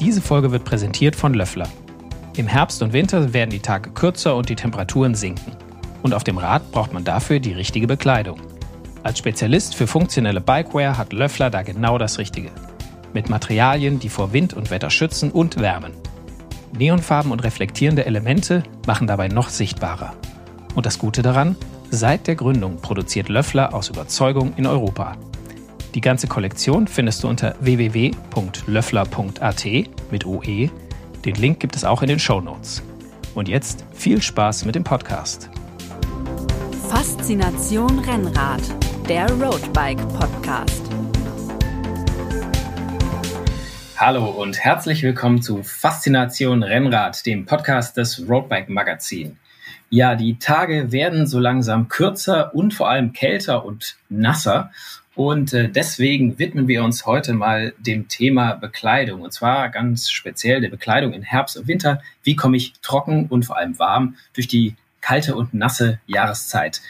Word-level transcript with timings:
Diese 0.00 0.22
Folge 0.22 0.50
wird 0.50 0.64
präsentiert 0.64 1.14
von 1.14 1.34
Löffler. 1.34 1.68
Im 2.34 2.46
Herbst 2.46 2.82
und 2.82 2.94
Winter 2.94 3.34
werden 3.34 3.50
die 3.50 3.60
Tage 3.60 3.90
kürzer 3.90 4.34
und 4.34 4.48
die 4.48 4.56
Temperaturen 4.56 5.14
sinken. 5.14 5.52
Und 6.02 6.14
auf 6.14 6.24
dem 6.24 6.38
Rad 6.38 6.72
braucht 6.72 6.94
man 6.94 7.04
dafür 7.04 7.38
die 7.38 7.52
richtige 7.52 7.86
Bekleidung. 7.86 8.40
Als 9.02 9.18
Spezialist 9.18 9.74
für 9.74 9.86
funktionelle 9.86 10.40
Bikewear 10.40 10.96
hat 10.96 11.12
Löffler 11.12 11.50
da 11.50 11.60
genau 11.60 11.98
das 11.98 12.18
Richtige. 12.18 12.50
Mit 13.12 13.28
Materialien, 13.28 13.98
die 13.98 14.08
vor 14.08 14.32
Wind 14.32 14.54
und 14.54 14.70
Wetter 14.70 14.88
schützen 14.88 15.30
und 15.30 15.60
wärmen. 15.60 15.92
Neonfarben 16.72 17.30
und 17.30 17.44
reflektierende 17.44 18.06
Elemente 18.06 18.62
machen 18.86 19.06
dabei 19.06 19.28
noch 19.28 19.50
sichtbarer. 19.50 20.14
Und 20.74 20.86
das 20.86 20.98
Gute 20.98 21.20
daran, 21.20 21.56
seit 21.90 22.26
der 22.26 22.36
Gründung 22.36 22.78
produziert 22.78 23.28
Löffler 23.28 23.74
aus 23.74 23.90
Überzeugung 23.90 24.54
in 24.56 24.66
Europa. 24.66 25.18
Die 25.94 26.00
ganze 26.00 26.26
Kollektion 26.28 26.86
findest 26.86 27.24
du 27.24 27.28
unter 27.28 27.56
www.löffler.at 27.58 29.64
mit 30.12 30.24
OE. 30.24 30.70
Den 31.24 31.34
Link 31.34 31.58
gibt 31.58 31.74
es 31.74 31.84
auch 31.84 32.02
in 32.02 32.08
den 32.08 32.20
Show 32.20 32.40
Notes. 32.40 32.84
Und 33.34 33.48
jetzt 33.48 33.84
viel 33.92 34.22
Spaß 34.22 34.66
mit 34.66 34.76
dem 34.76 34.84
Podcast. 34.84 35.50
Faszination 36.88 37.98
Rennrad, 37.98 38.62
der 39.08 39.28
Roadbike 39.32 39.98
Podcast. 40.10 40.82
Hallo 43.96 44.26
und 44.26 44.60
herzlich 44.60 45.02
willkommen 45.02 45.42
zu 45.42 45.64
Faszination 45.64 46.62
Rennrad, 46.62 47.26
dem 47.26 47.46
Podcast 47.46 47.96
des 47.96 48.22
Roadbike 48.28 48.68
Magazin. 48.68 49.38
Ja, 49.92 50.14
die 50.14 50.38
Tage 50.38 50.92
werden 50.92 51.26
so 51.26 51.40
langsam 51.40 51.88
kürzer 51.88 52.54
und 52.54 52.74
vor 52.74 52.88
allem 52.88 53.12
kälter 53.12 53.64
und 53.64 53.96
nasser. 54.08 54.70
Und 55.14 55.52
äh, 55.52 55.68
deswegen 55.68 56.38
widmen 56.38 56.68
wir 56.68 56.84
uns 56.84 57.04
heute 57.04 57.34
mal 57.34 57.74
dem 57.78 58.08
Thema 58.08 58.54
Bekleidung. 58.54 59.22
Und 59.22 59.32
zwar 59.32 59.68
ganz 59.68 60.10
speziell 60.10 60.60
der 60.60 60.68
Bekleidung 60.68 61.12
in 61.12 61.22
Herbst 61.22 61.56
und 61.56 61.66
Winter. 61.66 62.00
Wie 62.22 62.36
komme 62.36 62.56
ich 62.56 62.74
trocken 62.80 63.26
und 63.28 63.44
vor 63.44 63.56
allem 63.56 63.78
warm 63.78 64.16
durch 64.34 64.46
die 64.46 64.76
kalte 65.00 65.34
und 65.34 65.52
nasse 65.52 65.98
Jahreszeit? 66.06 66.80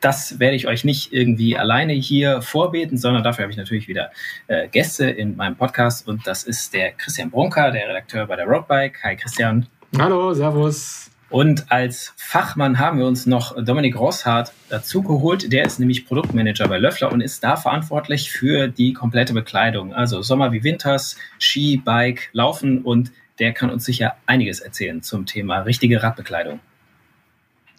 Das 0.00 0.38
werde 0.38 0.56
ich 0.56 0.66
euch 0.66 0.84
nicht 0.84 1.12
irgendwie 1.12 1.56
alleine 1.56 1.92
hier 1.92 2.40
vorbeten, 2.42 2.96
sondern 2.96 3.22
dafür 3.22 3.42
habe 3.42 3.52
ich 3.52 3.58
natürlich 3.58 3.88
wieder 3.88 4.10
äh, 4.46 4.68
Gäste 4.68 5.10
in 5.10 5.36
meinem 5.36 5.56
Podcast. 5.56 6.06
Und 6.08 6.26
das 6.26 6.44
ist 6.44 6.72
der 6.72 6.92
Christian 6.92 7.30
Brunker, 7.30 7.70
der 7.70 7.88
Redakteur 7.88 8.26
bei 8.26 8.36
der 8.36 8.46
Roadbike. 8.46 9.02
Hi 9.02 9.16
Christian. 9.16 9.66
Hallo, 9.98 10.32
Servus. 10.32 11.09
Und 11.30 11.70
als 11.70 12.12
Fachmann 12.16 12.80
haben 12.80 12.98
wir 12.98 13.06
uns 13.06 13.24
noch 13.24 13.54
Dominik 13.64 13.96
Rosshardt 13.96 14.52
dazu 14.68 15.02
geholt. 15.02 15.52
Der 15.52 15.64
ist 15.64 15.78
nämlich 15.78 16.06
Produktmanager 16.06 16.66
bei 16.66 16.76
Löffler 16.76 17.12
und 17.12 17.20
ist 17.20 17.44
da 17.44 17.56
verantwortlich 17.56 18.32
für 18.32 18.66
die 18.66 18.92
komplette 18.92 19.32
Bekleidung. 19.32 19.94
Also 19.94 20.22
Sommer 20.22 20.50
wie 20.50 20.64
Winters, 20.64 21.16
Ski, 21.38 21.80
Bike, 21.84 22.30
Laufen 22.32 22.82
und 22.82 23.12
der 23.38 23.52
kann 23.52 23.70
uns 23.70 23.84
sicher 23.84 24.16
einiges 24.26 24.58
erzählen 24.58 25.02
zum 25.02 25.24
Thema 25.24 25.60
richtige 25.60 26.02
Radbekleidung. 26.02 26.58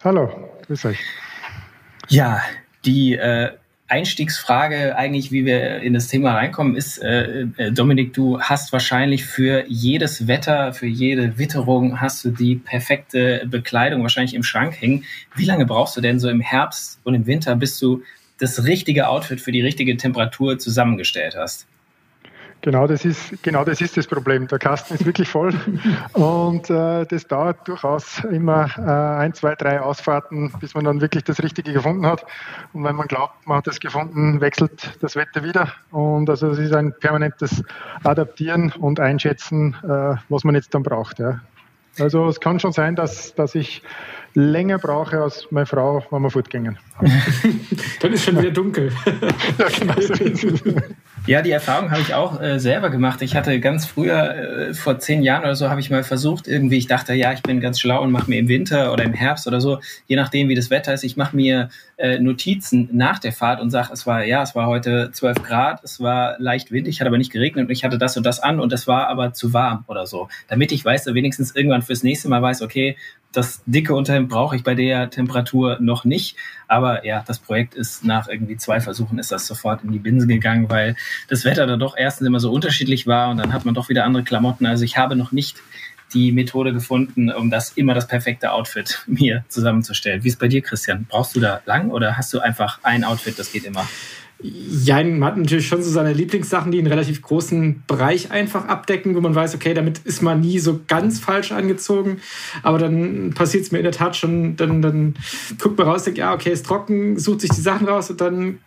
Hallo, 0.02 0.50
grüß 0.66 0.86
euch. 0.86 0.98
Ja, 2.08 2.40
die 2.84 3.14
äh, 3.14 3.52
Einstiegsfrage 3.92 4.96
eigentlich, 4.96 5.32
wie 5.32 5.44
wir 5.44 5.82
in 5.82 5.92
das 5.92 6.08
Thema 6.08 6.32
reinkommen, 6.32 6.76
ist, 6.76 6.96
äh, 6.96 7.42
äh, 7.58 7.72
Dominik, 7.72 8.14
du 8.14 8.40
hast 8.40 8.72
wahrscheinlich 8.72 9.26
für 9.26 9.66
jedes 9.68 10.26
Wetter, 10.26 10.72
für 10.72 10.86
jede 10.86 11.36
Witterung 11.36 12.00
hast 12.00 12.24
du 12.24 12.30
die 12.30 12.56
perfekte 12.56 13.44
Bekleidung 13.46 14.00
wahrscheinlich 14.00 14.32
im 14.32 14.44
Schrank 14.44 14.80
hängen. 14.80 15.04
Wie 15.36 15.44
lange 15.44 15.66
brauchst 15.66 15.94
du 15.94 16.00
denn 16.00 16.18
so 16.20 16.30
im 16.30 16.40
Herbst 16.40 17.00
und 17.04 17.14
im 17.14 17.26
Winter, 17.26 17.54
bis 17.54 17.78
du 17.78 18.02
das 18.38 18.64
richtige 18.64 19.08
Outfit 19.08 19.42
für 19.42 19.52
die 19.52 19.60
richtige 19.60 19.94
Temperatur 19.98 20.58
zusammengestellt 20.58 21.36
hast? 21.36 21.66
Genau 22.62 22.86
das 22.86 23.04
ist, 23.04 23.42
genau 23.42 23.64
das 23.64 23.80
ist 23.80 23.96
das 23.96 24.06
Problem. 24.06 24.46
Der 24.46 24.60
Kasten 24.60 24.94
ist 24.94 25.04
wirklich 25.04 25.28
voll 25.28 25.52
und 26.12 26.70
äh, 26.70 27.04
das 27.06 27.26
dauert 27.26 27.66
durchaus 27.66 28.22
immer 28.22 28.70
äh, 28.78 29.22
ein, 29.22 29.34
zwei, 29.34 29.56
drei 29.56 29.80
Ausfahrten, 29.80 30.52
bis 30.60 30.74
man 30.74 30.84
dann 30.84 31.00
wirklich 31.00 31.24
das 31.24 31.42
Richtige 31.42 31.72
gefunden 31.72 32.06
hat. 32.06 32.24
Und 32.72 32.84
wenn 32.84 32.94
man 32.94 33.08
glaubt, 33.08 33.48
man 33.48 33.58
hat 33.58 33.66
es 33.66 33.80
gefunden, 33.80 34.40
wechselt 34.40 34.96
das 35.00 35.16
Wetter 35.16 35.42
wieder. 35.42 35.72
Und 35.90 36.30
also 36.30 36.50
es 36.50 36.58
ist 36.58 36.72
ein 36.72 36.94
permanentes 37.00 37.64
Adaptieren 38.04 38.72
und 38.78 39.00
Einschätzen, 39.00 39.74
äh, 39.82 40.14
was 40.28 40.44
man 40.44 40.54
jetzt 40.54 40.72
dann 40.72 40.84
braucht. 40.84 41.18
Ja. 41.18 41.40
Also 41.98 42.28
es 42.28 42.38
kann 42.38 42.60
schon 42.60 42.72
sein, 42.72 42.94
dass, 42.94 43.34
dass 43.34 43.56
ich 43.56 43.82
länger 44.34 44.78
brauche 44.78 45.20
als 45.20 45.46
meine 45.50 45.66
Frau, 45.66 46.04
wenn 46.10 46.22
wir 46.22 46.30
fortgehen. 46.30 46.78
dann 48.00 48.12
ist 48.12 48.24
schon 48.24 48.38
wieder 48.38 48.50
dunkel. 48.50 48.92
ja, 49.58 49.68
genau 49.68 50.00
so 50.00 50.72
ja, 51.26 51.40
die 51.40 51.50
Erfahrung 51.52 51.90
habe 51.90 52.00
ich 52.00 52.14
auch 52.14 52.40
äh, 52.40 52.58
selber 52.58 52.90
gemacht. 52.90 53.22
Ich 53.22 53.36
hatte 53.36 53.60
ganz 53.60 53.86
früher, 53.86 54.70
äh, 54.70 54.74
vor 54.74 54.98
zehn 54.98 55.22
Jahren 55.22 55.44
oder 55.44 55.54
so, 55.54 55.70
habe 55.70 55.80
ich 55.80 55.90
mal 55.90 56.02
versucht, 56.02 56.48
irgendwie, 56.48 56.78
ich 56.78 56.88
dachte, 56.88 57.14
ja, 57.14 57.32
ich 57.32 57.42
bin 57.42 57.60
ganz 57.60 57.78
schlau 57.78 58.02
und 58.02 58.10
mache 58.10 58.28
mir 58.28 58.40
im 58.40 58.48
Winter 58.48 58.92
oder 58.92 59.04
im 59.04 59.12
Herbst 59.12 59.46
oder 59.46 59.60
so, 59.60 59.78
je 60.08 60.16
nachdem, 60.16 60.48
wie 60.48 60.54
das 60.54 60.70
Wetter 60.70 60.92
ist, 60.92 61.04
ich 61.04 61.16
mache 61.16 61.36
mir 61.36 61.68
äh, 62.02 62.18
Notizen 62.18 62.88
nach 62.92 63.20
der 63.20 63.32
Fahrt 63.32 63.60
und 63.60 63.70
sage, 63.70 63.90
es 63.92 64.08
war, 64.08 64.24
ja, 64.24 64.42
es 64.42 64.56
war 64.56 64.66
heute 64.66 65.10
12 65.12 65.42
Grad, 65.44 65.84
es 65.84 66.00
war 66.00 66.34
leicht 66.40 66.72
windig, 66.72 67.00
hat 67.00 67.06
aber 67.06 67.16
nicht 67.16 67.30
geregnet 67.30 67.66
und 67.66 67.70
ich 67.70 67.84
hatte 67.84 67.96
das 67.96 68.16
und 68.16 68.26
das 68.26 68.40
an 68.40 68.58
und 68.58 68.72
es 68.72 68.88
war 68.88 69.06
aber 69.06 69.32
zu 69.34 69.52
warm 69.52 69.84
oder 69.86 70.04
so. 70.04 70.28
Damit 70.48 70.72
ich 70.72 70.84
weiß, 70.84 71.06
wenigstens 71.14 71.54
irgendwann 71.54 71.82
fürs 71.82 72.02
nächste 72.02 72.28
Mal 72.28 72.42
weiß, 72.42 72.62
okay, 72.62 72.96
das 73.30 73.62
dicke 73.66 73.94
Unterhemd 73.94 74.28
brauche 74.28 74.56
ich 74.56 74.64
bei 74.64 74.74
der 74.74 75.10
Temperatur 75.10 75.78
noch 75.80 76.04
nicht. 76.04 76.36
Aber 76.66 77.06
ja, 77.06 77.22
das 77.26 77.38
Projekt 77.38 77.74
ist 77.74 78.04
nach 78.04 78.28
irgendwie 78.28 78.56
zwei 78.56 78.80
Versuchen 78.80 79.20
ist 79.20 79.30
das 79.30 79.46
sofort 79.46 79.84
in 79.84 79.92
die 79.92 80.00
Binsen 80.00 80.28
gegangen, 80.28 80.68
weil 80.68 80.96
das 81.28 81.44
Wetter 81.44 81.68
da 81.68 81.76
doch 81.76 81.96
erstens 81.96 82.26
immer 82.26 82.40
so 82.40 82.50
unterschiedlich 82.52 83.06
war 83.06 83.30
und 83.30 83.38
dann 83.38 83.52
hat 83.52 83.64
man 83.64 83.74
doch 83.74 83.88
wieder 83.88 84.04
andere 84.04 84.24
Klamotten. 84.24 84.66
Also 84.66 84.84
ich 84.84 84.98
habe 84.98 85.14
noch 85.14 85.30
nicht 85.30 85.56
die 86.14 86.32
Methode 86.32 86.72
gefunden, 86.72 87.30
um 87.30 87.50
das 87.50 87.72
immer 87.72 87.94
das 87.94 88.06
perfekte 88.06 88.52
Outfit 88.52 89.02
mir 89.06 89.44
zusammenzustellen. 89.48 90.24
Wie 90.24 90.28
ist 90.28 90.38
bei 90.38 90.48
dir, 90.48 90.62
Christian? 90.62 91.06
Brauchst 91.08 91.34
du 91.36 91.40
da 91.40 91.60
lang 91.66 91.90
oder 91.90 92.16
hast 92.16 92.32
du 92.32 92.40
einfach 92.40 92.78
ein 92.82 93.04
Outfit, 93.04 93.38
das 93.38 93.52
geht 93.52 93.64
immer? 93.64 93.86
Ja, 94.44 95.04
man 95.04 95.24
hat 95.24 95.36
natürlich 95.36 95.68
schon 95.68 95.84
so 95.84 95.90
seine 95.90 96.12
Lieblingssachen, 96.12 96.72
die 96.72 96.78
einen 96.78 96.88
relativ 96.88 97.22
großen 97.22 97.84
Bereich 97.86 98.32
einfach 98.32 98.66
abdecken, 98.66 99.14
wo 99.14 99.20
man 99.20 99.36
weiß, 99.36 99.54
okay, 99.54 99.72
damit 99.72 99.98
ist 100.00 100.20
man 100.20 100.40
nie 100.40 100.58
so 100.58 100.80
ganz 100.88 101.20
falsch 101.20 101.52
angezogen. 101.52 102.20
Aber 102.64 102.78
dann 102.78 103.34
passiert 103.34 103.62
es 103.62 103.70
mir 103.70 103.78
in 103.78 103.84
der 103.84 103.92
Tat 103.92 104.16
schon, 104.16 104.56
dann, 104.56 104.82
dann 104.82 105.14
guckt 105.60 105.78
man 105.78 105.86
raus, 105.86 106.02
denkt, 106.02 106.18
ja, 106.18 106.34
okay, 106.34 106.50
ist 106.50 106.66
trocken, 106.66 107.20
sucht 107.20 107.42
sich 107.42 107.50
die 107.50 107.60
Sachen 107.60 107.86
raus 107.86 108.10
und 108.10 108.20
dann 108.20 108.58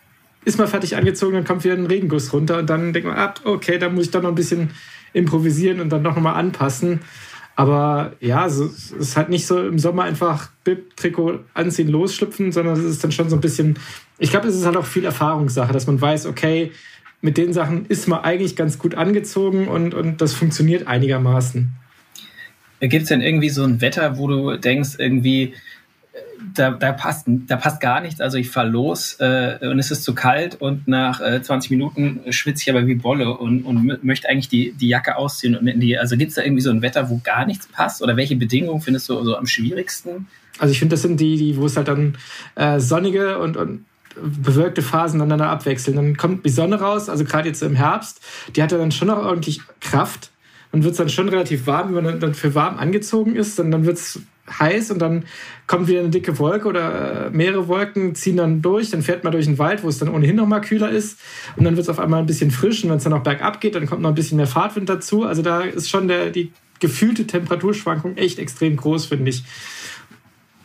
ist 0.46 0.58
man 0.58 0.68
fertig 0.68 0.96
angezogen, 0.96 1.34
dann 1.34 1.44
kommt 1.44 1.66
wieder 1.66 1.74
ein 1.74 1.88
Regenguss 1.88 2.32
runter 2.32 2.60
und 2.60 2.70
dann 2.70 2.94
denkt 2.94 3.10
man, 3.10 3.18
ah, 3.18 3.34
okay, 3.44 3.78
da 3.78 3.90
muss 3.90 4.06
ich 4.06 4.12
dann 4.12 4.24
noch 4.24 4.30
ein 4.30 4.36
bisschen 4.36 4.70
improvisieren 5.12 5.82
und 5.82 5.90
dann 5.90 6.04
noch 6.04 6.16
mal 6.16 6.34
anpassen. 6.34 7.02
Aber 7.56 8.14
ja, 8.20 8.46
es 8.46 8.60
ist 8.92 9.16
halt 9.16 9.30
nicht 9.30 9.48
so 9.48 9.66
im 9.66 9.80
Sommer 9.80 10.04
einfach 10.04 10.50
Bib-Trikot 10.66 11.40
anziehen, 11.54 11.88
losschlüpfen, 11.88 12.52
sondern 12.52 12.78
es 12.78 12.84
ist 12.84 13.04
dann 13.04 13.14
schon 13.14 13.30
so 13.30 13.38
ein 13.38 13.42
bisschen, 13.42 13.80
ich 14.20 14.30
glaube, 14.30 14.48
es 14.48 14.56
ist 14.56 14.66
halt 14.66 14.76
auch 14.76 14.86
viel 14.86 15.06
Erfahrungssache, 15.06 15.72
dass 15.72 15.88
man 15.88 16.00
weiß, 16.00 16.26
okay, 16.26 16.72
mit 17.22 17.38
den 17.38 17.54
Sachen 17.54 17.86
ist 17.86 18.08
man 18.08 18.20
eigentlich 18.20 18.56
ganz 18.56 18.78
gut 18.78 18.96
angezogen 18.96 19.68
und, 19.68 19.94
und 19.94 20.22
das 20.22 20.34
funktioniert 20.34 20.88
einigermaßen. 20.88 21.74
Gibt 22.82 23.04
es 23.04 23.10
denn 23.10 23.22
irgendwie 23.22 23.50
so 23.50 23.64
ein 23.64 23.80
Wetter, 23.80 24.18
wo 24.18 24.28
du 24.28 24.58
denkst, 24.58 24.96
irgendwie, 24.98 25.54
da, 26.54 26.72
da, 26.72 26.92
passt, 26.94 27.26
da 27.28 27.58
passt 27.58 27.82
gar 27.82 28.02
nichts. 28.02 28.22
Also 28.22 28.38
ich 28.38 28.50
fahre 28.50 28.70
los 28.70 29.18
äh, 29.20 29.58
und 29.62 29.80
es 29.80 29.92
ist 29.92 30.04
zu 30.04 30.16
kalt 30.16 30.56
und 30.62 30.88
nach 30.88 31.22
äh, 31.22 31.42
20 31.42 31.72
Minuten 31.72 32.22
schwitze 32.30 32.64
ich 32.64 32.70
aber 32.76 32.88
wie 32.88 32.96
Bolle 32.96 33.38
und, 33.38 33.64
und 33.64 34.04
möchte 34.04 34.30
eigentlich 34.30 34.50
die, 34.50 34.74
die 34.74 34.88
Jacke 34.88 35.18
ausziehen. 35.18 35.56
Und 35.56 35.66
die, 35.80 35.98
also 35.98 36.18
gibt 36.18 36.30
es 36.30 36.36
da 36.36 36.44
irgendwie 36.44 36.62
so 36.62 36.70
ein 36.70 36.82
Wetter, 36.82 37.10
wo 37.10 37.20
gar 37.24 37.46
nichts 37.46 37.68
passt? 37.68 38.02
Oder 38.02 38.18
welche 38.18 38.36
Bedingungen 38.36 38.82
findest 38.82 39.10
du 39.10 39.24
so 39.24 39.36
am 39.36 39.48
schwierigsten? 39.48 40.28
Also 40.58 40.72
ich 40.72 40.80
finde, 40.80 40.94
das 40.94 41.02
sind 41.02 41.20
die, 41.20 41.36
die 41.38 41.58
wo 41.58 41.66
es 41.66 41.76
halt 41.76 41.88
dann 41.88 42.18
äh, 42.56 42.80
sonnige 42.80 43.40
und, 43.40 43.58
und 43.58 43.86
bewölkte 44.16 44.82
Phasen 44.82 45.22
aneinander 45.22 45.50
abwechseln. 45.50 45.98
Dann 45.98 46.18
kommt 46.18 46.46
die 46.46 46.50
Sonne 46.50 46.80
raus, 46.80 47.10
also 47.10 47.26
gerade 47.26 47.50
jetzt 47.50 47.62
im 47.62 47.76
Herbst, 47.76 48.22
die 48.56 48.64
hat 48.64 48.72
ja 48.72 48.78
dann 48.78 48.92
schon 48.92 49.10
noch 49.10 49.18
ordentlich 49.18 49.62
Kraft 49.82 50.32
und 50.72 50.84
wird 50.84 50.98
dann 50.98 51.10
schon 51.10 51.28
relativ 51.30 51.68
warm, 51.68 51.96
wenn 51.96 52.04
man 52.04 52.20
dann 52.20 52.34
für 52.34 52.56
warm 52.56 52.78
angezogen 52.78 53.36
ist. 53.36 53.60
Und 53.60 53.72
dann 53.72 53.86
wird 53.86 53.98
es 53.98 54.22
heiß 54.48 54.92
und 54.92 55.00
dann 55.00 55.26
kommt 55.68 55.88
wieder 55.88 56.02
eine 56.02 56.10
dicke 56.10 56.38
Wolke 56.38 56.68
oder 56.68 57.26
äh, 57.26 57.30
mehrere 57.32 57.68
Wolken 57.68 58.16
ziehen 58.16 58.38
dann 58.38 58.62
durch, 58.62 58.92
dann 58.92 59.02
fährt 59.02 59.24
man 59.24 59.34
durch 59.34 59.46
den 59.46 59.58
Wald, 59.58 59.84
wo 59.84 59.90
es 59.90 59.98
dann 59.98 60.10
ohnehin 60.10 60.36
noch 60.36 60.48
mal 60.48 60.62
kühler 60.62 60.90
ist 60.90 61.20
und 61.56 61.64
dann 61.64 61.76
wird 61.76 61.84
es 61.84 61.90
auf 61.90 62.00
einmal 62.00 62.20
ein 62.20 62.26
bisschen 62.26 62.52
frisch 62.52 62.84
und 62.84 62.90
wenn 62.92 62.98
es 62.98 63.04
dann 63.04 63.14
auch 63.14 63.24
bergab 63.24 63.60
geht, 63.60 63.76
dann 63.76 63.88
kommt 63.88 64.02
noch 64.02 64.10
ein 64.10 64.16
bisschen 64.16 64.38
mehr 64.38 64.48
Fahrtwind 64.48 64.90
dazu. 64.90 65.24
Also 65.24 65.42
da 65.42 65.62
ist 65.62 65.90
schon 65.90 66.08
der, 66.08 66.30
die 66.30 66.52
gefühlte 66.80 67.26
Temperaturschwankung 67.26 68.18
echt 68.18 68.40
extrem 68.40 68.76
groß, 68.76 69.08
finde 69.08 69.30
ich. 69.30 69.44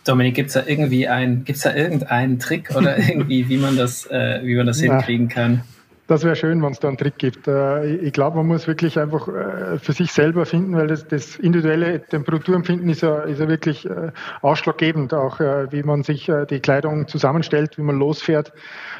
Dominik, 0.05 0.35
gibt 0.35 0.49
es 0.49 0.55
da 0.55 0.65
irgendwie 0.67 1.09
ein, 1.09 1.45
gibt's 1.45 1.63
da 1.63 1.75
irgendeinen 1.75 2.39
Trick 2.39 2.75
oder 2.75 2.99
irgendwie, 3.09 3.49
wie 3.49 3.59
man 3.59 3.77
das, 3.77 4.07
äh, 4.07 4.41
wie 4.43 4.57
man 4.57 4.67
das 4.67 4.81
hinkriegen 4.81 5.29
kann? 5.29 5.63
Das 6.11 6.25
wäre 6.25 6.35
schön, 6.35 6.61
wenn 6.61 6.73
es 6.73 6.81
da 6.81 6.89
einen 6.89 6.97
Trick 6.97 7.19
gibt. 7.19 7.47
Äh, 7.47 7.95
ich 7.95 8.13
glaube, 8.13 8.39
man 8.39 8.49
muss 8.49 8.67
wirklich 8.67 8.99
einfach 8.99 9.29
äh, 9.29 9.79
für 9.79 9.93
sich 9.93 10.11
selber 10.11 10.45
finden, 10.45 10.75
weil 10.75 10.89
das, 10.89 11.07
das 11.07 11.37
individuelle 11.37 12.05
Temperaturempfinden 12.05 12.89
ist 12.89 13.03
ja, 13.03 13.21
ist 13.21 13.39
ja 13.39 13.47
wirklich 13.47 13.89
äh, 13.89 14.11
ausschlaggebend, 14.43 15.15
auch 15.15 15.39
wie 15.39 15.85
man 15.85 16.03
sich 16.03 16.31
die 16.51 16.59
Kleidung 16.59 17.07
zusammenstellt, 17.07 17.79
wie 17.79 17.83
man 17.83 17.97
losfährt. 17.97 18.53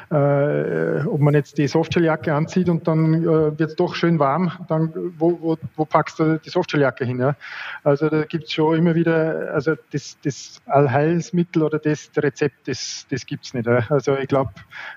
Ob 0.09 1.19
man 1.19 1.33
jetzt 1.33 1.57
die 1.57 1.67
Softshelljacke 1.67 2.33
anzieht 2.33 2.67
und 2.67 2.85
dann 2.87 3.23
wird 3.23 3.61
es 3.69 3.75
doch 3.77 3.95
schön 3.95 4.19
warm, 4.19 4.51
dann 4.67 4.93
wo, 5.17 5.39
wo, 5.41 5.57
wo 5.77 5.85
packst 5.85 6.19
du 6.19 6.37
die 6.37 6.49
Softshelljacke 6.49 7.05
hin? 7.05 7.19
Ja? 7.19 7.35
Also 7.85 8.09
da 8.09 8.23
gibt 8.23 8.45
es 8.45 8.51
schon 8.51 8.77
immer 8.77 8.93
wieder, 8.93 9.53
also 9.53 9.75
das, 9.93 10.17
das 10.23 10.61
Allheilsmittel 10.65 11.63
oder 11.63 11.79
das 11.79 12.11
Rezept, 12.17 12.67
das, 12.67 13.05
das 13.09 13.25
gibt 13.25 13.45
es 13.45 13.53
nicht. 13.53 13.67
Ja? 13.67 13.85
Also 13.89 14.17
ich 14.17 14.27
glaube, 14.27 14.51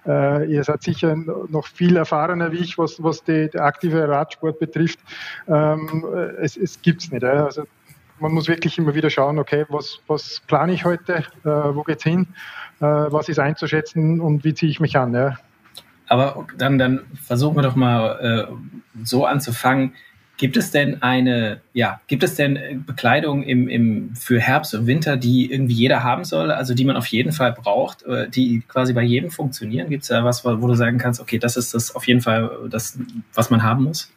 ihr 0.05 0.65
seid 0.65 0.83
sicher 0.83 1.15
noch 1.17 1.67
viel 1.67 1.97
erfahrener 2.05 2.53
wie 2.53 2.59
ich, 2.59 2.79
was, 2.79 3.03
was 3.03 3.23
die, 3.25 3.49
der 3.51 3.65
aktive 3.65 4.09
Radsport 4.09 4.59
betrifft. 4.59 5.01
Ähm, 5.49 6.05
es 6.41 6.57
es 6.57 6.81
gibt 6.81 7.03
es 7.03 7.11
nicht. 7.11 7.25
Also 7.25 7.65
man 8.21 8.33
muss 8.33 8.49
wirklich 8.49 8.79
immer 8.79 8.95
wieder 8.95 9.11
schauen, 9.11 9.39
okay, 9.39 9.65
was, 9.69 10.01
was 10.07 10.41
plane 10.47 10.73
ich 10.73 10.85
heute, 10.85 11.25
äh, 11.45 11.49
wo 11.49 11.85
es 11.87 12.03
hin, 12.03 12.27
äh, 12.81 12.85
was 12.85 13.29
ist 13.29 13.39
einzuschätzen 13.39 14.21
und 14.21 14.45
wie 14.45 14.55
ziehe 14.55 14.71
ich 14.71 14.81
mich 14.81 14.97
an. 14.97 15.15
Ja. 15.15 15.37
Aber 16.09 16.47
dann, 16.57 16.79
dann 16.79 17.07
versuchen 17.23 17.57
wir 17.57 17.63
doch 17.63 17.77
mal 17.77 18.49
äh, 18.51 19.05
so 19.05 19.27
anzufangen, 19.27 19.95
Gibt 20.37 20.57
es 20.57 20.73
denn 20.73 21.01
eine, 21.03 21.61
ja, 21.73 22.01
gibt 22.09 22.25
es 22.25 22.35
denn 22.35 22.57
äh, 22.57 22.75
Bekleidung 22.75 23.45
im, 23.45 23.69
im, 23.69 24.15
für 24.17 24.41
Herbst 24.41 24.75
und 24.75 24.87
Winter, 24.87 25.17
die 25.17 25.53
irgendwie 25.53 25.75
jeder 25.75 26.03
haben 26.03 26.25
soll, 26.25 26.51
also 26.51 26.75
die 26.75 26.85
man 26.85 26.97
auf 26.97 27.07
jeden 27.07 27.31
Fall 27.33 27.53
braucht, 27.53 28.03
äh, 28.03 28.29
die 28.29 28.63
quasi 28.67 28.93
bei 28.93 29.03
jedem 29.03 29.31
funktionieren? 29.31 29.89
Gibt 29.91 30.03
es 30.03 30.09
da 30.09 30.25
was, 30.25 30.45
wo 30.45 30.67
du 30.67 30.75
sagen 30.75 30.99
kannst, 30.99 31.21
okay, 31.21 31.39
das 31.39 31.57
ist 31.57 31.73
das 31.75 31.95
auf 31.95 32.07
jeden 32.09 32.21
Fall 32.21 32.51
das, 32.69 32.99
was 33.33 33.51
man 33.51 33.63
haben 33.63 33.85
muss? 33.85 34.11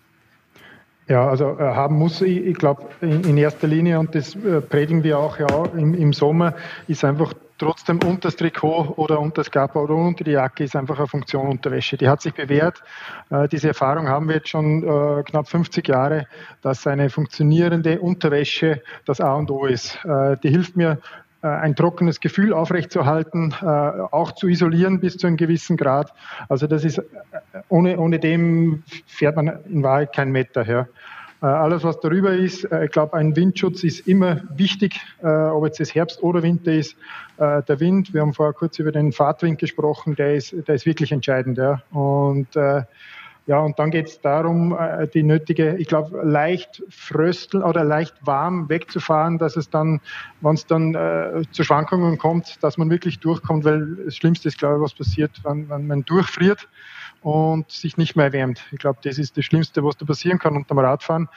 Ja, 1.07 1.29
also 1.29 1.57
äh, 1.57 1.63
haben 1.63 1.97
muss 1.97 2.21
ich, 2.21 2.37
ich 2.37 2.57
glaube, 2.57 2.89
in, 3.01 3.23
in, 3.23 3.37
erster 3.37 3.67
Linie, 3.67 3.99
und 3.99 4.13
das 4.13 4.35
äh, 4.35 4.59
predigen 4.59 5.03
wir 5.03 5.19
auch 5.19 5.39
ja 5.39 5.65
im, 5.77 5.93
im 5.93 6.13
Sommer, 6.13 6.55
ist 6.87 7.05
einfach 7.05 7.33
trotzdem 7.57 7.99
unter 8.03 8.27
das 8.27 8.35
Trikot 8.35 8.93
oder 8.97 9.19
unter 9.19 9.41
das 9.41 9.51
Kappa 9.51 9.79
oder 9.79 9.95
unter 9.95 10.23
die 10.23 10.31
Jacke 10.31 10.63
ist 10.63 10.75
einfach 10.75 10.97
eine 10.97 11.07
Funktion 11.07 11.47
Unterwäsche. 11.47 11.97
Die 11.97 12.07
hat 12.07 12.21
sich 12.21 12.33
bewährt. 12.33 12.83
Äh, 13.29 13.47
diese 13.47 13.69
Erfahrung 13.69 14.07
haben 14.07 14.27
wir 14.27 14.35
jetzt 14.35 14.49
schon 14.49 14.83
äh, 14.83 15.23
knapp 15.23 15.47
50 15.47 15.87
Jahre, 15.87 16.27
dass 16.61 16.85
eine 16.87 17.09
funktionierende 17.09 17.99
Unterwäsche 17.99 18.81
das 19.05 19.21
A 19.21 19.33
und 19.33 19.51
O 19.51 19.65
ist. 19.65 20.03
Äh, 20.05 20.37
die 20.43 20.49
hilft 20.49 20.75
mir 20.75 20.99
ein 21.39 21.75
trockenes 21.75 22.19
Gefühl 22.19 22.51
aufrechtzuerhalten, 22.51 23.53
auch 23.53 24.31
zu 24.31 24.47
isolieren 24.47 24.99
bis 24.99 25.17
zu 25.17 25.27
einem 25.27 25.37
gewissen 25.37 25.77
Grad. 25.77 26.11
Also 26.49 26.65
das 26.65 26.83
ist, 26.83 26.99
ohne, 27.69 27.99
ohne 27.99 28.17
dem 28.17 28.83
fährt 29.05 29.35
man 29.35 29.63
in 29.69 29.83
Wahrheit 29.83 30.13
kein 30.13 30.31
Meter 30.31 30.63
her. 30.63 30.89
Äh, 31.41 31.45
alles, 31.45 31.83
was 31.83 31.99
darüber 31.99 32.33
ist, 32.33 32.63
äh, 32.65 32.85
ich 32.85 32.91
glaube, 32.91 33.13
ein 33.15 33.35
Windschutz 33.35 33.83
ist 33.83 34.07
immer 34.07 34.41
wichtig, 34.55 34.99
äh, 35.21 35.27
ob 35.27 35.65
jetzt 35.65 35.79
es 35.79 35.93
Herbst 35.93 36.23
oder 36.23 36.41
Winter 36.43 36.73
ist. 36.73 36.95
Der 37.39 37.79
Wind, 37.79 38.15
wir 38.15 38.21
haben 38.21 38.33
vorher 38.33 38.53
kurz 38.53 38.79
über 38.79 38.91
den 38.91 39.11
Fahrtwind 39.11 39.59
gesprochen, 39.59 40.15
der 40.15 40.33
ist, 40.33 40.55
der 40.67 40.73
ist 40.73 40.87
wirklich 40.87 41.11
entscheidend. 41.11 41.59
Ja. 41.59 41.83
Und 41.91 42.47
ja, 42.55 43.59
und 43.59 43.77
dann 43.77 43.91
geht 43.91 44.07
es 44.07 44.19
darum, 44.21 44.75
die 45.13 45.21
nötige, 45.21 45.77
ich 45.77 45.87
glaube, 45.87 46.19
leicht 46.23 46.81
frösteln 46.89 47.61
oder 47.61 47.83
leicht 47.83 48.15
warm 48.25 48.69
wegzufahren, 48.69 49.37
dass 49.37 49.55
es 49.55 49.69
dann, 49.69 50.01
wenn 50.41 50.55
es 50.55 50.65
dann 50.65 50.95
äh, 50.95 51.43
zu 51.51 51.63
Schwankungen 51.63 52.17
kommt, 52.17 52.61
dass 52.63 52.79
man 52.79 52.89
wirklich 52.89 53.19
durchkommt, 53.19 53.63
weil 53.65 53.97
das 54.03 54.15
Schlimmste 54.15 54.47
ist, 54.47 54.57
glaube 54.57 54.77
ich, 54.77 54.81
was 54.81 54.95
passiert, 54.95 55.31
wenn, 55.43 55.69
wenn 55.69 55.85
man 55.85 56.05
durchfriert 56.05 56.67
und 57.21 57.69
sich 57.71 57.97
nicht 57.97 58.15
mehr 58.15 58.25
erwärmt. 58.25 58.63
Ich 58.71 58.79
glaube, 58.79 58.99
das 59.03 59.17
ist 59.17 59.37
das 59.37 59.45
Schlimmste, 59.45 59.83
was 59.83 59.97
da 59.97 60.05
passieren 60.05 60.39
kann 60.39 60.55
unterm 60.55 60.79
Radfahren. 60.79 61.29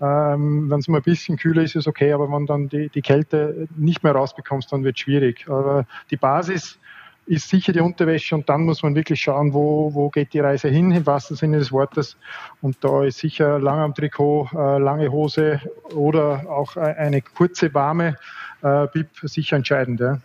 Ähm, 0.00 0.70
wenn 0.70 0.78
es 0.80 0.88
mal 0.88 0.98
ein 0.98 1.02
bisschen 1.02 1.38
kühler 1.38 1.62
ist, 1.62 1.70
ist 1.70 1.82
es 1.82 1.86
okay, 1.86 2.12
aber 2.12 2.30
wenn 2.30 2.46
dann 2.46 2.68
die, 2.68 2.88
die 2.90 3.02
Kälte 3.02 3.68
nicht 3.76 4.02
mehr 4.02 4.12
rausbekommst, 4.12 4.72
dann 4.72 4.84
wird 4.84 4.96
es 4.96 5.00
schwierig. 5.00 5.46
Aber 5.48 5.86
die 6.10 6.16
Basis 6.16 6.78
ist 7.26 7.48
sicher 7.48 7.72
die 7.72 7.80
Unterwäsche 7.80 8.34
und 8.34 8.48
dann 8.48 8.62
muss 8.62 8.82
man 8.82 8.94
wirklich 8.94 9.20
schauen, 9.20 9.52
wo, 9.52 9.92
wo 9.92 10.10
geht 10.10 10.32
die 10.32 10.40
Reise 10.40 10.68
hin, 10.68 10.92
im 10.92 11.06
wahrsten 11.06 11.36
Sinne 11.36 11.58
des 11.58 11.72
Wortes. 11.72 12.16
Und 12.60 12.76
da 12.82 13.04
ist 13.04 13.18
sicher 13.18 13.58
lang 13.58 13.80
am 13.80 13.94
Trikot, 13.94 14.48
äh, 14.54 14.78
lange 14.78 15.10
Hose 15.10 15.60
oder 15.94 16.48
auch 16.48 16.76
eine 16.76 17.22
kurze, 17.22 17.74
warme 17.74 18.16
äh, 18.62 18.86
Bib 18.92 19.08
sicher 19.22 19.56
entscheidend. 19.56 20.00
Ja. 20.00 20.18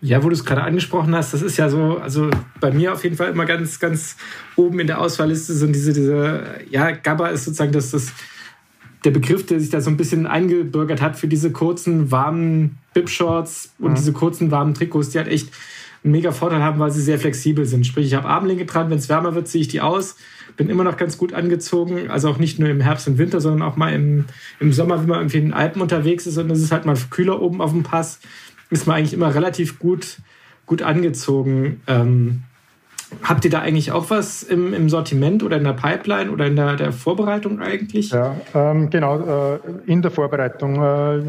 Ja, 0.00 0.22
wo 0.22 0.28
du 0.28 0.34
es 0.34 0.44
gerade 0.44 0.62
angesprochen 0.62 1.14
hast, 1.14 1.34
das 1.34 1.42
ist 1.42 1.56
ja 1.56 1.68
so, 1.68 1.98
also 1.98 2.30
bei 2.60 2.70
mir 2.70 2.92
auf 2.92 3.02
jeden 3.02 3.16
Fall 3.16 3.30
immer 3.30 3.46
ganz, 3.46 3.80
ganz 3.80 4.16
oben 4.54 4.78
in 4.78 4.86
der 4.86 5.00
Auswahlliste 5.00 5.54
sind 5.54 5.74
diese, 5.74 5.92
diese, 5.92 6.44
ja, 6.70 6.92
Gabba 6.92 7.28
ist 7.28 7.46
sozusagen 7.46 7.72
das, 7.72 7.90
das, 7.90 8.12
der 9.04 9.10
Begriff, 9.10 9.44
der 9.46 9.58
sich 9.58 9.70
da 9.70 9.80
so 9.80 9.90
ein 9.90 9.96
bisschen 9.96 10.26
eingebürgert 10.26 11.02
hat 11.02 11.16
für 11.16 11.26
diese 11.26 11.50
kurzen, 11.50 12.12
warmen 12.12 12.78
Bib-Shorts 12.94 13.74
und 13.80 13.90
mhm. 13.90 13.94
diese 13.96 14.12
kurzen, 14.12 14.52
warmen 14.52 14.74
Trikots, 14.74 15.10
die 15.10 15.18
halt 15.18 15.28
echt 15.28 15.48
einen 16.04 16.12
mega 16.12 16.30
Vorteil 16.30 16.62
haben, 16.62 16.78
weil 16.78 16.92
sie 16.92 17.02
sehr 17.02 17.18
flexibel 17.18 17.64
sind. 17.64 17.84
Sprich, 17.84 18.06
ich 18.06 18.14
habe 18.14 18.28
Armlinge 18.28 18.66
dran, 18.66 18.90
wenn 18.90 18.98
es 18.98 19.08
wärmer 19.08 19.34
wird, 19.34 19.48
ziehe 19.48 19.62
ich 19.62 19.68
die 19.68 19.80
aus, 19.80 20.14
bin 20.56 20.70
immer 20.70 20.84
noch 20.84 20.96
ganz 20.96 21.18
gut 21.18 21.32
angezogen, 21.32 22.08
also 22.08 22.28
auch 22.28 22.38
nicht 22.38 22.60
nur 22.60 22.68
im 22.68 22.80
Herbst 22.80 23.08
und 23.08 23.18
Winter, 23.18 23.40
sondern 23.40 23.62
auch 23.62 23.76
mal 23.76 23.92
im, 23.92 24.26
im 24.60 24.72
Sommer, 24.72 25.00
wenn 25.00 25.08
man 25.08 25.20
irgendwie 25.20 25.38
in 25.38 25.44
den 25.46 25.54
Alpen 25.54 25.82
unterwegs 25.82 26.26
ist 26.26 26.38
und 26.38 26.50
es 26.50 26.62
ist 26.62 26.70
halt 26.70 26.84
mal 26.86 26.96
kühler 27.10 27.42
oben 27.42 27.60
auf 27.60 27.72
dem 27.72 27.82
Pass 27.82 28.20
ist 28.70 28.86
man 28.86 28.96
eigentlich 28.96 29.14
immer 29.14 29.34
relativ 29.34 29.78
gut, 29.78 30.18
gut 30.66 30.82
angezogen. 30.82 31.80
Ähm, 31.86 32.42
Habt 33.22 33.44
ihr 33.46 33.50
da 33.50 33.60
eigentlich 33.60 33.90
auch 33.90 34.10
was 34.10 34.42
im, 34.42 34.74
im, 34.74 34.90
Sortiment 34.90 35.42
oder 35.42 35.56
in 35.56 35.64
der 35.64 35.72
Pipeline 35.72 36.30
oder 36.30 36.46
in 36.46 36.56
der, 36.56 36.76
der 36.76 36.92
Vorbereitung 36.92 37.58
eigentlich? 37.58 38.10
Ja, 38.10 38.36
ähm, 38.54 38.90
genau, 38.90 39.54
äh, 39.54 39.58
in 39.86 40.02
der 40.02 40.10
Vorbereitung. 40.10 40.82
Äh, 40.82 41.22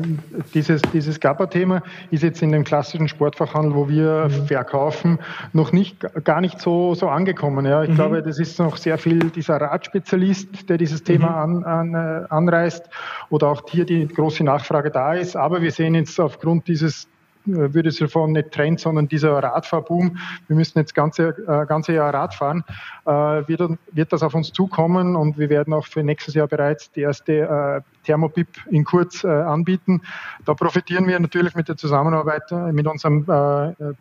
dieses 0.54 0.82
dieses 0.94 1.22
GABA-Thema 1.22 1.82
ist 2.12 2.22
jetzt 2.22 2.42
in 2.42 2.52
dem 2.52 2.66
klassischen 2.66 3.08
Sportfachhandel, 3.08 3.76
wo 3.76 3.88
wir 3.88 4.28
mhm. 4.30 4.48
verkaufen, 4.48 5.20
noch 5.54 5.72
nicht 5.72 6.06
gar 6.26 6.42
nicht 6.42 6.60
so, 6.60 6.96
so 6.96 7.08
angekommen. 7.08 7.66
Ja. 7.66 7.84
Ich 7.84 7.92
mhm. 7.92 7.96
glaube, 7.96 8.24
das 8.24 8.40
ist 8.40 8.60
noch 8.60 8.76
sehr 8.76 8.98
viel 8.98 9.30
dieser 9.30 9.56
Radspezialist, 9.56 10.70
der 10.70 10.78
dieses 10.78 11.04
Thema 11.04 11.46
mhm. 11.48 11.64
an, 11.64 11.94
an, 11.94 11.94
äh, 11.94 12.26
anreißt 12.30 12.90
oder 13.30 13.48
auch 13.48 13.64
hier 13.70 13.86
die 13.86 14.06
große 14.06 14.44
Nachfrage 14.44 14.92
da 14.92 15.14
ist. 15.14 15.38
Aber 15.38 15.62
wir 15.62 15.72
sehen 15.72 15.96
jetzt 15.96 16.20
aufgrund 16.20 16.68
dieses 16.68 17.08
äh, 17.48 17.74
würde 17.74 17.90
es 17.90 17.98
davon 17.98 18.34
nicht 18.34 18.52
Trend, 18.52 18.80
sondern 18.80 19.08
dieser 19.08 19.32
Radfahrboom, 19.32 20.18
wir 20.48 20.56
müssen 20.56 20.80
jetzt 20.80 20.94
ganze, 20.94 21.30
äh, 21.30 21.66
ganze 21.66 21.94
Jahr 21.94 22.14
Rad 22.14 22.34
fahren, 22.34 22.64
äh, 23.06 23.12
wird, 23.12 23.80
wird 23.92 24.14
das 24.14 24.24
auf 24.24 24.36
uns 24.36 24.52
zukommen 24.52 25.16
und 25.16 25.38
wir 25.38 25.50
werden 25.50 25.74
auch 25.74 25.86
für 25.86 26.04
nächstes 26.04 26.34
Jahr 26.34 26.48
bereits 26.48 26.92
die 26.92 27.02
erste 27.02 27.34
äh, 27.34 27.82
Thermobip 28.06 28.48
in 28.72 28.84
Kurz 28.84 29.24
anbieten. 29.26 30.02
Da 30.46 30.54
profitieren 30.54 31.06
wir 31.08 31.20
natürlich 31.20 31.54
mit 31.54 31.68
der 31.68 31.78
Zusammenarbeit 31.78 32.52
mit 32.72 32.88
unserem 32.88 33.26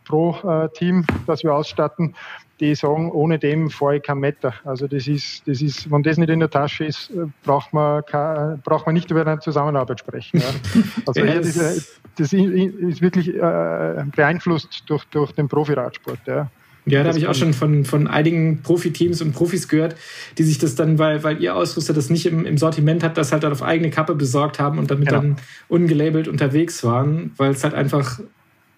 Pro-Team, 0.04 1.04
das 1.26 1.42
wir 1.42 1.52
ausstatten, 1.52 2.14
die 2.60 2.74
sagen, 2.74 3.10
ohne 3.10 3.38
dem 3.38 3.70
fahre 3.70 3.96
ich 3.96 4.02
kein 4.02 4.18
Meter. 4.18 4.54
Also 4.64 4.86
das 4.86 5.06
ist, 5.06 5.46
das 5.46 5.62
ist, 5.62 5.90
wenn 5.90 6.02
das 6.02 6.16
nicht 6.16 6.30
in 6.30 6.40
der 6.40 6.50
Tasche 6.50 6.84
ist, 6.84 7.12
braucht 7.44 7.72
man, 7.72 8.04
kein, 8.04 8.60
braucht 8.62 8.86
man 8.86 8.94
nicht 8.94 9.10
über 9.10 9.26
eine 9.26 9.40
Zusammenarbeit 9.40 10.00
sprechen. 10.00 10.40
Ja. 10.40 10.46
Also 11.06 11.24
das, 11.24 12.00
das, 12.16 12.32
ist 12.32 13.00
wirklich 13.00 13.34
äh, 13.34 14.04
beeinflusst 14.14 14.84
durch, 14.86 15.04
durch 15.06 15.32
den 15.32 15.48
Profiradsport. 15.48 16.18
Ja. 16.26 16.50
Ja, 16.90 17.02
da 17.02 17.10
habe 17.10 17.18
ich 17.18 17.26
auch 17.26 17.34
schon 17.34 17.52
von, 17.52 17.84
von 17.84 18.06
einigen 18.06 18.62
Profiteams 18.62 19.20
und 19.20 19.32
Profis 19.32 19.68
gehört, 19.68 19.96
die 20.38 20.42
sich 20.42 20.58
das 20.58 20.74
dann, 20.74 20.98
weil, 20.98 21.22
weil 21.22 21.42
ihr 21.42 21.54
Ausrüster 21.54 21.92
das 21.92 22.08
nicht 22.08 22.26
im, 22.26 22.46
im 22.46 22.56
Sortiment 22.56 23.02
hat, 23.02 23.18
das 23.18 23.32
halt 23.32 23.42
dann 23.42 23.52
auf 23.52 23.62
eigene 23.62 23.90
Kappe 23.90 24.14
besorgt 24.14 24.58
haben 24.58 24.78
und 24.78 24.90
damit 24.90 25.08
genau. 25.08 25.20
dann 25.20 25.36
ungelabelt 25.68 26.28
unterwegs 26.28 26.82
waren, 26.84 27.32
weil 27.36 27.50
es 27.50 27.64
halt 27.64 27.74
einfach 27.74 28.20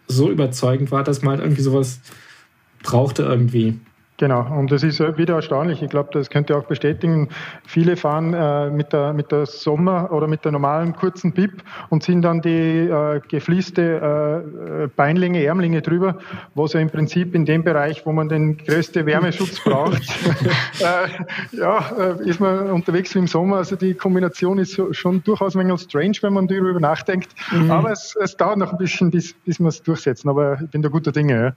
so 0.08 0.30
überzeugend 0.30 0.90
war, 0.90 1.04
dass 1.04 1.22
man 1.22 1.34
halt 1.34 1.42
irgendwie 1.42 1.62
sowas 1.62 2.00
brauchte 2.82 3.22
irgendwie. 3.22 3.78
Genau, 4.20 4.46
und 4.54 4.70
das 4.70 4.82
ist 4.82 5.00
wieder 5.00 5.36
erstaunlich. 5.36 5.80
Ich 5.80 5.88
glaube, 5.88 6.10
das 6.12 6.28
könnt 6.28 6.50
ihr 6.50 6.58
auch 6.58 6.66
bestätigen. 6.66 7.30
Viele 7.66 7.96
fahren 7.96 8.34
äh, 8.34 8.68
mit, 8.68 8.92
der, 8.92 9.14
mit 9.14 9.32
der 9.32 9.46
Sommer- 9.46 10.12
oder 10.12 10.26
mit 10.26 10.44
der 10.44 10.52
normalen 10.52 10.94
kurzen 10.94 11.32
Bib 11.32 11.62
und 11.88 12.02
ziehen 12.02 12.20
dann 12.20 12.42
die 12.42 12.80
äh, 12.80 13.22
gefließte 13.26 14.84
äh, 14.84 14.88
Beinlinge, 14.94 15.42
Ärmlinge 15.42 15.80
drüber, 15.80 16.18
was 16.54 16.74
ja 16.74 16.80
im 16.80 16.90
Prinzip 16.90 17.34
in 17.34 17.46
dem 17.46 17.64
Bereich, 17.64 18.04
wo 18.04 18.12
man 18.12 18.28
den 18.28 18.58
größten 18.58 19.06
Wärmeschutz 19.06 19.58
braucht, 19.64 20.02
äh, 20.80 21.56
ja, 21.56 21.90
äh, 21.98 22.28
ist 22.28 22.40
man 22.40 22.72
unterwegs 22.72 23.14
wie 23.14 23.20
im 23.20 23.26
Sommer. 23.26 23.56
Also 23.56 23.74
die 23.76 23.94
Kombination 23.94 24.58
ist 24.58 24.78
schon 24.90 25.24
durchaus 25.24 25.56
ein 25.56 25.66
wenig 25.66 25.80
strange, 25.80 26.18
wenn 26.20 26.34
man 26.34 26.46
darüber 26.46 26.78
nachdenkt. 26.78 27.30
Mhm. 27.52 27.70
Aber 27.70 27.92
es, 27.92 28.14
es, 28.20 28.36
dauert 28.36 28.58
noch 28.58 28.72
ein 28.72 28.78
bisschen, 28.78 29.10
bis, 29.10 29.32
bis 29.32 29.58
wir 29.58 29.68
es 29.68 29.82
durchsetzen. 29.82 30.28
Aber 30.28 30.60
ich 30.62 30.68
bin 30.68 30.82
da 30.82 30.90
guter 30.90 31.10
Dinge. 31.10 31.40
Ja. 31.40 31.52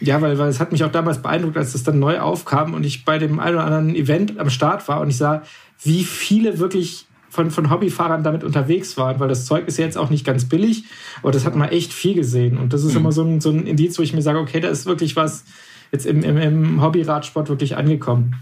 Ja, 0.00 0.20
weil, 0.20 0.38
weil 0.38 0.48
es 0.48 0.60
hat 0.60 0.72
mich 0.72 0.84
auch 0.84 0.92
damals 0.92 1.20
beeindruckt, 1.22 1.56
als 1.56 1.72
das 1.72 1.82
dann 1.82 1.98
neu 1.98 2.20
aufkam 2.20 2.74
und 2.74 2.84
ich 2.84 3.04
bei 3.04 3.18
dem 3.18 3.40
einen 3.40 3.56
oder 3.56 3.64
anderen 3.64 3.94
Event 3.94 4.38
am 4.38 4.50
Start 4.50 4.86
war 4.88 5.00
und 5.00 5.08
ich 5.08 5.16
sah, 5.16 5.42
wie 5.82 6.04
viele 6.04 6.58
wirklich 6.58 7.06
von, 7.30 7.50
von 7.50 7.70
Hobbyfahrern 7.70 8.22
damit 8.22 8.44
unterwegs 8.44 8.96
waren, 8.96 9.20
weil 9.20 9.28
das 9.28 9.44
Zeug 9.44 9.66
ist 9.68 9.78
ja 9.78 9.84
jetzt 9.84 9.98
auch 9.98 10.10
nicht 10.10 10.24
ganz 10.24 10.48
billig, 10.48 10.84
aber 11.22 11.32
das 11.32 11.44
hat 11.44 11.54
man 11.56 11.68
echt 11.68 11.92
viel 11.92 12.14
gesehen. 12.14 12.56
Und 12.58 12.72
das 12.72 12.84
ist 12.84 12.92
mhm. 12.92 13.00
immer 13.00 13.12
so 13.12 13.22
ein, 13.22 13.40
so 13.40 13.50
ein 13.50 13.66
Indiz, 13.66 13.98
wo 13.98 14.02
ich 14.02 14.14
mir 14.14 14.22
sage, 14.22 14.38
okay, 14.38 14.60
da 14.60 14.68
ist 14.68 14.86
wirklich 14.86 15.16
was 15.16 15.44
jetzt 15.92 16.06
im, 16.06 16.22
im, 16.22 16.36
im 16.36 16.82
Hobbyradsport 16.82 17.48
wirklich 17.48 17.76
angekommen. 17.76 18.36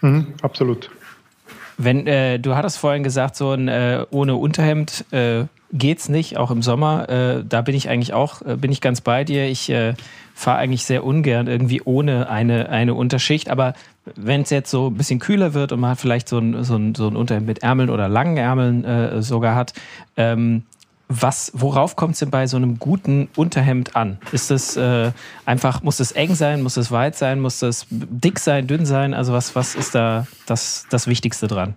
Mhm, 0.00 0.28
absolut. 0.42 0.90
Wenn 1.76 2.06
äh, 2.06 2.38
du 2.38 2.54
hattest 2.56 2.78
vorhin 2.78 3.02
gesagt, 3.02 3.36
so 3.36 3.52
ein 3.52 3.68
äh, 3.68 4.04
ohne 4.10 4.36
Unterhemd 4.36 5.04
äh, 5.12 5.44
geht's 5.72 6.08
nicht, 6.08 6.36
auch 6.36 6.50
im 6.50 6.62
Sommer. 6.62 7.08
Äh, 7.08 7.44
da 7.48 7.62
bin 7.62 7.74
ich 7.74 7.88
eigentlich 7.88 8.12
auch, 8.12 8.42
äh, 8.42 8.56
bin 8.56 8.72
ich 8.72 8.80
ganz 8.80 9.00
bei 9.00 9.24
dir. 9.24 9.46
Ich 9.46 9.70
äh, 9.70 9.94
fahre 10.34 10.58
eigentlich 10.58 10.84
sehr 10.84 11.04
ungern 11.04 11.46
irgendwie 11.46 11.82
ohne 11.84 12.28
eine, 12.28 12.68
eine 12.68 12.94
Unterschicht. 12.94 13.50
Aber 13.50 13.74
wenn 14.16 14.42
es 14.42 14.50
jetzt 14.50 14.70
so 14.70 14.88
ein 14.88 14.94
bisschen 14.94 15.18
kühler 15.18 15.54
wird 15.54 15.72
und 15.72 15.80
man 15.80 15.90
hat 15.90 16.00
vielleicht 16.00 16.28
so 16.28 16.38
ein, 16.38 16.64
so 16.64 16.76
ein, 16.76 16.94
so 16.94 17.08
ein 17.08 17.16
Unterhemd 17.16 17.46
mit 17.46 17.62
Ärmeln 17.62 17.90
oder 17.90 18.08
langen 18.08 18.36
Ärmeln 18.36 18.84
äh, 18.84 19.22
sogar 19.22 19.54
hat, 19.54 19.72
ähm, 20.16 20.64
was, 21.12 21.50
worauf 21.54 21.96
kommt 21.96 22.14
es 22.14 22.20
denn 22.20 22.30
bei 22.30 22.46
so 22.46 22.56
einem 22.56 22.78
guten 22.78 23.28
Unterhemd 23.34 23.96
an? 23.96 24.18
Ist 24.30 24.52
es 24.52 24.76
äh, 24.76 25.10
einfach, 25.44 25.82
muss 25.82 25.98
es 25.98 26.12
eng 26.12 26.36
sein, 26.36 26.62
muss 26.62 26.76
es 26.76 26.92
weit 26.92 27.16
sein, 27.16 27.40
muss 27.40 27.62
es 27.62 27.86
dick 27.90 28.38
sein, 28.38 28.68
dünn 28.68 28.86
sein? 28.86 29.12
Also 29.12 29.32
was, 29.32 29.56
was 29.56 29.74
ist 29.74 29.96
da 29.96 30.28
das, 30.46 30.86
das 30.88 31.08
Wichtigste 31.08 31.48
dran? 31.48 31.74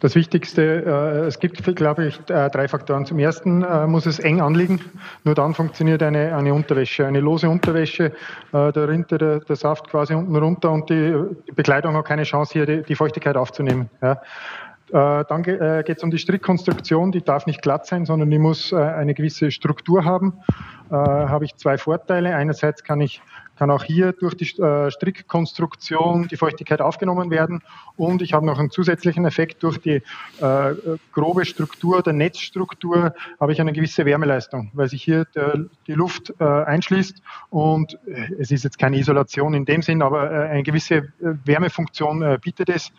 Das 0.00 0.14
Wichtigste, 0.14 0.62
äh, 0.62 1.26
es 1.26 1.40
gibt, 1.40 1.64
glaube 1.74 2.06
ich, 2.06 2.20
äh, 2.30 2.48
drei 2.50 2.68
Faktoren. 2.68 3.04
Zum 3.04 3.18
ersten 3.18 3.62
äh, 3.62 3.86
muss 3.86 4.06
es 4.06 4.20
eng 4.20 4.40
anliegen. 4.40 4.80
Nur 5.24 5.34
dann 5.34 5.54
funktioniert 5.54 6.02
eine, 6.02 6.36
eine 6.36 6.54
Unterwäsche. 6.54 7.06
Eine 7.06 7.20
lose 7.20 7.48
Unterwäsche, 7.48 8.12
da 8.52 8.70
rinnt 8.70 9.10
der, 9.10 9.40
der, 9.40 9.56
Saft 9.56 9.88
quasi 9.88 10.14
unten 10.14 10.36
runter 10.36 10.70
und 10.70 10.88
die, 10.88 11.14
die 11.48 11.52
Bekleidung 11.52 11.94
hat 11.96 12.04
keine 12.04 12.22
Chance, 12.22 12.52
hier 12.52 12.66
die, 12.66 12.82
die 12.82 12.94
Feuchtigkeit 12.94 13.36
aufzunehmen. 13.36 13.90
Ja. 14.00 14.20
Dann 14.90 15.42
geht 15.42 15.98
es 15.98 16.02
um 16.02 16.10
die 16.10 16.18
Strickkonstruktion, 16.18 17.12
die 17.12 17.22
darf 17.22 17.44
nicht 17.44 17.60
glatt 17.60 17.86
sein, 17.86 18.06
sondern 18.06 18.30
die 18.30 18.38
muss 18.38 18.72
eine 18.72 19.12
gewisse 19.12 19.50
Struktur 19.50 20.04
haben. 20.04 20.34
Habe 20.90 21.44
ich 21.44 21.56
zwei 21.56 21.76
Vorteile. 21.76 22.34
Einerseits 22.34 22.84
kann 22.84 23.00
ich 23.00 23.20
kann 23.58 23.70
auch 23.70 23.82
hier 23.82 24.12
durch 24.12 24.34
die 24.34 24.46
Strickkonstruktion 24.46 26.28
die 26.28 26.36
Feuchtigkeit 26.36 26.80
aufgenommen 26.80 27.30
werden. 27.30 27.62
Und 27.96 28.22
ich 28.22 28.32
habe 28.32 28.46
noch 28.46 28.58
einen 28.58 28.70
zusätzlichen 28.70 29.24
Effekt. 29.24 29.62
Durch 29.62 29.78
die 29.78 30.02
äh, 30.40 30.74
grobe 31.12 31.44
Struktur 31.44 32.02
der 32.02 32.12
Netzstruktur 32.12 33.14
habe 33.40 33.52
ich 33.52 33.60
eine 33.60 33.72
gewisse 33.72 34.04
Wärmeleistung, 34.04 34.70
weil 34.74 34.88
sich 34.88 35.02
hier 35.02 35.24
der, 35.34 35.64
die 35.88 35.94
Luft 35.94 36.32
äh, 36.38 36.44
einschließt 36.44 37.22
und 37.50 37.98
es 38.38 38.50
ist 38.50 38.62
jetzt 38.62 38.78
keine 38.78 38.98
Isolation 38.98 39.54
in 39.54 39.64
dem 39.64 39.82
Sinn, 39.82 40.02
aber 40.02 40.30
äh, 40.30 40.48
eine 40.48 40.62
gewisse 40.62 41.12
Wärmefunktion 41.18 42.38
bietet 42.40 42.68
es 42.68 42.92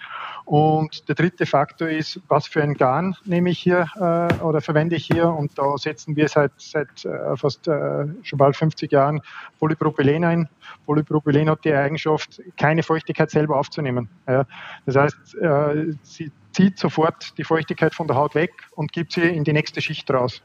und 0.50 1.08
der 1.08 1.14
dritte 1.14 1.46
Faktor 1.46 1.90
ist, 1.90 2.20
was 2.28 2.48
für 2.48 2.64
ein 2.64 2.74
Garn 2.74 3.16
nehme 3.24 3.52
ich 3.52 3.60
hier 3.60 3.88
äh, 3.96 4.34
oder 4.42 4.62
verwende 4.62 4.96
ich 4.96 5.06
hier. 5.06 5.30
Und 5.30 5.56
da 5.60 5.78
setzen 5.78 6.16
wir 6.16 6.28
seit, 6.28 6.54
seit 6.58 7.06
äh, 7.06 7.38
fast 7.38 7.68
äh, 7.68 8.08
schon 8.24 8.40
bald 8.40 8.56
50 8.56 8.92
Jahren 8.92 9.22
Polypropylen 9.60 10.24
ein. 10.24 10.50
Polypropylen 10.88 11.52
hat 11.52 11.64
die 11.66 11.74
Eigenschaft, 11.74 12.42
keine 12.58 12.82
Feuchtigkeit 12.82 13.30
selber 13.30 13.60
aufzunehmen. 13.60 14.10
Ja. 14.28 14.46
Das 14.88 14.96
heißt, 14.96 15.36
äh, 15.36 15.94
sie 16.02 16.32
zieht 16.52 16.80
sofort 16.80 17.38
die 17.38 17.44
Feuchtigkeit 17.44 17.94
von 17.94 18.08
der 18.08 18.16
Haut 18.16 18.34
weg 18.34 18.52
und 18.72 18.92
gibt 18.92 19.12
sie 19.14 19.22
in 19.22 19.44
die 19.44 19.54
nächste 19.54 19.82
Schicht 19.82 20.10
raus. 20.10 20.42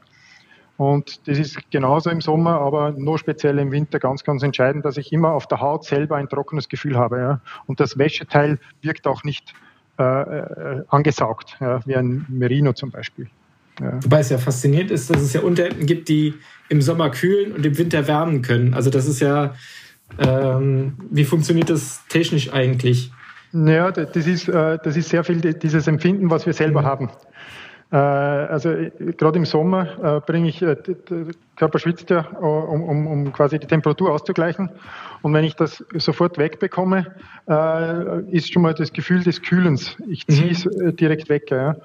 Und 0.77 1.27
das 1.27 1.39
ist 1.39 1.71
genauso 1.71 2.09
im 2.09 2.19
Sommer, 2.19 2.59
aber 2.59 2.91
nur 2.91 3.17
speziell 3.17 3.59
im 3.59 3.71
Winter 3.71 3.99
ganz, 3.99 4.23
ganz 4.23 4.43
entscheidend, 4.43 4.83
dass 4.83 4.97
ich 4.97 5.13
immer 5.13 5.31
auf 5.31 5.47
der 5.47 5.61
Haut 5.61 5.85
selber 5.85 6.17
ein 6.17 6.27
trockenes 6.27 6.67
Gefühl 6.67 6.97
habe. 6.97 7.17
Ja. 7.19 7.41
Und 7.65 7.79
das 7.79 7.97
Wäscheteil 7.97 8.59
wirkt 8.81 9.07
auch 9.07 9.23
nicht 9.23 9.53
äh, 9.97 10.03
äh, 10.03 10.83
angesaugt, 10.89 11.55
ja, 11.61 11.79
wie 11.85 11.95
ein 11.95 12.25
Merino 12.27 12.73
zum 12.73 12.91
Beispiel. 12.91 13.29
Ja. 13.79 14.03
Wobei 14.03 14.19
es 14.19 14.29
ja 14.29 14.37
faszinierend 14.37 14.91
ist, 14.91 15.09
dass 15.09 15.21
es 15.21 15.31
ja 15.31 15.41
Unterhemden 15.41 15.85
gibt, 15.85 16.09
die 16.09 16.33
im 16.67 16.81
Sommer 16.81 17.09
kühlen 17.09 17.53
und 17.53 17.65
im 17.65 17.77
Winter 17.77 18.05
wärmen 18.07 18.41
können. 18.41 18.73
Also 18.73 18.89
das 18.89 19.07
ist 19.07 19.21
ja, 19.21 19.53
ähm, 20.19 20.97
wie 21.09 21.23
funktioniert 21.23 21.69
das 21.69 22.05
technisch 22.07 22.51
eigentlich? 22.51 23.11
Ja, 23.53 23.91
das 23.91 24.27
ist, 24.27 24.49
äh, 24.49 24.77
das 24.83 24.97
ist 24.97 25.09
sehr 25.09 25.23
viel 25.23 25.39
dieses 25.39 25.87
Empfinden, 25.87 26.29
was 26.29 26.45
wir 26.45 26.53
selber 26.53 26.81
mhm. 26.81 26.85
haben. 26.85 27.09
Äh, 27.91 27.95
also 27.95 28.73
gerade 29.17 29.37
im 29.37 29.45
Sommer 29.45 30.21
bringe 30.25 30.49
ich, 30.49 30.59
der 30.59 30.77
Körper 31.55 31.79
schwitzt 31.79 32.09
ja, 32.09 32.21
um, 32.21 32.83
um, 32.83 33.07
um 33.07 33.33
quasi 33.33 33.59
die 33.59 33.67
Temperatur 33.67 34.11
auszugleichen. 34.11 34.69
Und 35.21 35.33
wenn 35.33 35.43
ich 35.43 35.55
das 35.55 35.83
sofort 35.95 36.37
wegbekomme, 36.37 37.07
äh, 37.47 38.21
ist 38.31 38.51
schon 38.51 38.61
mal 38.61 38.73
das 38.73 38.93
Gefühl 38.93 39.23
des 39.23 39.41
Kühlens. 39.41 39.95
Ich 40.07 40.27
ziehe 40.27 40.51
es 40.51 40.65
mhm. 40.65 40.89
Äh, 40.89 40.93
direkt 40.93 41.29
weg. 41.29 41.49
Ja. 41.49 41.75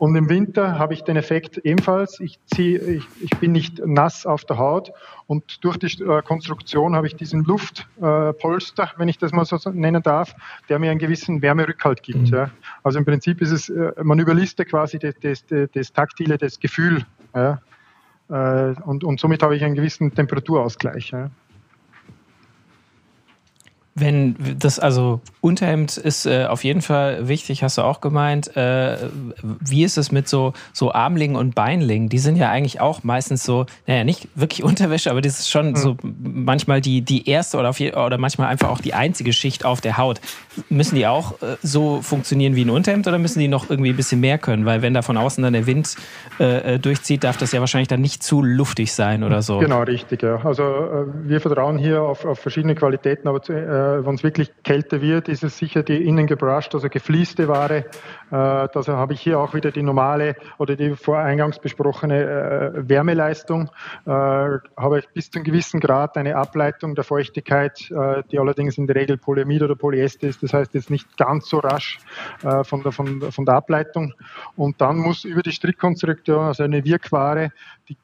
Und 0.00 0.16
im 0.16 0.30
Winter 0.30 0.78
habe 0.78 0.94
ich 0.94 1.04
den 1.04 1.16
Effekt 1.16 1.58
ebenfalls. 1.58 2.20
Ich, 2.20 2.38
ziehe, 2.46 2.78
ich, 2.80 3.04
ich 3.20 3.36
bin 3.38 3.52
nicht 3.52 3.84
nass 3.84 4.24
auf 4.24 4.46
der 4.46 4.56
Haut 4.56 4.92
und 5.26 5.62
durch 5.62 5.76
die 5.76 5.88
äh, 6.02 6.22
Konstruktion 6.22 6.96
habe 6.96 7.06
ich 7.06 7.16
diesen 7.16 7.44
Luftpolster, 7.44 8.82
äh, 8.82 8.86
wenn 8.98 9.08
ich 9.08 9.18
das 9.18 9.32
mal 9.32 9.44
so 9.44 9.58
nennen 9.70 10.02
darf, 10.02 10.34
der 10.70 10.78
mir 10.78 10.90
einen 10.90 10.98
gewissen 10.98 11.42
Wärmerückhalt 11.42 12.02
gibt. 12.02 12.30
Mhm. 12.30 12.34
Ja. 12.34 12.50
Also 12.82 12.98
im 12.98 13.04
Prinzip 13.04 13.42
ist 13.42 13.50
es, 13.50 13.68
äh, 13.68 13.92
man 14.02 14.18
überlistet 14.18 14.70
quasi 14.70 14.98
das, 14.98 15.16
das, 15.20 15.44
das 15.70 15.92
Taktile, 15.92 16.38
das 16.38 16.58
Gefühl. 16.58 17.04
Ja. 17.34 17.60
Äh, 18.30 18.80
und, 18.86 19.04
und 19.04 19.20
somit 19.20 19.42
habe 19.42 19.54
ich 19.54 19.62
einen 19.62 19.74
gewissen 19.74 20.14
Temperaturausgleich. 20.14 21.10
Ja. 21.10 21.30
Wenn 23.94 24.36
das, 24.58 24.78
also 24.78 25.20
Unterhemd 25.40 25.96
ist 25.96 26.24
äh, 26.24 26.46
auf 26.46 26.62
jeden 26.62 26.80
Fall 26.80 27.26
wichtig, 27.26 27.62
hast 27.62 27.76
du 27.76 27.82
auch 27.82 28.00
gemeint. 28.00 28.56
Äh, 28.56 28.96
wie 29.42 29.82
ist 29.82 29.98
es 29.98 30.12
mit 30.12 30.28
so, 30.28 30.52
so 30.72 30.92
Armlingen 30.92 31.36
und 31.36 31.54
Beinlingen? 31.54 32.08
Die 32.08 32.18
sind 32.18 32.36
ja 32.36 32.50
eigentlich 32.50 32.80
auch 32.80 33.02
meistens 33.02 33.42
so, 33.42 33.66
naja, 33.86 34.04
nicht 34.04 34.28
wirklich 34.34 34.62
Unterwäsche, 34.70 35.10
aber 35.10 35.20
das 35.20 35.40
ist 35.40 35.50
schon 35.50 35.70
mhm. 35.70 35.76
so 35.76 35.96
manchmal 36.02 36.80
die, 36.80 37.02
die 37.02 37.28
erste 37.28 37.58
oder, 37.58 37.70
auf 37.70 37.80
je, 37.80 37.92
oder 37.92 38.16
manchmal 38.16 38.48
einfach 38.48 38.68
auch 38.68 38.80
die 38.80 38.94
einzige 38.94 39.32
Schicht 39.32 39.64
auf 39.64 39.80
der 39.80 39.98
Haut. 39.98 40.20
Müssen 40.68 40.94
die 40.94 41.06
auch 41.06 41.40
äh, 41.42 41.56
so 41.62 42.00
funktionieren 42.00 42.54
wie 42.54 42.64
ein 42.64 42.70
Unterhemd 42.70 43.08
oder 43.08 43.18
müssen 43.18 43.40
die 43.40 43.48
noch 43.48 43.70
irgendwie 43.70 43.90
ein 43.90 43.96
bisschen 43.96 44.20
mehr 44.20 44.38
können? 44.38 44.66
Weil 44.66 44.82
wenn 44.82 44.94
da 44.94 45.02
von 45.02 45.16
außen 45.16 45.42
dann 45.42 45.52
der 45.52 45.66
Wind 45.66 45.96
äh, 46.38 46.74
äh, 46.74 46.78
durchzieht, 46.78 47.24
darf 47.24 47.36
das 47.38 47.52
ja 47.52 47.60
wahrscheinlich 47.60 47.88
dann 47.88 48.00
nicht 48.00 48.22
zu 48.22 48.42
luftig 48.42 48.92
sein 48.92 49.24
oder 49.24 49.42
so. 49.42 49.58
Genau, 49.58 49.82
richtig. 49.82 50.22
Ja. 50.22 50.44
Also 50.44 50.62
äh, 50.62 51.06
wir 51.24 51.40
vertrauen 51.40 51.78
hier 51.78 52.02
auf, 52.02 52.24
auf 52.24 52.38
verschiedene 52.38 52.74
Qualitäten, 52.74 53.26
aber 53.28 53.42
zu, 53.42 53.52
äh, 53.80 54.06
wenn 54.06 54.14
es 54.14 54.22
wirklich 54.22 54.50
kälter 54.62 55.00
wird, 55.00 55.28
ist 55.28 55.42
es 55.42 55.56
sicher 55.58 55.82
die 55.82 56.04
innen 56.04 56.26
gebrushed, 56.26 56.74
also 56.74 56.88
gefließte 56.88 57.48
Ware. 57.48 57.84
Äh, 58.30 58.34
also 58.34 58.96
habe 58.96 59.14
ich 59.14 59.20
hier 59.20 59.38
auch 59.38 59.54
wieder 59.54 59.70
die 59.70 59.82
normale 59.82 60.36
oder 60.58 60.76
die 60.76 60.94
voreingangs 60.94 61.58
besprochene 61.58 62.22
äh, 62.22 62.88
Wärmeleistung. 62.88 63.70
Äh, 64.06 64.10
habe 64.10 64.98
ich 64.98 65.08
bis 65.08 65.30
zu 65.30 65.38
einem 65.38 65.44
gewissen 65.44 65.80
Grad 65.80 66.16
eine 66.16 66.36
Ableitung 66.36 66.94
der 66.94 67.04
Feuchtigkeit, 67.04 67.90
äh, 67.90 68.22
die 68.30 68.38
allerdings 68.38 68.78
in 68.78 68.86
der 68.86 68.96
Regel 68.96 69.16
Polyamid 69.16 69.62
oder 69.62 69.76
Polyester 69.76 70.28
ist. 70.28 70.42
Das 70.42 70.52
heißt 70.52 70.74
jetzt 70.74 70.90
nicht 70.90 71.16
ganz 71.16 71.48
so 71.48 71.58
rasch 71.58 71.98
äh, 72.42 72.64
von, 72.64 72.82
der, 72.82 72.92
von, 72.92 73.32
von 73.32 73.44
der 73.44 73.54
Ableitung. 73.54 74.14
Und 74.56 74.80
dann 74.80 74.98
muss 74.98 75.24
über 75.24 75.42
die 75.42 75.52
Strickkonstruktion, 75.52 76.40
also 76.40 76.62
eine 76.62 76.84
Wirkware, 76.84 77.50
die 77.88 77.96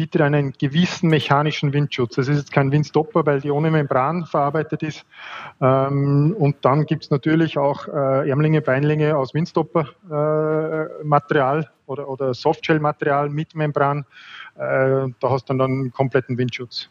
bietet 0.00 0.22
einen 0.22 0.54
gewissen 0.58 1.10
mechanischen 1.10 1.74
Windschutz. 1.74 2.14
Das 2.14 2.26
ist 2.26 2.38
jetzt 2.38 2.52
kein 2.52 2.72
Windstopper, 2.72 3.26
weil 3.26 3.42
die 3.42 3.50
ohne 3.50 3.70
Membran 3.70 4.24
verarbeitet 4.24 4.82
ist. 4.82 5.04
Ähm, 5.60 6.34
und 6.38 6.56
dann 6.62 6.86
gibt 6.86 7.04
es 7.04 7.10
natürlich 7.10 7.58
auch 7.58 7.86
äh, 7.86 8.30
Ärmlinge, 8.30 8.62
Beinlinge 8.62 9.14
aus 9.14 9.34
Windstopper-Material 9.34 11.60
äh, 11.60 11.66
oder, 11.84 12.08
oder 12.08 12.32
Softshell-Material 12.32 13.28
mit 13.28 13.54
Membran. 13.54 14.06
Äh, 14.54 14.58
da 14.58 15.12
hast 15.24 15.50
du 15.50 15.52
dann 15.52 15.70
einen 15.70 15.92
kompletten 15.92 16.38
Windschutz. 16.38 16.88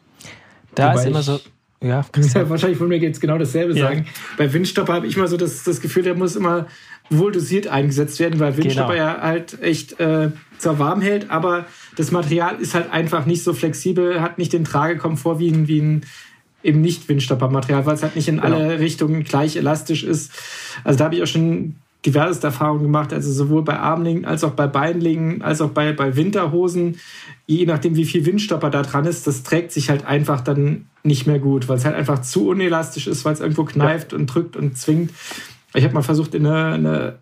Da 0.76 0.92
Wobei 0.92 1.00
ist 1.00 1.06
immer 1.08 1.24
so. 1.24 1.40
Ja, 1.82 2.06
ja, 2.14 2.14
wahrscheinlich 2.50 2.78
von 2.78 2.90
mir 2.90 3.00
geht 3.00 3.16
es 3.16 3.20
genau 3.20 3.40
dasselbe 3.40 3.74
ja. 3.74 3.88
sagen. 3.88 4.06
Bei 4.38 4.54
Windstopper 4.54 4.94
habe 4.94 5.08
ich 5.08 5.18
immer 5.18 5.28
so 5.28 5.36
das, 5.36 5.64
das 5.64 5.82
Gefühl, 5.82 6.04
der 6.04 6.14
muss 6.14 6.36
immer 6.36 6.68
wohl 7.10 7.32
dosiert 7.32 7.68
eingesetzt 7.68 8.20
werden, 8.20 8.40
weil 8.40 8.58
Windstopper 8.58 8.94
genau. 8.94 9.04
ja 9.06 9.22
halt 9.22 9.62
echt 9.62 10.00
äh, 10.00 10.32
zwar 10.58 10.80
warm 10.80 11.02
hält, 11.02 11.32
aber 11.32 11.66
das 11.96 12.12
Material 12.12 12.58
ist 12.60 12.76
halt 12.76 12.92
einfach 12.92 13.26
nicht 13.26 13.44
so 13.44 13.54
flexibel, 13.54 14.22
hat 14.22 14.38
nicht 14.38 14.54
den 14.54 14.64
Tragekomfort 14.64 15.40
wie 15.40 15.50
ein, 15.50 15.68
wie 15.68 15.82
ein 15.82 16.02
eben 16.64 16.82
nicht 16.82 17.08
Windstoppermaterial, 17.08 17.86
weil 17.86 17.96
es 17.96 18.04
halt 18.04 18.16
nicht 18.16 18.28
in 18.28 18.42
genau. 18.42 18.56
alle 18.56 18.80
Richtungen 18.80 19.24
gleich 19.24 19.56
elastisch 19.56 20.04
ist. 20.04 20.32
Also 20.84 21.00
da 21.00 21.06
habe 21.06 21.16
ich 21.16 21.24
auch 21.24 21.28
schon 21.28 21.76
diverse 22.06 22.42
Erfahrungen 22.44 22.84
gemacht, 22.84 23.12
also 23.12 23.32
sowohl 23.32 23.64
bei 23.64 23.78
Armlingen 23.78 24.24
als 24.26 24.44
auch 24.44 24.52
bei 24.52 24.68
Beinlingen, 24.68 25.42
als 25.42 25.62
auch 25.62 25.72
bei, 25.72 25.92
bei 25.92 26.16
Winterhosen. 26.16 26.98
Je 27.46 27.66
nachdem, 27.66 27.96
wie 27.96 28.06
viel 28.06 28.26
Windstopper 28.26 28.70
da 28.70 28.84
dran 28.84 29.06
ist, 29.06 29.28
das 29.28 29.44
trägt 29.44 29.72
sich 29.72 29.90
halt 29.90 30.06
einfach 30.06 30.42
dann 30.42 30.86
nicht 31.04 31.28
mehr 31.28 31.40
gut, 31.40 31.68
weil 31.68 31.78
es 31.78 31.86
halt 31.86 31.96
einfach 31.96 32.22
zu 32.22 32.48
unelastisch 32.48 33.08
ist, 33.08 33.26
weil 33.26 33.34
es 33.34 33.42
irgendwo 33.42 33.66
kneift 33.66 34.12
ja. 34.12 34.18
und 34.18 34.28
drückt 34.28 34.56
und 34.56 34.78
zwingt. 34.78 35.12
Ich 35.74 35.84
habe 35.84 35.94
mal 35.94 36.02
versucht, 36.02 36.36
in 36.36 36.46
eine, 36.46 36.74
eine 36.74 37.20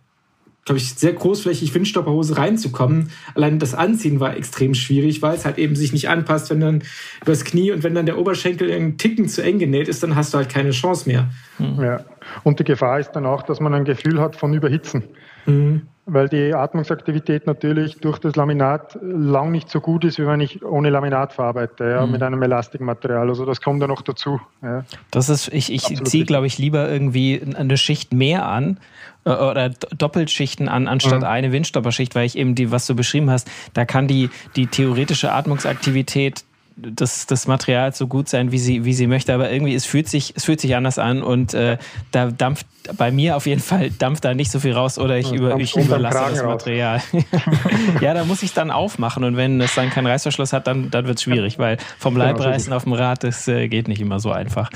glaube 0.67 0.79
ich, 0.79 0.95
sehr 0.95 1.13
großflächig 1.13 1.73
Windstopperhose 1.73 2.37
reinzukommen. 2.37 3.09
Allein 3.35 3.57
das 3.57 3.73
Anziehen 3.73 4.19
war 4.19 4.35
extrem 4.35 4.73
schwierig, 4.73 5.21
weil 5.21 5.35
es 5.35 5.45
halt 5.45 5.57
eben 5.57 5.77
sich 5.77 5.93
nicht 5.93 6.09
anpasst, 6.09 6.49
wenn 6.49 6.59
dann 6.59 6.83
übers 7.21 7.45
Knie 7.45 7.71
und 7.71 7.83
wenn 7.83 7.95
dann 7.95 8.05
der 8.05 8.17
Oberschenkel 8.17 8.69
einen 8.69 8.97
Ticken 8.97 9.29
zu 9.29 9.41
eng 9.41 9.59
genäht 9.59 9.87
ist, 9.87 10.03
dann 10.03 10.17
hast 10.17 10.33
du 10.33 10.37
halt 10.37 10.49
keine 10.49 10.71
Chance 10.71 11.07
mehr. 11.07 11.29
Ja. 11.57 12.03
Und 12.43 12.59
die 12.59 12.65
Gefahr 12.65 12.99
ist 12.99 13.11
dann 13.11 13.25
auch, 13.25 13.43
dass 13.43 13.61
man 13.61 13.73
ein 13.73 13.85
Gefühl 13.85 14.19
hat 14.19 14.35
von 14.35 14.53
Überhitzen. 14.53 15.03
Mhm. 15.45 15.83
Weil 16.07 16.29
die 16.29 16.53
Atmungsaktivität 16.53 17.45
natürlich 17.45 17.99
durch 17.99 18.17
das 18.17 18.35
Laminat 18.37 18.97
lang 19.01 19.51
nicht 19.51 19.69
so 19.69 19.81
gut 19.81 20.05
ist, 20.05 20.17
wie 20.17 20.25
wenn 20.25 20.39
ich 20.39 20.63
ohne 20.63 20.89
Laminat 20.89 21.33
verarbeite, 21.33 21.83
ja, 21.83 22.05
mhm. 22.05 22.13
mit 22.13 22.23
einem 22.23 22.41
Elastikmaterial. 22.41 23.27
Also 23.27 23.45
das 23.45 23.61
kommt 23.61 23.83
da 23.83 23.87
noch 23.87 24.01
dazu. 24.01 24.39
Ja. 24.63 24.85
Das 25.11 25.27
ist, 25.27 25.49
ich, 25.49 25.71
ich 25.71 25.83
ziehe, 26.05 26.25
glaube 26.25 26.47
ich, 26.47 26.57
lieber 26.57 26.89
irgendwie 26.89 27.41
eine 27.55 27.77
Schicht 27.77 28.13
mehr 28.13 28.45
an 28.45 28.79
äh, 29.25 29.31
oder 29.31 29.69
Doppelschichten 29.69 30.69
an, 30.69 30.87
anstatt 30.87 31.19
mhm. 31.19 31.27
eine 31.27 31.51
Windstopperschicht, 31.51 32.15
weil 32.15 32.25
ich 32.25 32.37
eben 32.37 32.55
die, 32.55 32.71
was 32.71 32.87
du 32.87 32.95
beschrieben 32.95 33.29
hast, 33.29 33.49
da 33.73 33.83
kann 33.83 34.07
die, 34.07 34.29
die 34.55 34.67
theoretische 34.67 35.33
Atmungsaktivität 35.33 36.45
des, 36.77 37.25
des 37.25 37.47
Materials 37.47 37.97
so 37.97 38.07
gut 38.07 38.29
sein, 38.29 38.51
wie 38.51 38.59
sie, 38.59 38.85
wie 38.85 38.93
sie 38.93 39.07
möchte, 39.07 39.33
aber 39.33 39.51
irgendwie 39.51 39.73
es 39.73 39.85
fühlt 39.85 40.07
sich, 40.07 40.33
es 40.35 40.45
fühlt 40.45 40.61
sich 40.61 40.75
anders 40.75 40.99
an 40.99 41.23
und 41.23 41.53
äh, 41.53 41.77
da 42.11 42.31
dampft 42.31 42.67
bei 42.95 43.11
mir 43.11 43.35
auf 43.35 43.47
jeden 43.47 43.61
Fall 43.61 43.89
dampft 43.89 44.23
da 44.23 44.33
nicht 44.33 44.51
so 44.51 44.59
viel 44.59 44.73
raus 44.73 44.97
oder 44.97 45.17
ich, 45.17 45.31
über, 45.31 45.57
ich 45.59 45.75
überlasse 45.75 46.35
das 46.35 46.43
Material. 46.43 47.01
ja, 48.01 48.13
da 48.13 48.23
muss 48.23 48.43
ich 48.43 48.53
dann 48.53 48.71
aufmachen 48.71 49.23
und 49.23 49.35
wenn 49.35 49.59
es 49.59 49.75
dann 49.75 49.89
keinen 49.89 50.07
Reißverschluss 50.07 50.53
hat, 50.53 50.67
dann, 50.67 50.91
dann 50.91 51.07
wird 51.07 51.17
es 51.17 51.23
schwierig, 51.23 51.59
weil 51.59 51.77
vom 51.97 52.15
Leibreißen 52.15 52.71
auf 52.71 52.83
dem 52.83 52.93
Rad, 52.93 53.23
das 53.23 53.47
äh, 53.47 53.67
geht 53.67 53.87
nicht 53.87 53.99
immer 53.99 54.19
so 54.19 54.31
einfach. 54.31 54.69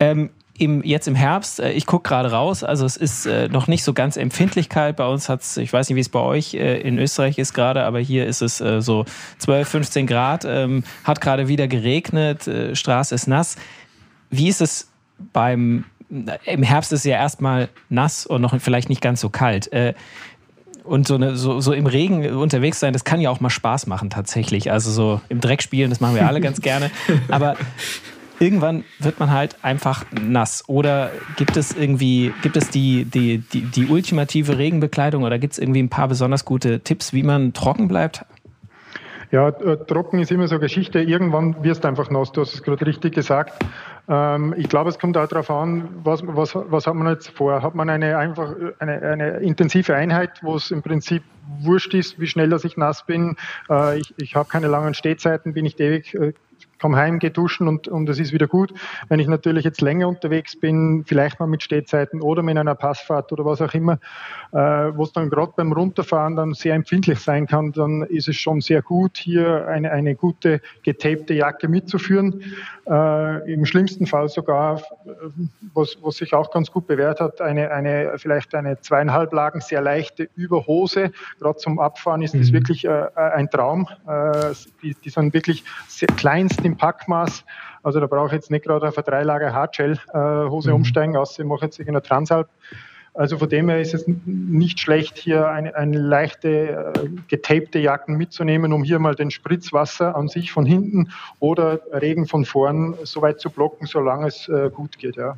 Ähm, 0.00 0.30
im, 0.58 0.82
jetzt 0.82 1.06
im 1.06 1.14
Herbst, 1.14 1.60
äh, 1.60 1.70
ich 1.72 1.86
gucke 1.86 2.08
gerade 2.08 2.30
raus, 2.30 2.64
also 2.64 2.84
es 2.84 2.96
ist 2.96 3.26
äh, 3.26 3.48
noch 3.48 3.68
nicht 3.68 3.84
so 3.84 3.94
ganz 3.94 4.16
empfindlich 4.16 4.68
kalt. 4.68 4.96
Bei 4.96 5.06
uns 5.06 5.28
hat 5.28 5.42
es, 5.42 5.56
ich 5.56 5.72
weiß 5.72 5.88
nicht, 5.88 5.96
wie 5.96 6.00
es 6.00 6.08
bei 6.08 6.20
euch 6.20 6.54
äh, 6.54 6.80
in 6.80 6.98
Österreich 6.98 7.38
ist 7.38 7.54
gerade, 7.54 7.84
aber 7.84 8.00
hier 8.00 8.26
ist 8.26 8.42
es 8.42 8.60
äh, 8.60 8.82
so 8.82 9.04
12, 9.38 9.68
15 9.68 10.06
Grad, 10.06 10.44
ähm, 10.44 10.82
hat 11.04 11.20
gerade 11.20 11.48
wieder 11.48 11.68
geregnet, 11.68 12.48
Straße 12.72 13.14
ist 13.14 13.26
nass. 13.28 13.56
Wie 14.30 14.48
ist 14.48 14.60
es 14.60 14.90
beim, 15.32 15.84
im 16.08 16.62
Herbst 16.62 16.92
ist 16.92 17.00
es 17.00 17.04
ja 17.04 17.16
erstmal 17.16 17.68
nass 17.88 18.26
und 18.26 18.42
noch 18.42 18.58
vielleicht 18.60 18.88
nicht 18.88 19.00
ganz 19.00 19.20
so 19.20 19.28
kalt. 19.28 19.70
Und 20.84 21.06
so, 21.06 21.14
eine, 21.14 21.36
so, 21.36 21.60
so 21.60 21.72
im 21.72 21.86
Regen 21.86 22.26
unterwegs 22.34 22.80
sein, 22.80 22.92
das 22.92 23.04
kann 23.04 23.20
ja 23.20 23.30
auch 23.30 23.40
mal 23.40 23.50
Spaß 23.50 23.86
machen 23.86 24.10
tatsächlich. 24.10 24.72
Also 24.72 24.90
so 24.90 25.20
im 25.28 25.40
Dreck 25.40 25.62
spielen, 25.62 25.90
das 25.90 26.00
machen 26.00 26.14
wir 26.14 26.26
alle 26.26 26.40
ganz 26.42 26.60
gerne. 26.60 26.90
Aber 27.28 27.56
irgendwann 28.40 28.84
wird 28.98 29.20
man 29.20 29.30
halt 29.30 29.56
einfach 29.62 30.04
nass. 30.20 30.64
Oder 30.66 31.10
gibt 31.36 31.56
es 31.56 31.76
irgendwie, 31.76 32.32
gibt 32.42 32.56
es 32.56 32.70
die, 32.70 33.04
die, 33.04 33.38
die, 33.38 33.62
die 33.62 33.86
ultimative 33.86 34.58
Regenbekleidung 34.58 35.24
oder 35.24 35.38
gibt 35.38 35.54
es 35.54 35.58
irgendwie 35.58 35.82
ein 35.82 35.88
paar 35.88 36.08
besonders 36.08 36.44
gute 36.44 36.80
Tipps, 36.80 37.12
wie 37.12 37.22
man 37.22 37.52
trocken 37.52 37.88
bleibt? 37.88 38.24
Ja, 39.30 39.48
äh, 39.48 39.76
trocken 39.84 40.20
ist 40.20 40.30
immer 40.30 40.48
so 40.48 40.58
Geschichte. 40.58 41.00
Irgendwann 41.00 41.62
wirst 41.62 41.84
du 41.84 41.88
einfach 41.88 42.10
nass. 42.10 42.32
Du 42.32 42.40
hast 42.40 42.54
es 42.54 42.62
gerade 42.62 42.86
richtig 42.86 43.14
gesagt. 43.14 43.52
Ähm, 44.08 44.54
ich 44.56 44.70
glaube, 44.70 44.88
es 44.88 44.98
kommt 44.98 45.18
auch 45.18 45.28
darauf 45.28 45.50
an, 45.50 45.88
was, 46.02 46.22
was, 46.26 46.54
was 46.54 46.86
hat 46.86 46.94
man 46.94 47.08
jetzt 47.08 47.28
vor? 47.28 47.62
Hat 47.62 47.74
man 47.74 47.90
eine 47.90 48.16
einfach 48.16 48.54
eine, 48.78 49.02
eine 49.02 49.28
intensive 49.38 49.94
Einheit, 49.94 50.42
wo 50.42 50.56
es 50.56 50.70
im 50.70 50.82
Prinzip 50.82 51.22
wurscht 51.60 51.92
ist, 51.92 52.18
wie 52.18 52.26
schnell 52.26 52.48
dass 52.48 52.64
ich 52.64 52.78
nass 52.78 53.04
bin. 53.04 53.36
Äh, 53.68 53.98
ich 53.98 54.14
ich 54.16 54.34
habe 54.34 54.48
keine 54.48 54.68
langen 54.68 54.94
Stehzeiten, 54.94 55.52
bin 55.52 55.66
ich 55.66 55.78
ewig 55.78 56.14
äh, 56.14 56.32
komme 56.80 56.96
heim, 56.96 57.18
gehe 57.18 57.30
duschen 57.30 57.68
und, 57.68 57.88
und 57.88 58.08
es 58.08 58.18
ist 58.18 58.32
wieder 58.32 58.46
gut. 58.46 58.72
Wenn 59.08 59.20
ich 59.20 59.26
natürlich 59.26 59.64
jetzt 59.64 59.80
länger 59.80 60.08
unterwegs 60.08 60.58
bin, 60.58 61.04
vielleicht 61.06 61.40
mal 61.40 61.46
mit 61.46 61.62
Stehzeiten 61.62 62.20
oder 62.20 62.42
mit 62.42 62.56
einer 62.56 62.74
Passfahrt 62.74 63.32
oder 63.32 63.44
was 63.44 63.60
auch 63.60 63.74
immer, 63.74 63.98
äh, 64.52 64.58
wo 64.58 65.02
es 65.02 65.12
dann 65.12 65.30
gerade 65.30 65.52
beim 65.56 65.72
Runterfahren 65.72 66.36
dann 66.36 66.54
sehr 66.54 66.74
empfindlich 66.74 67.18
sein 67.18 67.46
kann, 67.46 67.72
dann 67.72 68.02
ist 68.02 68.28
es 68.28 68.36
schon 68.36 68.60
sehr 68.60 68.82
gut, 68.82 69.16
hier 69.16 69.66
eine, 69.66 69.90
eine 69.90 70.14
gute 70.14 70.60
getapte 70.82 71.34
Jacke 71.34 71.68
mitzuführen. 71.68 72.42
Äh, 72.88 73.52
Im 73.52 73.66
schlimmsten 73.66 74.06
Fall 74.06 74.28
sogar, 74.28 74.82
was, 75.74 75.98
was 76.02 76.16
sich 76.16 76.32
auch 76.34 76.50
ganz 76.50 76.70
gut 76.70 76.86
bewährt 76.86 77.20
hat, 77.20 77.40
eine, 77.40 77.70
eine 77.70 78.12
vielleicht 78.16 78.54
eine 78.54 78.80
zweieinhalb 78.80 79.32
Lagen 79.32 79.60
sehr 79.60 79.82
leichte 79.82 80.28
Überhose. 80.36 81.12
Gerade 81.40 81.58
zum 81.58 81.78
Abfahren 81.78 82.22
ist 82.22 82.34
das 82.34 82.48
mhm. 82.48 82.54
wirklich 82.54 82.84
äh, 82.84 83.06
ein 83.14 83.50
Traum. 83.50 83.88
Äh, 84.06 84.54
die, 84.82 84.94
die 85.04 85.10
sind 85.10 85.34
wirklich 85.34 85.64
sehr 85.88 86.08
kleinst 86.08 86.64
im 86.68 86.76
Packmaß. 86.76 87.44
Also 87.82 88.00
da 88.00 88.06
brauche 88.06 88.26
ich 88.26 88.32
jetzt 88.32 88.50
nicht 88.50 88.64
gerade 88.64 88.86
auf 88.86 88.96
eine 88.96 89.04
Dreilager 89.04 89.52
Hardshell-Hose 89.52 90.68
äh, 90.68 90.72
mhm. 90.72 90.76
umsteigen, 90.76 91.16
außer 91.16 91.42
ich 91.42 91.48
mache 91.48 91.64
jetzt 91.64 91.78
irgendeine 91.78 92.02
Transalp. 92.02 92.48
Also 93.14 93.36
von 93.38 93.48
dem 93.48 93.68
her 93.68 93.80
ist 93.80 93.94
es 93.94 94.04
nicht 94.06 94.78
schlecht, 94.78 95.18
hier 95.18 95.48
eine, 95.48 95.74
eine 95.74 95.98
leichte 95.98 96.92
äh, 96.94 97.08
getapte 97.26 97.80
Jacken 97.80 98.16
mitzunehmen, 98.16 98.72
um 98.72 98.84
hier 98.84 99.00
mal 99.00 99.16
den 99.16 99.32
Spritzwasser 99.32 100.14
an 100.14 100.28
sich 100.28 100.52
von 100.52 100.64
hinten 100.64 101.10
oder 101.40 101.80
Regen 101.92 102.26
von 102.26 102.44
vorn 102.44 102.94
so 103.02 103.20
weit 103.20 103.40
zu 103.40 103.50
blocken, 103.50 103.88
solange 103.88 104.28
es 104.28 104.48
äh, 104.48 104.70
gut 104.72 104.98
geht. 104.98 105.16
Ja. 105.16 105.36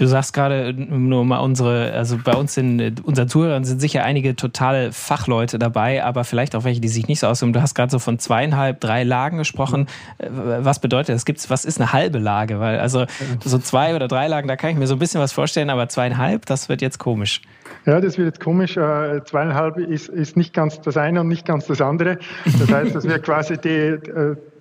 Du 0.00 0.06
sagst 0.06 0.32
gerade 0.32 0.72
nur 0.72 1.26
mal 1.26 1.40
unsere, 1.40 1.92
also 1.92 2.16
bei 2.24 2.32
uns 2.32 2.54
sind, 2.54 3.04
unseren 3.04 3.28
Zuhörern 3.28 3.64
sind 3.64 3.82
sicher 3.82 4.02
einige 4.02 4.34
totale 4.34 4.92
Fachleute 4.92 5.58
dabei, 5.58 6.02
aber 6.02 6.24
vielleicht 6.24 6.56
auch 6.56 6.64
welche, 6.64 6.80
die 6.80 6.88
sich 6.88 7.06
nicht 7.06 7.20
so 7.20 7.26
auskennen. 7.26 7.52
Du 7.52 7.60
hast 7.60 7.74
gerade 7.74 7.90
so 7.90 7.98
von 7.98 8.18
zweieinhalb, 8.18 8.80
drei 8.80 9.04
Lagen 9.04 9.36
gesprochen. 9.36 9.88
Äh, 10.16 10.28
was 10.30 10.78
bedeutet 10.78 11.14
das? 11.14 11.26
Gibt's, 11.26 11.50
was 11.50 11.66
ist 11.66 11.78
eine 11.78 11.92
halbe 11.92 12.18
Lage? 12.18 12.60
Weil 12.60 12.78
also 12.78 13.04
so 13.44 13.58
zwei 13.58 13.94
oder 13.94 14.08
drei 14.08 14.26
Lagen, 14.26 14.48
da 14.48 14.56
kann 14.56 14.70
ich 14.70 14.78
mir 14.78 14.86
so 14.86 14.94
ein 14.94 14.98
bisschen 14.98 15.20
was 15.20 15.32
vorstellen, 15.32 15.68
aber 15.68 15.86
zweieinhalb, 15.90 16.46
das 16.46 16.70
wird 16.70 16.80
jetzt 16.80 16.98
komisch. 16.98 17.42
Ja, 17.84 18.00
das 18.00 18.16
wird 18.16 18.26
jetzt 18.26 18.40
komisch. 18.40 18.78
Äh, 18.78 19.22
zweieinhalb 19.26 19.76
ist, 19.76 20.08
ist 20.08 20.34
nicht 20.34 20.54
ganz 20.54 20.80
das 20.80 20.96
eine 20.96 21.20
und 21.20 21.28
nicht 21.28 21.44
ganz 21.44 21.66
das 21.66 21.82
andere. 21.82 22.18
Das 22.58 22.72
heißt, 22.72 22.94
dass 22.94 23.06
wir 23.06 23.18
quasi 23.18 23.58
die, 23.58 23.98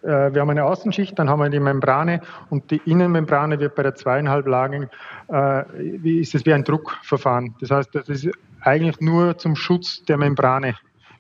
äh, 0.04 0.34
wir 0.34 0.42
haben 0.42 0.50
eine 0.50 0.66
Außenschicht, 0.66 1.18
dann 1.18 1.30
haben 1.30 1.40
wir 1.40 1.50
die 1.50 1.60
Membrane 1.60 2.22
und 2.50 2.70
die 2.72 2.82
Innenmembrane 2.86 3.60
wird 3.60 3.76
bei 3.76 3.84
der 3.84 3.96
zweieinhalb 3.96 4.48
Lagen, 4.48 4.90
äh, 5.32 5.64
ist 6.04 6.36
es 6.36 6.46
wie 6.46 6.54
ein 6.54 6.64
Druckverfahren. 6.64 7.56
Das 7.62 7.72
heißt, 7.72 7.94
das 7.94 8.10
ist 8.10 8.30
eigentlich 8.62 9.00
nur 9.00 9.38
zum 9.38 9.56
Schutz 9.56 10.04
der 10.06 10.18
Membrane 10.18 10.76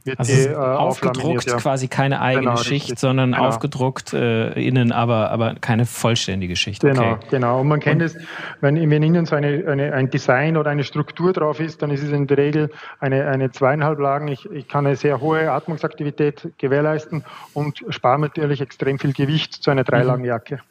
wird 0.05 0.19
also 0.19 0.33
die, 0.33 0.47
äh, 0.47 0.55
aufgedruckt, 0.55 1.45
ja. 1.45 1.57
quasi 1.57 1.88
keine 1.88 2.21
eigene 2.21 2.45
genau, 2.45 2.57
Schicht, 2.57 2.85
richtig. 2.85 2.99
sondern 2.99 3.33
genau. 3.33 3.47
aufgedruckt 3.47 4.13
äh, 4.13 4.51
innen, 4.53 4.91
aber, 4.91 5.29
aber 5.31 5.55
keine 5.55 5.85
vollständige 5.85 6.55
Schicht. 6.55 6.81
Genau, 6.81 7.13
okay. 7.13 7.27
genau. 7.31 7.62
Und 7.62 7.67
man 7.67 7.79
kennt 7.79 8.01
es, 8.01 8.17
wenn, 8.62 8.75
wenn 8.89 9.03
innen 9.03 9.25
so 9.25 9.35
eine, 9.35 9.65
eine, 9.67 9.93
ein 9.93 10.09
Design 10.09 10.57
oder 10.57 10.71
eine 10.71 10.83
Struktur 10.83 11.33
drauf 11.33 11.59
ist, 11.59 11.81
dann 11.81 11.91
ist 11.91 12.03
es 12.03 12.12
in 12.12 12.27
der 12.27 12.38
Regel 12.38 12.71
eine, 12.99 13.27
eine 13.27 13.51
zweieinhalb 13.51 13.99
Lagen. 13.99 14.29
Ich, 14.29 14.49
ich 14.51 14.67
kann 14.67 14.85
eine 14.85 14.95
sehr 14.95 15.19
hohe 15.19 15.51
Atmungsaktivität 15.51 16.49
gewährleisten 16.57 17.23
und 17.53 17.83
spare 17.89 18.19
natürlich 18.19 18.62
extrem 18.62 18.99
viel 18.99 19.13
Gewicht 19.13 19.53
zu 19.53 19.69
einer 19.69 19.83
Dreilagenjacke. 19.83 20.55
Mhm. 20.55 20.62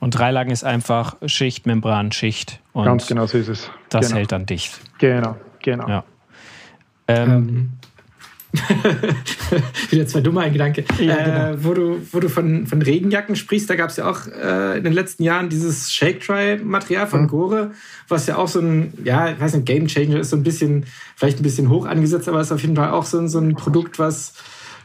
Und 0.00 0.10
Dreilagen 0.16 0.52
ist 0.52 0.64
einfach 0.64 1.16
Schicht, 1.26 1.66
Membran, 1.66 2.12
Schicht. 2.12 2.60
Und 2.72 2.84
Ganz 2.84 3.08
genau 3.08 3.26
so 3.26 3.36
ist 3.36 3.48
es. 3.48 3.70
Das 3.88 4.06
genau. 4.06 4.18
hält 4.18 4.32
dann 4.32 4.46
dicht. 4.46 4.80
Genau, 4.98 5.36
genau. 5.60 5.88
Ja. 5.88 6.04
Ähm, 7.08 7.28
ähm 7.28 7.72
Wieder 9.90 10.06
zwei 10.06 10.20
dumme 10.20 10.50
Gedanke. 10.50 10.84
Ja, 10.98 11.16
äh, 11.16 11.24
genau. 11.24 11.64
wo 11.64 11.74
du, 11.74 12.00
wo 12.12 12.20
du 12.20 12.28
von, 12.28 12.66
von 12.66 12.80
Regenjacken 12.80 13.36
sprichst, 13.36 13.68
da 13.68 13.74
gab 13.74 13.90
es 13.90 13.96
ja 13.96 14.10
auch 14.10 14.26
äh, 14.26 14.78
in 14.78 14.84
den 14.84 14.92
letzten 14.92 15.22
Jahren 15.22 15.48
dieses 15.48 15.92
Shake-Try-Material 15.92 17.06
von 17.06 17.22
mhm. 17.22 17.28
Gore, 17.28 17.70
was 18.08 18.26
ja 18.26 18.36
auch 18.36 18.48
so 18.48 18.60
ein, 18.60 18.94
ja, 19.04 19.30
ich 19.30 19.40
weiß 19.40 19.54
nicht, 19.54 19.66
Game 19.66 19.86
Changer 19.86 20.20
ist 20.20 20.30
so 20.30 20.36
ein 20.36 20.42
bisschen, 20.42 20.86
vielleicht 21.16 21.40
ein 21.40 21.42
bisschen 21.42 21.68
hoch 21.68 21.86
angesetzt, 21.86 22.28
aber 22.28 22.40
ist 22.40 22.52
auf 22.52 22.62
jeden 22.62 22.76
Fall 22.76 22.90
auch 22.90 23.04
so, 23.04 23.26
so 23.26 23.38
ein 23.38 23.54
Produkt, 23.54 23.98
was 23.98 24.32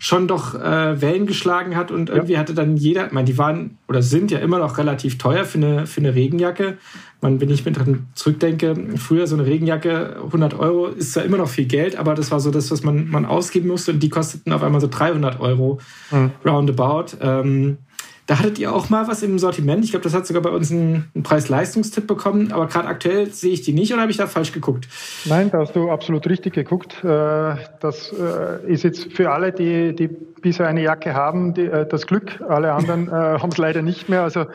schon 0.03 0.27
doch 0.27 0.53
äh, 0.53 1.01
Wellen 1.01 1.25
geschlagen 1.27 1.77
hat 1.77 1.89
und 1.89 2.09
irgendwie 2.09 2.33
ja. 2.33 2.39
hatte 2.39 2.53
dann 2.53 2.75
jeder, 2.75 3.05
ich 3.05 3.13
meine, 3.13 3.25
die 3.25 3.37
waren 3.37 3.77
oder 3.87 4.01
sind 4.01 4.31
ja 4.31 4.39
immer 4.39 4.59
noch 4.59 4.77
relativ 4.77 5.17
teuer 5.17 5.45
für 5.45 5.59
eine, 5.59 5.87
für 5.87 6.01
eine 6.01 6.13
Regenjacke. 6.13 6.77
Man, 7.21 7.39
wenn 7.39 7.49
ich 7.49 7.63
mir 7.63 7.71
dran 7.71 8.07
zurückdenke, 8.13 8.75
früher 8.97 9.27
so 9.27 9.37
eine 9.37 9.45
Regenjacke, 9.45 10.17
100 10.25 10.59
Euro, 10.59 10.87
ist 10.87 11.13
zwar 11.13 11.23
immer 11.23 11.37
noch 11.37 11.47
viel 11.47 11.67
Geld, 11.67 11.95
aber 11.95 12.15
das 12.15 12.31
war 12.31 12.41
so 12.41 12.51
das, 12.51 12.69
was 12.69 12.83
man, 12.83 13.07
man 13.07 13.25
ausgeben 13.25 13.69
musste 13.69 13.93
und 13.93 14.03
die 14.03 14.09
kosteten 14.09 14.51
auf 14.51 14.61
einmal 14.61 14.81
so 14.81 14.89
300 14.91 15.39
Euro 15.39 15.79
mhm. 16.11 16.31
roundabout. 16.45 17.15
Ähm, 17.21 17.77
da 18.25 18.39
hattet 18.39 18.57
ihr 18.59 18.73
auch 18.73 18.89
mal 18.89 19.07
was 19.07 19.21
im 19.21 19.38
Sortiment. 19.38 19.83
Ich 19.83 19.91
glaube, 19.91 20.03
das 20.03 20.13
hat 20.13 20.25
sogar 20.25 20.41
bei 20.41 20.49
uns 20.49 20.71
einen, 20.71 21.12
Preis-Leistungstipp 21.23 22.07
bekommen. 22.07 22.51
Aber 22.51 22.67
gerade 22.67 22.88
aktuell 22.88 23.29
sehe 23.31 23.53
ich 23.53 23.62
die 23.62 23.73
nicht 23.73 23.91
oder 23.91 24.01
habe 24.01 24.12
ich 24.12 24.17
da 24.17 24.27
falsch 24.27 24.51
geguckt? 24.51 24.88
Nein, 25.25 25.49
da 25.51 25.59
hast 25.59 25.75
du 25.75 25.91
absolut 25.91 26.27
richtig 26.27 26.53
geguckt. 26.53 27.03
Äh, 27.03 27.55
das 27.81 28.13
äh, 28.13 28.71
ist 28.71 28.83
jetzt 28.83 29.12
für 29.13 29.31
alle, 29.31 29.51
die, 29.51 29.95
die 29.95 30.09
bisher 30.43 30.67
eine 30.67 30.84
Jacke 30.84 31.15
haben, 31.15 31.56
die, 31.56 31.65
äh, 31.65 31.88
das 31.88 32.06
Glück. 32.06 32.39
Alle 32.47 32.73
anderen 32.73 33.12
haben 33.12 33.49
es 33.51 33.58
leider 33.58 33.82
nicht 33.82 34.10
mehr. 34.10 34.21
Also 34.21 34.45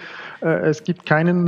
es 0.41 0.85
gibt 0.85 1.05
keinen 1.05 1.47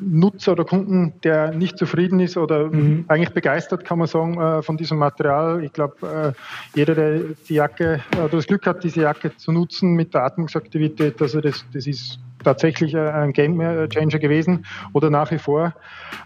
Nutzer 0.00 0.52
oder 0.52 0.64
Kunden, 0.64 1.12
der 1.24 1.50
nicht 1.50 1.76
zufrieden 1.76 2.20
ist 2.20 2.36
oder 2.36 2.68
mhm. 2.68 3.04
eigentlich 3.08 3.34
begeistert, 3.34 3.84
kann 3.84 3.98
man 3.98 4.06
sagen, 4.06 4.62
von 4.62 4.76
diesem 4.76 4.98
Material. 4.98 5.64
Ich 5.64 5.72
glaube, 5.72 6.34
jeder, 6.76 6.94
der 6.94 7.18
die 7.48 7.54
Jacke 7.54 7.98
oder 8.16 8.28
das 8.28 8.46
Glück 8.46 8.64
hat, 8.66 8.84
diese 8.84 9.00
Jacke 9.00 9.36
zu 9.36 9.50
nutzen 9.50 9.94
mit 9.94 10.14
der 10.14 10.22
Atmungsaktivität, 10.22 11.20
also 11.20 11.40
das, 11.40 11.64
das 11.72 11.88
ist 11.88 12.20
tatsächlich 12.44 12.96
ein 12.96 13.32
Game 13.32 13.60
Changer 13.88 14.18
gewesen 14.18 14.66
oder 14.92 15.10
nach 15.10 15.30
wie 15.30 15.38
vor. 15.38 15.74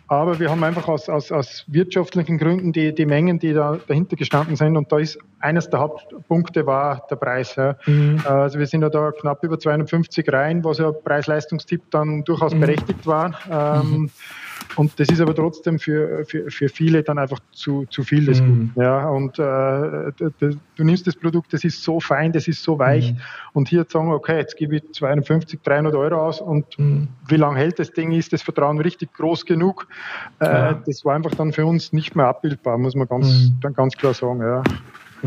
Aber 0.07 0.39
wir 0.39 0.51
haben 0.51 0.63
einfach 0.63 0.87
aus, 0.89 1.09
aus, 1.09 1.33
aus 1.33 1.65
wirtschaftlichen 1.67 2.39
Gründen 2.39 2.73
die, 2.73 2.95
die 2.95 3.07
Mengen, 3.07 3.39
die 3.39 3.53
da 3.53 3.79
dahinter 3.87 4.17
gestanden 4.17 4.57
sind. 4.57 4.77
Und 4.77 4.93
da 4.93 4.99
ist 4.99 5.19
eines 5.41 5.69
der 5.71 5.81
Hauptpunkte 5.81 6.67
war 6.67 7.07
der 7.11 7.17
Preis. 7.17 7.57
Ja. 7.57 7.77
Mhm. 7.87 8.21
Also 8.25 8.59
wir 8.59 8.67
sind 8.67 8.83
ja 8.83 8.91
da 8.91 9.13
knapp 9.13 9.43
über 9.43 9.59
250 9.59 10.31
rein, 10.33 10.63
was 10.65 10.79
ja 10.79 10.93
Preis-Leistungstipp 10.93 11.83
dann 11.91 12.25
durchaus 12.25 12.55
mhm. 12.55 12.61
berechtigt 12.61 13.07
war. 13.07 13.35
Ähm, 13.51 13.91
mhm 13.91 14.11
Und 14.77 14.99
das 14.99 15.09
ist 15.09 15.21
aber 15.21 15.35
trotzdem 15.35 15.79
für, 15.79 16.25
für, 16.25 16.51
für 16.51 16.69
viele 16.69 17.03
dann 17.03 17.19
einfach 17.19 17.39
zu, 17.53 17.87
zu 17.87 18.03
viel 18.03 18.27
des 18.27 18.41
mhm. 18.41 18.47
Guten. 18.47 18.81
Ja, 18.81 19.09
und 19.09 19.39
äh, 19.39 20.13
du, 20.39 20.85
nimmst 20.85 21.07
das 21.07 21.17
Produkt, 21.17 21.53
das 21.53 21.65
ist 21.65 21.83
so 21.83 22.01
fein, 22.01 22.33
das 22.33 22.49
ist 22.49 22.63
so 22.63 22.79
weich. 22.79 23.13
Mhm. 23.13 23.19
Und 23.53 23.69
hier 23.69 23.87
zu 23.87 23.99
sagen, 23.99 24.13
okay, 24.13 24.39
jetzt 24.39 24.57
gebe 24.57 24.77
ich 24.77 24.93
250, 24.93 25.61
300 25.63 25.95
Euro 25.95 26.27
aus 26.27 26.41
und 26.41 26.79
mhm. 26.79 27.09
wie 27.29 27.37
lange 27.37 27.59
hält 27.59 27.79
das 27.79 27.93
Ding, 27.93 28.13
ist 28.13 28.33
das 28.33 28.43
Vertrauen 28.43 28.81
richtig 28.81 29.13
groß 29.15 29.47
genug? 29.47 29.87
Äh, 30.41 30.47
ja. 30.47 30.83
Das 30.87 31.05
war 31.05 31.15
einfach 31.15 31.35
dann 31.35 31.53
für 31.53 31.67
uns 31.67 31.93
nicht 31.93 32.17
mehr 32.17 32.27
abbildbar, 32.27 32.79
muss 32.79 32.95
man 32.95 33.07
ganz, 33.07 33.27
mhm. 33.27 33.61
dann 33.61 33.75
ganz 33.75 33.97
klar 33.97 34.15
sagen. 34.15 34.41
Ja. 34.41 34.63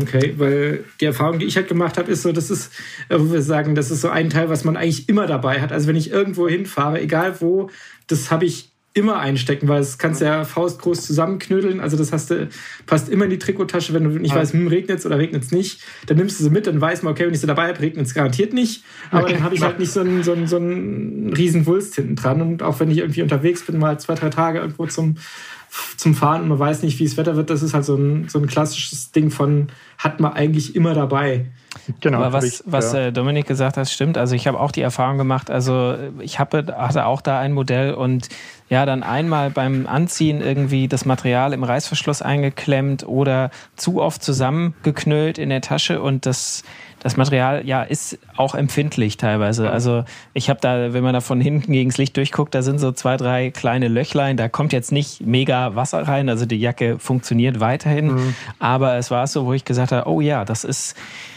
Okay, 0.00 0.34
weil 0.36 0.84
die 1.00 1.06
Erfahrung, 1.06 1.38
die 1.40 1.46
ich 1.46 1.56
halt 1.56 1.68
gemacht 1.68 1.98
habe, 1.98 2.10
ist 2.10 2.22
so, 2.22 2.30
das 2.30 2.50
ist, 2.50 2.72
äh, 3.08 3.18
wo 3.18 3.32
wir 3.32 3.42
sagen, 3.42 3.74
das 3.74 3.90
ist 3.90 4.02
so 4.02 4.08
ein 4.08 4.30
Teil, 4.30 4.48
was 4.48 4.64
man 4.64 4.76
eigentlich 4.76 5.08
immer 5.08 5.26
dabei 5.26 5.60
hat. 5.60 5.72
Also 5.72 5.88
wenn 5.88 5.96
ich 5.96 6.10
irgendwo 6.10 6.48
hinfahre, 6.48 7.00
egal 7.00 7.40
wo, 7.40 7.70
das 8.06 8.30
habe 8.30 8.44
ich 8.44 8.72
immer 8.98 9.18
einstecken, 9.18 9.68
weil 9.68 9.80
es 9.80 9.96
kannst 9.96 10.20
ja 10.20 10.44
faustgroß 10.44 11.06
zusammenknödeln. 11.06 11.80
Also 11.80 11.96
das 11.96 12.12
hast 12.12 12.30
du, 12.30 12.48
passt 12.86 13.08
immer 13.08 13.24
in 13.24 13.30
die 13.30 13.38
Trikottasche, 13.38 13.94
wenn 13.94 14.04
du 14.04 14.10
nicht 14.10 14.34
ja. 14.34 14.40
weißt, 14.40 14.52
hm, 14.52 14.66
regnet 14.66 14.98
es 14.98 15.06
oder 15.06 15.18
regnet 15.18 15.44
es 15.44 15.52
nicht. 15.52 15.80
Dann 16.06 16.16
nimmst 16.16 16.38
du 16.38 16.44
sie 16.44 16.50
mit, 16.50 16.66
dann 16.66 16.80
weiß 16.80 17.02
man, 17.02 17.12
okay, 17.12 17.26
wenn 17.26 17.34
ich 17.34 17.40
sie 17.40 17.46
dabei 17.46 17.68
habe, 17.68 17.80
regnet 17.80 18.06
es 18.06 18.14
garantiert 18.14 18.52
nicht. 18.52 18.84
Aber 19.10 19.22
okay. 19.22 19.34
dann 19.34 19.42
habe 19.42 19.54
ich 19.54 19.62
halt 19.62 19.78
nicht 19.78 19.92
so 19.92 20.00
einen, 20.00 20.22
so, 20.22 20.32
einen, 20.32 20.46
so 20.46 20.56
einen 20.56 21.32
riesen 21.32 21.66
Wulst 21.66 21.94
hinten 21.94 22.16
dran. 22.16 22.42
Und 22.42 22.62
auch 22.62 22.80
wenn 22.80 22.90
ich 22.90 22.98
irgendwie 22.98 23.22
unterwegs 23.22 23.64
bin, 23.64 23.78
mal 23.78 23.98
zwei, 23.98 24.14
drei 24.14 24.30
Tage 24.30 24.58
irgendwo 24.58 24.86
zum 24.86 25.16
zum 25.96 26.14
Fahren 26.14 26.42
und 26.42 26.48
man 26.48 26.58
weiß 26.58 26.82
nicht, 26.82 26.98
wie 26.98 27.04
das 27.04 27.16
Wetter 27.16 27.36
wird. 27.36 27.50
Das 27.50 27.62
ist 27.62 27.74
halt 27.74 27.84
so 27.84 27.94
ein, 27.94 28.28
so 28.28 28.38
ein 28.38 28.46
klassisches 28.46 29.12
Ding 29.12 29.30
von, 29.30 29.68
hat 29.98 30.20
man 30.20 30.32
eigentlich 30.32 30.74
immer 30.74 30.94
dabei. 30.94 31.46
Genau. 32.00 32.18
Aber 32.18 32.32
was, 32.32 32.62
was 32.66 32.92
ja. 32.92 33.06
Äh, 33.06 33.12
Dominik 33.12 33.46
gesagt 33.46 33.76
hat, 33.76 33.88
stimmt. 33.88 34.18
Also 34.18 34.34
ich 34.34 34.46
habe 34.46 34.58
auch 34.58 34.72
die 34.72 34.80
Erfahrung 34.80 35.18
gemacht, 35.18 35.50
also 35.50 35.96
ich 36.20 36.38
habe, 36.38 36.64
hatte 36.76 37.06
auch 37.06 37.20
da 37.20 37.38
ein 37.38 37.52
Modell 37.52 37.94
und 37.94 38.28
ja, 38.68 38.84
dann 38.84 39.02
einmal 39.02 39.50
beim 39.50 39.86
Anziehen 39.86 40.40
irgendwie 40.40 40.88
das 40.88 41.04
Material 41.04 41.52
im 41.52 41.64
Reißverschluss 41.64 42.20
eingeklemmt 42.20 43.06
oder 43.06 43.50
zu 43.76 44.00
oft 44.00 44.22
zusammengeknüllt 44.22 45.38
in 45.38 45.48
der 45.48 45.62
Tasche 45.62 46.02
und 46.02 46.26
das 46.26 46.64
das 47.00 47.16
Material 47.16 47.64
ja 47.64 47.82
ist 47.82 48.18
auch 48.36 48.54
empfindlich 48.54 49.16
teilweise. 49.16 49.70
Also 49.70 50.04
ich 50.34 50.50
habe 50.50 50.60
da, 50.60 50.92
wenn 50.92 51.04
man 51.04 51.14
da 51.14 51.20
von 51.20 51.40
hinten 51.40 51.72
gegen 51.72 51.90
das 51.90 51.98
Licht 51.98 52.16
durchguckt, 52.16 52.54
da 52.54 52.62
sind 52.62 52.78
so 52.78 52.92
zwei, 52.92 53.16
drei 53.16 53.50
kleine 53.50 53.88
Löchlein. 53.88 54.36
Da 54.36 54.48
kommt 54.48 54.72
jetzt 54.72 54.90
nicht 54.90 55.20
mega 55.24 55.76
Wasser 55.76 56.02
rein. 56.08 56.28
Also 56.28 56.44
die 56.44 56.56
Jacke 56.56 56.98
funktioniert 56.98 57.60
weiterhin. 57.60 58.14
Mhm. 58.14 58.34
Aber 58.58 58.96
es 58.96 59.10
war 59.10 59.26
so, 59.26 59.46
wo 59.46 59.52
ich 59.52 59.64
gesagt 59.64 59.92
habe, 59.92 60.08
oh 60.10 60.20
ja, 60.20 60.44
das 60.44 60.64
ist 60.64 60.96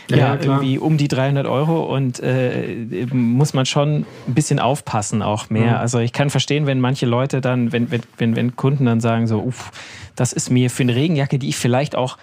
ja, 0.09 0.17
ja 0.17 0.35
irgendwie 0.35 0.79
um 0.79 0.97
die 0.97 1.07
300 1.07 1.45
Euro 1.45 1.83
und 1.83 2.19
äh, 2.19 3.05
muss 3.11 3.53
man 3.53 3.65
schon 3.65 4.05
ein 4.27 4.33
bisschen 4.33 4.59
aufpassen 4.59 5.21
auch 5.21 5.49
mehr. 5.49 5.73
Mhm. 5.73 5.77
Also 5.77 5.99
ich 5.99 6.11
kann 6.11 6.29
verstehen, 6.29 6.65
wenn 6.65 6.79
manche 6.79 7.05
Leute 7.05 7.39
dann, 7.39 7.71
wenn, 7.71 7.89
wenn, 8.17 8.35
wenn 8.35 8.55
Kunden 8.55 8.85
dann 8.85 8.99
sagen 8.99 9.27
so, 9.27 9.39
uff, 9.39 9.71
das 10.15 10.33
ist 10.33 10.49
mir 10.49 10.69
für 10.69 10.83
eine 10.83 10.95
Regenjacke, 10.95 11.39
die 11.39 11.49
ich 11.49 11.57
vielleicht 11.57 11.95
auch 11.95 12.17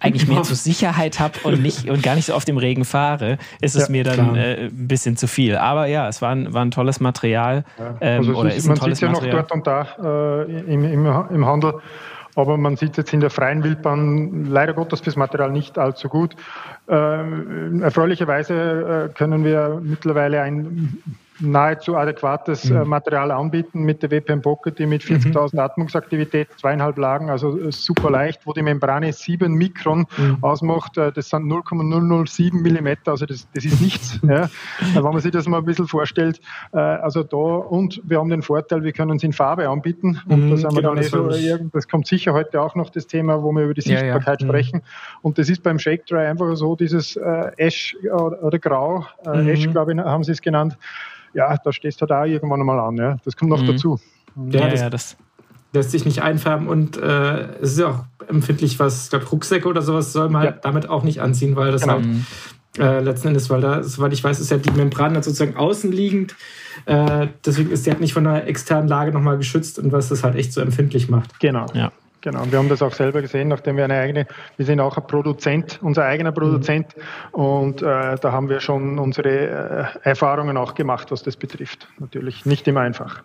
eigentlich 0.00 0.28
mehr 0.28 0.42
zur 0.44 0.56
Sicherheit 0.56 1.20
habe 1.20 1.38
und 1.44 1.62
nicht 1.62 1.88
und 1.88 2.02
gar 2.02 2.14
nicht 2.14 2.26
so 2.26 2.34
auf 2.34 2.44
dem 2.44 2.58
Regen 2.58 2.84
fahre, 2.84 3.38
ist 3.60 3.76
es 3.76 3.88
ja, 3.88 3.92
mir 3.92 4.04
dann 4.04 4.36
äh, 4.36 4.66
ein 4.66 4.88
bisschen 4.88 5.16
zu 5.16 5.26
viel. 5.26 5.56
Aber 5.56 5.86
ja, 5.86 6.08
es 6.08 6.22
war 6.22 6.30
ein, 6.30 6.52
war 6.52 6.64
ein 6.64 6.70
tolles 6.70 7.00
Material. 7.00 7.64
Ja. 7.78 7.94
Ähm, 8.00 8.18
also 8.18 8.42
ist, 8.44 8.56
ist 8.56 8.68
man 8.68 8.76
sieht 8.76 9.00
ja 9.00 9.10
noch 9.10 9.24
dort 9.24 9.52
und 9.52 9.66
da 9.66 9.86
äh, 10.02 10.72
im, 10.72 10.84
im, 10.84 11.06
im 11.30 11.46
Handel. 11.46 11.74
Aber 12.36 12.56
man 12.56 12.76
sieht 12.76 12.96
jetzt 12.96 13.12
in 13.12 13.20
der 13.20 13.30
freien 13.30 13.64
Wildbahn 13.64 14.46
leider 14.46 14.72
Gottes 14.72 15.00
fürs 15.00 15.16
Material 15.16 15.50
nicht 15.50 15.78
allzu 15.78 16.08
gut. 16.08 16.36
Äh, 16.88 17.82
erfreulicherweise 17.82 19.10
äh, 19.10 19.18
können 19.18 19.44
wir 19.44 19.80
mittlerweile 19.82 20.40
ein 20.42 21.02
nahezu 21.40 21.96
adäquates 21.96 22.70
äh, 22.70 22.74
mhm. 22.74 22.88
Material 22.88 23.30
anbieten 23.30 23.82
mit 23.82 24.02
der 24.02 24.10
WPM 24.10 24.42
Pocket, 24.42 24.78
die 24.78 24.86
mit 24.86 25.02
40.000 25.02 25.54
mhm. 25.54 25.58
Atmungsaktivität, 25.58 26.48
zweieinhalb 26.58 26.98
Lagen, 26.98 27.30
also 27.30 27.58
äh, 27.58 27.72
super 27.72 28.10
leicht, 28.10 28.46
wo 28.46 28.52
die 28.52 28.62
Membrane 28.62 29.12
7 29.12 29.52
Mikron 29.52 30.06
mhm. 30.16 30.38
ausmacht. 30.40 30.98
Äh, 30.98 31.12
das 31.12 31.28
sind 31.28 31.46
0,007 31.46 32.60
Millimeter, 32.62 33.12
also 33.12 33.26
das, 33.26 33.48
das 33.54 33.64
ist 33.64 33.80
nichts. 33.80 34.20
ja. 34.28 34.48
Wenn 34.94 35.02
man 35.02 35.20
sich 35.20 35.32
das 35.32 35.46
mal 35.48 35.58
ein 35.58 35.64
bisschen 35.64 35.86
vorstellt, 35.86 36.40
also 36.72 37.22
da 37.22 37.36
und 37.36 38.00
wir 38.04 38.18
haben 38.18 38.30
den 38.30 38.42
Vorteil, 38.42 38.82
wir 38.82 38.92
können 38.92 39.16
es 39.16 39.22
in 39.22 39.32
Farbe 39.32 39.68
anbieten 39.68 40.20
und 40.28 40.46
mhm, 40.46 40.50
das 40.50 40.62
genau, 40.62 40.74
wir 40.74 40.82
dann 40.82 40.98
eh 40.98 41.02
so, 41.02 41.30
das 41.72 41.88
kommt 41.88 42.06
sicher 42.06 42.32
heute 42.32 42.60
auch 42.60 42.74
noch 42.74 42.90
das 42.90 43.06
Thema, 43.06 43.42
wo 43.42 43.52
wir 43.52 43.64
über 43.64 43.74
die 43.74 43.80
Sichtbarkeit 43.80 44.40
ja, 44.40 44.46
ja. 44.46 44.52
sprechen. 44.52 44.82
Und 45.22 45.38
das 45.38 45.48
ist 45.48 45.62
beim 45.62 45.78
Shake 45.78 46.06
Dry 46.06 46.26
einfach 46.26 46.54
so, 46.56 46.76
dieses 46.76 47.16
äh, 47.16 47.50
Ash 47.56 47.96
oder, 48.04 48.42
oder 48.42 48.58
Grau, 48.58 49.06
äh, 49.26 49.52
Ash, 49.52 49.66
mhm. 49.66 49.72
glaube 49.72 49.92
ich, 49.92 49.98
haben 49.98 50.24
sie 50.24 50.32
es 50.32 50.40
genannt, 50.40 50.76
ja, 51.34 51.56
da 51.56 51.72
stehst 51.72 52.00
du 52.00 52.06
da 52.06 52.24
irgendwann 52.24 52.60
mal 52.60 52.78
an. 52.80 52.96
Ja. 52.96 53.16
Das 53.24 53.36
kommt 53.36 53.50
noch 53.50 53.62
mhm. 53.62 53.68
dazu. 53.68 54.00
Ja, 54.50 54.68
das, 54.68 54.80
ja, 54.80 54.90
das 54.90 55.16
lässt 55.72 55.90
sich 55.90 56.04
nicht 56.04 56.22
einfärben 56.22 56.68
und 56.68 56.96
äh, 56.96 57.42
es 57.60 57.72
ist 57.72 57.78
ja 57.78 57.88
auch 57.88 58.04
empfindlich, 58.28 58.78
was, 58.78 59.04
ich 59.04 59.10
glaube, 59.10 59.26
Rucksäcke 59.26 59.68
oder 59.68 59.82
sowas 59.82 60.12
soll 60.12 60.28
man 60.28 60.44
ja. 60.44 60.50
halt 60.52 60.64
damit 60.64 60.88
auch 60.88 61.02
nicht 61.02 61.20
anziehen, 61.20 61.56
weil 61.56 61.72
das 61.72 61.82
genau. 61.82 61.94
halt 61.94 62.06
äh, 62.78 63.00
letzten 63.00 63.28
Endes, 63.28 63.50
weil 63.50 63.60
da, 63.60 63.82
soweit 63.82 64.12
ich 64.12 64.22
weiß, 64.22 64.40
ist 64.40 64.50
ja 64.50 64.56
die 64.56 64.70
Membran 64.70 65.14
halt 65.14 65.24
sozusagen 65.24 65.56
außenliegend. 65.56 66.36
Äh, 66.86 67.28
deswegen 67.44 67.70
ist 67.70 67.86
die 67.86 67.90
halt 67.90 68.00
nicht 68.00 68.12
von 68.12 68.24
der 68.24 68.46
externen 68.46 68.88
Lage 68.88 69.12
nochmal 69.12 69.36
geschützt 69.38 69.78
und 69.78 69.92
was 69.92 70.08
das 70.08 70.22
halt 70.22 70.36
echt 70.36 70.52
so 70.52 70.60
empfindlich 70.60 71.08
macht. 71.08 71.38
Genau. 71.40 71.66
Ja. 71.74 71.92
Genau, 72.22 72.42
und 72.42 72.52
wir 72.52 72.58
haben 72.58 72.68
das 72.68 72.82
auch 72.82 72.92
selber 72.92 73.22
gesehen, 73.22 73.48
nachdem 73.48 73.76
wir 73.76 73.84
eine 73.84 73.98
eigene, 73.98 74.26
wir 74.56 74.66
sind 74.66 74.78
auch 74.80 74.96
ein 74.96 75.06
Produzent, 75.06 75.78
unser 75.82 76.04
eigener 76.04 76.32
Produzent 76.32 76.94
mhm. 76.96 77.40
und 77.40 77.82
äh, 77.82 78.16
da 78.16 78.32
haben 78.32 78.48
wir 78.48 78.60
schon 78.60 78.98
unsere 78.98 79.94
äh, 80.02 80.08
Erfahrungen 80.08 80.56
auch 80.56 80.74
gemacht, 80.74 81.10
was 81.10 81.22
das 81.22 81.36
betrifft. 81.36 81.88
Natürlich 81.98 82.44
nicht 82.44 82.68
immer 82.68 82.80
einfach. 82.80 83.22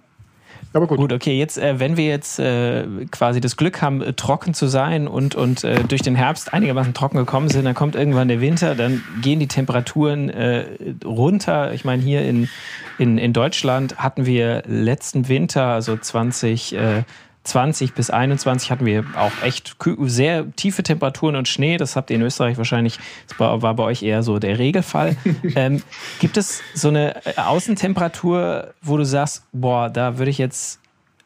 Aber 0.75 0.87
gut. 0.87 0.97
Gut, 0.97 1.13
okay, 1.13 1.37
jetzt, 1.37 1.57
äh, 1.57 1.79
wenn 1.79 1.95
wir 1.95 2.05
jetzt 2.05 2.37
äh, 2.37 2.85
quasi 3.09 3.39
das 3.39 3.55
Glück 3.55 3.81
haben, 3.81 4.01
äh, 4.01 4.13
trocken 4.13 4.53
zu 4.53 4.67
sein 4.67 5.07
und, 5.07 5.33
und 5.33 5.63
äh, 5.63 5.83
durch 5.85 6.01
den 6.01 6.15
Herbst 6.15 6.53
einigermaßen 6.53 6.93
trocken 6.93 7.17
gekommen 7.17 7.49
sind, 7.49 7.63
dann 7.63 7.75
kommt 7.75 7.95
irgendwann 7.95 8.27
der 8.27 8.41
Winter, 8.41 8.75
dann 8.75 9.01
gehen 9.21 9.39
die 9.39 9.47
Temperaturen 9.47 10.29
äh, 10.29 10.65
runter. 11.05 11.73
Ich 11.73 11.85
meine, 11.85 12.01
hier 12.01 12.23
in, 12.23 12.49
in, 12.97 13.17
in 13.17 13.31
Deutschland 13.31 13.97
hatten 13.97 14.25
wir 14.25 14.63
letzten 14.67 15.29
Winter, 15.29 15.63
also 15.67 15.95
20, 15.95 16.75
20 17.45 17.93
bis 17.93 18.09
21 18.09 18.71
hatten 18.71 18.85
wir 18.85 19.05
auch 19.15 19.31
echt 19.43 19.77
sehr 20.01 20.51
tiefe 20.55 20.83
Temperaturen 20.83 21.35
und 21.35 21.47
Schnee. 21.47 21.77
Das 21.77 21.95
habt 21.95 22.09
ihr 22.09 22.17
in 22.17 22.21
Österreich 22.21 22.57
wahrscheinlich, 22.57 22.99
das 23.27 23.39
war 23.39 23.75
bei 23.75 23.83
euch 23.83 24.03
eher 24.03 24.23
so 24.23 24.39
der 24.39 24.59
Regelfall. 24.59 25.15
ähm, 25.55 25.81
gibt 26.19 26.37
es 26.37 26.61
so 26.73 26.89
eine 26.89 27.25
äh, 27.25 27.39
Außentemperatur, 27.39 28.73
wo 28.81 28.97
du 28.97 29.05
sagst, 29.05 29.43
boah, 29.53 29.89
da 29.89 30.17
würde 30.17 30.31
ich 30.31 30.37
jetzt 30.37 30.79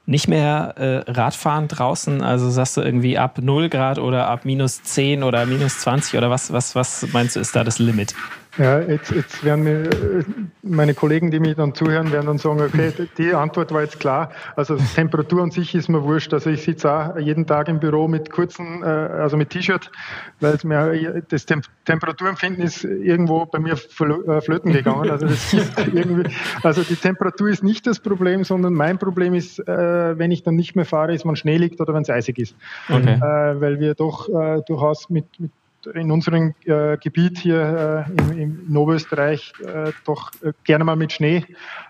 nicht 0.05 0.27
mehr 0.27 0.73
äh, 0.77 1.11
Radfahren 1.11 1.67
draußen? 1.67 2.21
Also 2.21 2.49
sagst 2.49 2.75
du 2.77 2.81
irgendwie 2.81 3.17
ab 3.17 3.39
0 3.41 3.69
Grad 3.69 3.99
oder 3.99 4.27
ab 4.27 4.43
minus 4.43 4.83
10 4.83 5.23
oder 5.23 5.45
minus 5.45 5.79
20 5.79 6.17
oder 6.17 6.29
was, 6.29 6.51
was, 6.51 6.75
was 6.75 7.07
meinst 7.13 7.35
du, 7.35 7.39
ist 7.39 7.55
da 7.55 7.63
das 7.63 7.79
Limit? 7.79 8.13
Ja, 8.57 8.79
jetzt, 8.79 9.11
jetzt 9.11 9.43
werden 9.43 9.63
mir 9.63 9.83
äh, 9.83 10.23
meine 10.63 10.95
Kollegen, 10.95 11.29
die 11.29 11.39
mich 11.39 11.55
dann 11.55 11.75
zuhören, 11.75 12.11
werden 12.11 12.25
dann 12.25 12.39
sagen, 12.39 12.61
okay, 12.61 12.91
die 13.17 13.33
Antwort 13.33 13.71
war 13.71 13.81
jetzt 13.81 13.99
klar. 13.99 14.31
Also 14.55 14.75
Temperatur 14.95 15.43
an 15.43 15.51
sich 15.51 15.75
ist 15.75 15.87
mir 15.87 16.03
wurscht. 16.03 16.33
Also 16.33 16.49
ich 16.49 16.63
sitze 16.63 16.91
auch 16.91 17.17
jeden 17.17 17.45
Tag 17.45 17.67
im 17.67 17.79
Büro 17.79 18.07
mit 18.07 18.31
kurzen, 18.31 18.81
äh, 18.81 18.85
also 18.85 19.37
mit 19.37 19.51
T-Shirt, 19.51 19.91
weil 20.39 20.53
es 20.53 20.63
mir 20.63 21.21
das 21.29 21.45
Tem 21.45 21.61
Temperaturempfinden 21.85 22.63
ist 22.63 22.83
irgendwo 22.83 23.45
bei 23.45 23.59
mir 23.59 23.73
äh, 23.73 24.41
flöten 24.41 24.73
gegangen. 24.73 25.09
Also 25.09 25.27
das 25.27 25.53
ist 25.53 25.77
irgendwie, 25.93 26.29
also 26.63 26.81
die 26.81 26.95
Temperatur 26.95 27.49
ist 27.49 27.63
nicht 27.63 27.85
das 27.85 27.99
Problem, 27.99 28.43
sondern 28.43 28.73
mein 28.73 28.97
Problem 28.97 29.33
ist, 29.33 29.59
wenn 29.59 30.31
ich 30.31 30.43
dann 30.43 30.55
nicht 30.55 30.75
mehr 30.75 30.85
fahre, 30.85 31.13
ist, 31.13 31.25
wenn 31.25 31.35
Schnee 31.35 31.57
liegt 31.57 31.79
oder 31.81 31.93
wenn 31.93 32.01
es 32.01 32.09
eisig 32.09 32.37
ist. 32.37 32.55
Okay. 32.89 33.19
weil 33.19 33.79
wir 33.79 33.93
doch 33.95 34.27
durchaus 34.65 35.09
mit, 35.09 35.25
mit 35.39 35.51
in 35.87 36.11
unserem 36.11 36.53
äh, 36.65 36.97
Gebiet 36.97 37.37
hier 37.39 38.05
äh, 38.07 38.21
im, 38.21 38.39
im 38.39 38.65
Nordösterreich 38.67 39.53
äh, 39.63 39.91
doch 40.05 40.31
äh, 40.41 40.53
gerne 40.63 40.83
mal 40.83 40.95
mit 40.95 41.13
Schnee 41.13 41.45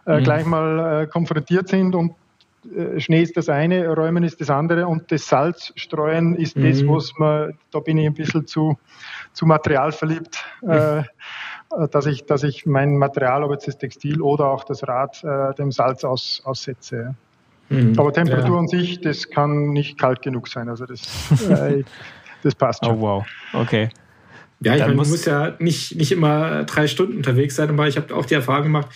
äh, 0.06 0.20
mhm. 0.20 0.24
gleich 0.24 0.46
mal 0.46 1.04
äh, 1.04 1.08
konfrontiert 1.08 1.68
sind 1.70 1.96
und 1.96 2.14
Schnee 2.98 3.22
ist 3.22 3.38
das 3.38 3.48
eine, 3.48 3.88
Räumen 3.88 4.22
ist 4.26 4.42
das 4.42 4.50
andere 4.50 4.86
und 4.86 5.10
das 5.14 5.26
Salzstreuen 5.28 6.36
ist 6.36 6.58
mhm. 6.58 6.70
das, 6.70 6.86
was 6.86 7.14
man, 7.18 7.58
da 7.72 7.80
bin 7.80 7.98
ich 7.98 8.06
ein 8.06 8.14
bisschen 8.14 8.46
zu, 8.48 8.78
zu 9.32 9.46
Material 9.46 9.94
verliebt, 9.94 10.44
mhm. 10.62 11.06
dass, 11.90 12.06
ich, 12.06 12.26
dass 12.26 12.44
ich 12.44 12.66
mein 12.66 12.98
Material, 12.98 13.46
ob 13.46 13.54
jetzt 13.54 13.70
das 13.70 13.78
Textil 13.78 14.22
oder 14.22 14.48
auch 14.48 14.66
das 14.66 14.86
Rad, 14.86 15.24
dem 15.58 15.72
Salz 15.72 16.04
aus, 16.04 16.42
aussetze. 16.44 17.16
Mhm. 17.70 17.94
Aber 17.98 18.12
Temperatur 18.12 18.56
ja. 18.56 18.60
an 18.60 18.68
sich, 18.68 19.00
das 19.00 19.30
kann 19.30 19.70
nicht 19.70 19.98
kalt 19.98 20.22
genug 20.22 20.48
sein. 20.48 20.70
Also 20.70 20.86
das, 20.86 21.02
Das 22.44 22.56
passt 22.56 22.84
schon. 22.84 22.98
Oh, 22.98 23.02
wow. 23.02 23.26
Okay. 23.54 23.90
Ja, 24.62 24.76
ich 24.76 24.82
meine, 24.82 24.96
muss, 24.96 25.10
muss 25.10 25.26
ja 25.26 25.56
nicht, 25.60 25.96
nicht 25.96 26.12
immer 26.12 26.64
drei 26.66 26.88
Stunden 26.88 27.18
unterwegs 27.18 27.56
sein, 27.56 27.70
aber 27.70 27.88
ich 27.88 27.96
habe 27.96 28.14
auch 28.14 28.26
die 28.26 28.34
Erfahrung 28.34 28.64
gemacht, 28.64 28.90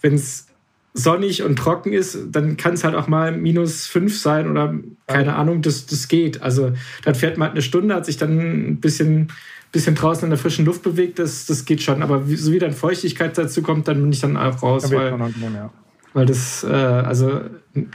wenn 0.00 0.14
es 0.14 0.46
sonnig 0.94 1.42
und 1.42 1.56
trocken 1.56 1.92
ist, 1.92 2.18
dann 2.30 2.56
kann 2.56 2.74
es 2.74 2.84
halt 2.84 2.94
auch 2.94 3.08
mal 3.08 3.32
minus 3.32 3.86
fünf 3.86 4.18
sein 4.18 4.50
oder 4.50 4.74
keine 5.06 5.26
ja. 5.26 5.36
Ahnung, 5.36 5.62
das, 5.62 5.86
das 5.86 6.08
geht. 6.08 6.42
Also 6.42 6.72
dann 7.04 7.14
fährt 7.14 7.36
man 7.36 7.48
halt 7.48 7.56
eine 7.56 7.62
Stunde, 7.62 7.94
hat 7.94 8.06
sich 8.06 8.16
dann 8.16 8.38
ein 8.38 8.80
bisschen, 8.80 9.28
bisschen 9.72 9.94
draußen 9.94 10.24
in 10.24 10.30
der 10.30 10.38
frischen 10.38 10.64
Luft 10.64 10.82
bewegt, 10.82 11.18
das, 11.18 11.46
das 11.46 11.64
geht 11.64 11.82
schon. 11.82 12.02
Aber 12.02 12.22
so 12.26 12.52
wie 12.52 12.58
dann 12.58 12.72
Feuchtigkeit 12.72 13.36
dazu 13.36 13.62
kommt, 13.62 13.88
dann 13.88 14.00
bin 14.00 14.12
ich 14.12 14.20
dann 14.20 14.36
auch 14.36 14.62
raus. 14.62 14.90
weil, 14.92 15.10
ja. 15.10 15.70
Weil 16.18 16.26
das, 16.26 16.64
äh, 16.64 16.72
also 16.72 17.42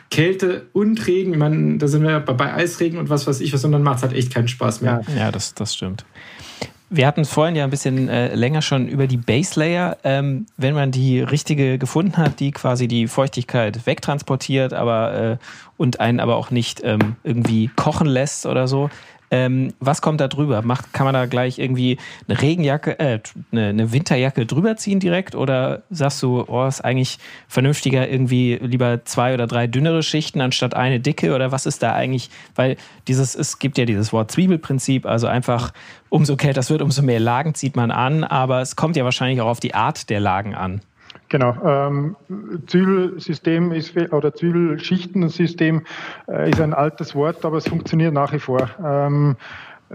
Kälte 0.09 0.67
und 0.71 1.05
Regen, 1.07 1.33
ich 1.33 1.37
meine, 1.37 1.77
da 1.77 1.89
sind 1.89 2.03
wir 2.03 2.21
bei, 2.21 2.31
bei 2.31 2.53
Eisregen 2.53 2.97
und 2.97 3.09
was 3.09 3.27
weiß 3.27 3.41
ich 3.41 3.51
was, 3.51 3.65
und 3.65 3.73
dann 3.73 3.83
macht 3.83 3.97
es 3.97 4.03
halt 4.03 4.13
echt 4.13 4.33
keinen 4.33 4.47
Spaß 4.47 4.79
mehr. 4.79 5.01
Ja, 5.17 5.29
das, 5.29 5.53
das 5.55 5.75
stimmt. 5.75 6.05
Wir 6.89 7.05
hatten 7.05 7.25
vorhin 7.25 7.57
ja 7.57 7.65
ein 7.65 7.69
bisschen 7.69 8.07
äh, 8.07 8.33
länger 8.33 8.61
schon 8.61 8.87
über 8.87 9.07
die 9.07 9.17
Base 9.17 9.59
Layer. 9.59 9.97
Ähm, 10.05 10.45
wenn 10.55 10.73
man 10.73 10.91
die 10.91 11.19
richtige 11.19 11.77
gefunden 11.77 12.15
hat, 12.15 12.39
die 12.39 12.51
quasi 12.51 12.87
die 12.87 13.07
Feuchtigkeit 13.07 13.85
wegtransportiert, 13.85 14.71
aber 14.71 15.13
äh, 15.13 15.37
und 15.75 15.99
einen 15.99 16.21
aber 16.21 16.37
auch 16.37 16.49
nicht 16.49 16.79
ähm, 16.85 17.17
irgendwie 17.25 17.69
kochen 17.75 18.07
lässt 18.07 18.45
oder 18.45 18.69
so, 18.69 18.89
ähm, 19.33 19.73
was 19.79 20.03
kommt 20.03 20.21
da 20.21 20.27
drüber? 20.27 20.61
Macht, 20.61 20.93
kann 20.93 21.05
man 21.05 21.15
da 21.15 21.25
gleich 21.25 21.57
irgendwie 21.57 21.97
eine 22.27 22.39
Regenjacke, 22.39 22.99
äh, 22.99 23.19
eine, 23.51 23.69
eine, 23.69 23.91
Winterjacke 23.91 24.45
drüber 24.45 24.77
ziehen 24.77 24.99
direkt? 24.99 25.33
Oder 25.33 25.81
sagst 25.89 26.21
du, 26.21 26.43
oh, 26.47 26.67
ist 26.67 26.81
eigentlich 26.81 27.17
vernünftiger, 27.47 28.07
irgendwie 28.07 28.59
lieber 28.61 29.05
zwei 29.05 29.33
oder 29.33 29.47
drei 29.47 29.65
dünnere 29.65 30.03
Schichten 30.03 30.39
anstatt 30.39 30.75
eine 30.75 30.99
dicke? 30.99 31.33
Oder 31.33 31.51
was 31.51 31.65
ist 31.65 31.81
da 31.81 31.93
eigentlich? 31.93 32.29
Weil 32.53 32.77
dieses, 33.07 33.33
es 33.33 33.57
gibt 33.57 33.79
ja 33.79 33.85
dieses 33.85 34.13
Wort 34.13 34.29
Zwiebelprinzip, 34.29 35.07
also 35.07 35.25
einfach 35.25 35.73
umso 36.09 36.35
kälter 36.35 36.59
es 36.59 36.69
wird, 36.69 36.83
umso 36.83 37.01
mehr 37.01 37.19
Lagen 37.19 37.55
zieht 37.55 37.75
man 37.75 37.89
an, 37.89 38.23
aber 38.23 38.61
es 38.61 38.75
kommt 38.75 38.95
ja 38.95 39.03
wahrscheinlich 39.03 39.41
auch 39.41 39.47
auf 39.47 39.59
die 39.59 39.73
Art 39.73 40.11
der 40.11 40.19
Lagen 40.19 40.53
an. 40.53 40.81
Genau. 41.33 41.57
Ähm, 41.65 42.15
Zwiebelsystem 42.67 43.71
ist, 43.71 43.97
oder 44.13 44.35
Zwiebelschichtensystem 44.35 45.81
äh, 46.27 46.51
ist 46.51 46.61
ein 46.61 46.75
altes 46.75 47.15
Wort, 47.15 47.43
aber 47.43 47.57
es 47.57 47.67
funktioniert 47.67 48.13
nach 48.13 48.31
wie 48.33 48.39
vor. 48.39 48.69
Ähm, 48.85 49.35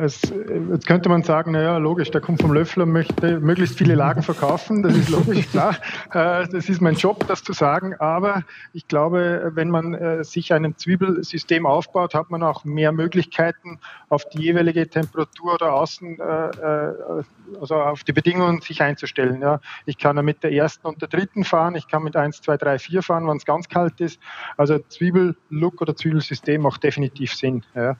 es, 0.01 0.23
jetzt 0.71 0.87
könnte 0.87 1.09
man 1.09 1.23
sagen, 1.23 1.53
naja, 1.53 1.77
logisch, 1.79 2.11
der 2.11 2.21
kommt 2.21 2.41
vom 2.41 2.53
Löffel 2.53 2.83
und 2.83 2.93
möchte 2.93 3.41
möglichst 3.41 3.77
viele 3.77 3.95
Lagen 3.95 4.23
verkaufen. 4.23 4.83
Das 4.83 4.95
ist 4.95 5.09
logisch, 5.09 5.49
klar. 5.51 5.77
Äh, 6.13 6.47
das 6.49 6.69
ist 6.69 6.81
mein 6.81 6.95
Job, 6.95 7.27
das 7.27 7.43
zu 7.43 7.53
sagen. 7.53 7.95
Aber 7.99 8.43
ich 8.73 8.87
glaube, 8.89 9.51
wenn 9.55 9.71
man 9.71 9.95
äh, 9.95 10.25
sich 10.25 10.53
ein 10.53 10.77
Zwiebelsystem 10.77 11.67
aufbaut, 11.67 12.15
hat 12.15 12.31
man 12.31 12.43
auch 12.43 12.65
mehr 12.65 12.93
Möglichkeiten, 12.93 13.81
auf 14.09 14.25
die 14.29 14.43
jeweilige 14.43 14.89
Temperatur 14.89 15.55
oder 15.55 15.75
Außen, 15.75 16.19
äh, 16.21 17.23
also 17.61 17.75
auf 17.75 18.05
die 18.05 18.13
Bedingungen 18.13 18.61
sich 18.61 18.81
einzustellen. 18.83 19.41
Ja. 19.43 19.61
Ich 19.85 19.99
kann 19.99 20.17
mit 20.25 20.43
der 20.43 20.53
ersten 20.53 20.87
und 20.87 21.03
der 21.03 21.09
dritten 21.09 21.45
fahren. 21.45 21.75
Ich 21.75 21.89
kann 21.89 22.03
mit 22.03 22.17
1, 22.17 22.43
2, 22.43 22.57
3, 22.57 22.79
4 22.79 23.03
fahren, 23.03 23.27
wenn 23.27 23.37
es 23.37 23.45
ganz 23.45 23.69
kalt 23.69 24.01
ist. 24.01 24.21
Also 24.57 24.79
Zwiebellook 24.79 25.81
oder 25.81 25.97
Zwiebelsystem 25.97 26.63
macht 26.63 26.85
definitiv 26.85 27.35
Sinn. 27.35 27.65
Ja. 27.75 27.97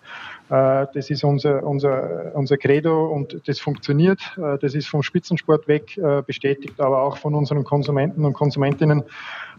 Das 0.49 1.11
ist 1.11 1.25
unser, 1.25 1.63
unser 1.63 1.88
unser, 1.89 2.35
unser 2.35 2.57
Credo 2.57 3.07
und 3.07 3.41
das 3.47 3.61
funktioniert. 3.61 4.21
Äh, 4.37 4.59
das 4.59 4.75
ist 4.75 4.89
vom 4.89 5.03
Spitzensport 5.03 5.69
weg 5.69 5.97
äh, 5.97 6.23
bestätigt, 6.23 6.81
aber 6.81 7.03
auch 7.03 7.17
von 7.17 7.35
unseren 7.35 7.65
Konsumenten 7.65 8.25
und 8.25 8.33
Konsumentinnen. 8.33 9.03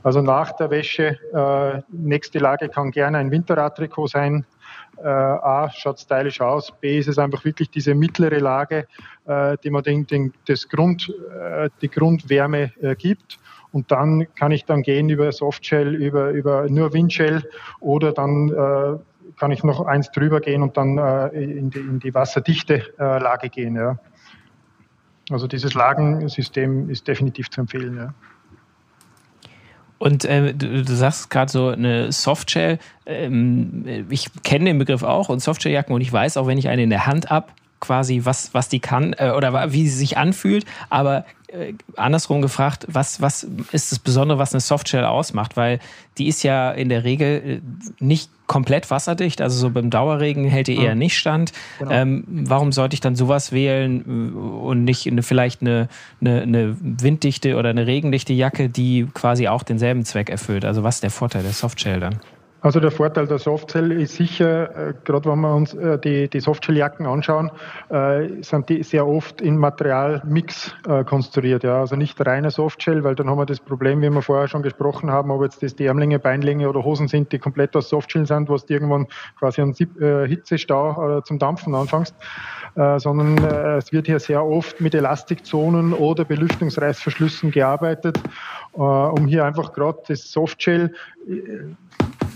Also 0.03 0.21
nach 0.21 0.53
der 0.53 0.69
Wäsche, 0.69 1.17
äh, 1.33 1.81
nächste 1.89 2.39
Lage 2.39 2.69
kann 2.69 2.91
gerne 2.91 3.17
ein 3.17 3.31
Winterradtrikot 3.31 4.07
sein. 4.07 4.45
A, 5.01 5.69
schaut 5.73 5.97
stylisch 5.97 6.41
aus. 6.41 6.73
B, 6.81 6.99
ist 6.99 7.07
es 7.07 7.17
einfach 7.17 7.45
wirklich 7.45 7.69
diese 7.69 7.95
mittlere 7.95 8.39
Lage, 8.39 8.85
die 9.63 9.69
man 9.69 9.81
den, 9.81 10.05
den, 10.07 10.33
das 10.45 10.67
Grund, 10.67 11.13
die 11.81 11.89
Grundwärme 11.89 12.73
gibt. 12.97 13.39
Und 13.71 13.91
dann 13.91 14.27
kann 14.35 14.51
ich 14.51 14.65
dann 14.65 14.81
gehen 14.81 15.07
über 15.07 15.31
Softshell, 15.31 15.95
über, 15.95 16.31
über 16.31 16.69
nur 16.69 16.91
Windshell 16.91 17.49
oder 17.79 18.11
dann 18.11 18.99
kann 19.37 19.51
ich 19.51 19.63
noch 19.63 19.85
eins 19.85 20.11
drüber 20.11 20.39
gehen 20.41 20.63
und 20.63 20.77
dann 20.77 20.97
äh, 20.97 21.27
in, 21.29 21.69
die, 21.69 21.79
in 21.79 21.99
die 21.99 22.13
wasserdichte 22.13 22.83
äh, 22.99 23.19
Lage 23.19 23.49
gehen. 23.49 23.75
Ja. 23.75 23.97
Also 25.29 25.47
dieses 25.47 25.73
Lagensystem 25.73 26.89
ist 26.89 27.07
definitiv 27.07 27.49
zu 27.49 27.61
empfehlen. 27.61 27.97
Ja. 27.97 28.13
Und 29.99 30.25
äh, 30.25 30.53
du, 30.53 30.83
du, 30.83 30.95
sagst 30.95 31.29
gerade 31.29 31.51
so 31.51 31.67
eine 31.67 32.11
Softshell. 32.11 32.79
Ähm, 33.05 34.07
ich 34.09 34.29
kenne 34.43 34.65
den 34.65 34.79
Begriff 34.79 35.03
auch 35.03 35.29
und 35.29 35.41
Softshelljacken 35.41 35.93
und 35.93 36.01
ich 36.01 36.11
weiß 36.11 36.37
auch, 36.37 36.47
wenn 36.47 36.57
ich 36.57 36.69
eine 36.69 36.83
in 36.83 36.89
der 36.89 37.05
Hand 37.05 37.29
habe, 37.29 37.47
quasi, 37.79 38.21
was, 38.23 38.53
was 38.53 38.69
die 38.69 38.79
kann 38.79 39.13
äh, 39.17 39.31
oder 39.35 39.71
wie 39.71 39.87
sie 39.87 39.97
sich 39.97 40.17
anfühlt. 40.17 40.65
Aber 40.89 41.25
äh, 41.47 41.73
andersrum 41.95 42.41
gefragt, 42.41 42.85
was, 42.89 43.21
was 43.21 43.47
ist 43.71 43.91
das 43.91 43.99
Besondere, 43.99 44.37
was 44.37 44.53
eine 44.53 44.61
Softshell 44.61 45.05
ausmacht? 45.05 45.57
Weil 45.57 45.79
die 46.17 46.27
ist 46.27 46.43
ja 46.43 46.71
in 46.71 46.89
der 46.89 47.03
Regel 47.03 47.61
äh, 47.61 48.03
nicht 48.03 48.29
komplett 48.45 48.89
wasserdicht, 48.89 49.41
also 49.41 49.59
so 49.59 49.69
beim 49.69 49.91
Dauerregen 49.91 50.45
hält 50.45 50.67
die 50.67 50.77
eher 50.77 50.95
nicht 50.95 51.17
stand. 51.17 51.51
Genau. 51.77 51.91
Ähm, 51.91 52.23
warum 52.27 52.71
sollte 52.71 52.95
ich 52.95 52.99
dann 52.99 53.15
sowas 53.15 53.51
wählen 53.51 54.01
äh, 54.01 54.37
und 54.37 54.83
nicht 54.83 55.07
eine, 55.07 55.21
vielleicht 55.21 55.61
eine, 55.61 55.87
eine, 56.19 56.41
eine 56.41 56.77
winddichte 56.79 57.55
oder 57.57 57.69
eine 57.69 57.85
regendichte 57.85 58.33
Jacke, 58.33 58.69
die 58.69 59.07
quasi 59.13 59.47
auch 59.47 59.63
denselben 59.63 60.03
Zweck 60.03 60.29
erfüllt? 60.29 60.65
Also 60.65 60.83
was 60.83 60.95
ist 60.95 61.03
der 61.03 61.11
Vorteil 61.11 61.43
der 61.43 61.53
Softshell 61.53 61.99
dann? 61.99 62.19
Also 62.61 62.81
der 62.81 62.91
Vorteil 62.91 63.25
der 63.25 63.37
Softshell 63.37 63.91
ist 63.93 64.15
sicher, 64.15 64.89
äh, 64.89 64.93
gerade 65.05 65.29
wenn 65.29 65.39
wir 65.39 65.55
uns 65.55 65.73
äh, 65.73 65.97
die, 65.97 66.27
die 66.27 66.41
Softshelljacken 66.41 67.05
anschauen, 67.05 67.51
äh, 67.89 68.43
sind 68.43 68.67
die 68.67 68.83
sehr 68.83 69.07
oft 69.07 69.41
in 69.41 69.57
Materialmix 69.57 70.75
konstruiert. 71.05 71.63
Ja. 71.63 71.79
Also 71.79 71.95
nicht 71.95 72.19
reine 72.25 72.51
Softshell, 72.51 73.03
weil 73.03 73.15
dann 73.15 73.29
haben 73.29 73.37
wir 73.37 73.45
das 73.45 73.59
Problem, 73.59 74.01
wie 74.01 74.09
wir 74.09 74.21
vorher 74.21 74.47
schon 74.47 74.61
gesprochen 74.61 75.09
haben, 75.09 75.31
ob 75.31 75.43
jetzt 75.43 75.63
das 75.63 75.75
die 75.75 75.85
Ärmlinge, 75.85 76.19
Beinlinge 76.19 76.67
oder 76.69 76.83
Hosen 76.83 77.07
sind, 77.07 77.31
die 77.31 77.39
komplett 77.39 77.75
aus 77.75 77.89
Softshell 77.89 78.25
sind, 78.25 78.49
was 78.49 78.65
du 78.65 78.73
irgendwann 78.73 79.07
quasi 79.37 79.61
einen 79.61 79.73
Hitzestau 79.73 81.21
zum 81.21 81.39
Dampfen 81.39 81.75
anfängst, 81.75 82.15
sondern 82.75 83.37
es 83.77 83.91
wird 83.91 84.07
hier 84.07 84.19
sehr 84.19 84.43
oft 84.43 84.81
mit 84.81 84.95
Elastikzonen 84.95 85.93
oder 85.93 86.25
Belüftungsreißverschlüssen 86.25 87.51
gearbeitet, 87.51 88.19
um 88.73 89.27
hier 89.27 89.45
einfach 89.45 89.73
gerade 89.73 89.99
das 90.07 90.31
Softshell 90.31 90.93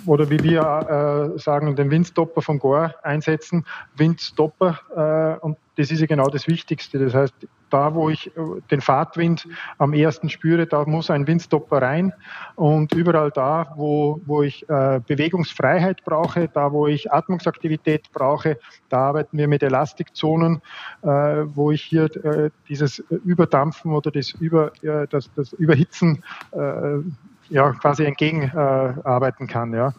oder 0.06 0.30
wie 0.30 0.42
wir 0.44 1.34
äh, 1.36 1.40
sagen, 1.40 1.76
den 1.76 1.92
Windstopper 1.92 2.42
von 2.42 2.60
Gore 2.60 2.96
einsetzen. 3.04 3.66
Windstopper, 3.96 5.40
äh, 5.40 5.46
und 5.46 5.58
das 5.76 5.92
ist 5.92 6.02
ja 6.02 6.06
genau 6.06 6.28
das 6.28 6.48
Wichtigste. 6.48 7.00
Das 7.00 7.14
heißt, 7.14 7.34
da, 7.70 7.96
wo 7.96 8.10
ich 8.10 8.28
äh, 8.28 8.42
den 8.70 8.82
Fahrtwind 8.82 9.48
am 9.80 9.94
ersten 9.94 10.30
spüre, 10.30 10.68
da 10.68 10.86
muss 10.86 11.10
ein 11.10 11.26
Windstopper 11.26 11.82
rein. 11.82 12.14
Und 12.56 12.94
überall 12.94 13.32
da, 13.32 13.74
wo, 13.76 14.22
wo 14.26 14.44
ich 14.44 14.70
äh, 14.70 15.02
Bewegungsfreiheit 15.08 16.04
brauche, 16.06 16.48
da, 16.48 16.72
wo 16.72 16.88
ich 16.88 17.12
Atmungsaktivität 17.12 18.12
brauche, 18.14 18.60
da 18.90 19.00
arbeiten 19.10 19.38
wir 19.38 19.48
mit 19.48 19.64
Elastikzonen, 19.64 20.62
äh, 21.02 21.08
wo 21.08 21.72
ich 21.72 21.82
hier 21.82 22.06
äh, 22.24 22.52
dieses 22.70 23.00
Überdampfen 23.00 23.94
oder 23.94 24.12
das, 24.12 24.32
Über, 24.32 24.72
äh, 24.84 25.08
das, 25.10 25.32
das 25.36 25.54
Überhitzen 25.54 26.24
äh, 26.52 27.00
ja, 27.50 27.72
quasi 27.74 28.06
entgegenarbeiten 28.06 29.48
kann. 29.48 29.74
Ja. 29.74 29.94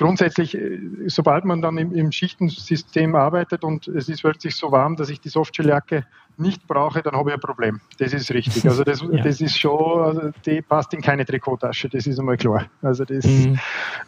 Grundsätzlich, 0.00 0.56
äh, 0.56 0.78
sobald 1.08 1.44
man 1.44 1.60
dann 1.60 1.76
im, 1.76 1.94
im, 1.94 2.10
Schichtensystem 2.10 3.14
arbeitet 3.14 3.64
und 3.64 3.86
es 3.86 4.08
ist 4.08 4.24
wirklich 4.24 4.56
so 4.56 4.72
warm, 4.72 4.96
dass 4.96 5.10
ich 5.10 5.20
die 5.20 5.28
Softshelljacke 5.28 6.06
nicht 6.38 6.66
brauche, 6.66 7.02
dann 7.02 7.14
habe 7.14 7.28
ich 7.28 7.34
ein 7.34 7.40
Problem. 7.40 7.80
Das 7.98 8.14
ist 8.14 8.32
richtig. 8.32 8.66
Also 8.66 8.82
das, 8.82 9.02
ja. 9.12 9.22
das 9.22 9.42
ist 9.42 9.58
schon, 9.58 10.02
also 10.02 10.30
die 10.46 10.62
passt 10.62 10.94
in 10.94 11.02
keine 11.02 11.26
Trikottasche, 11.26 11.90
das 11.90 12.06
ist 12.06 12.18
einmal 12.18 12.38
klar. 12.38 12.64
Also 12.80 13.04
das, 13.04 13.26
mhm. 13.26 13.58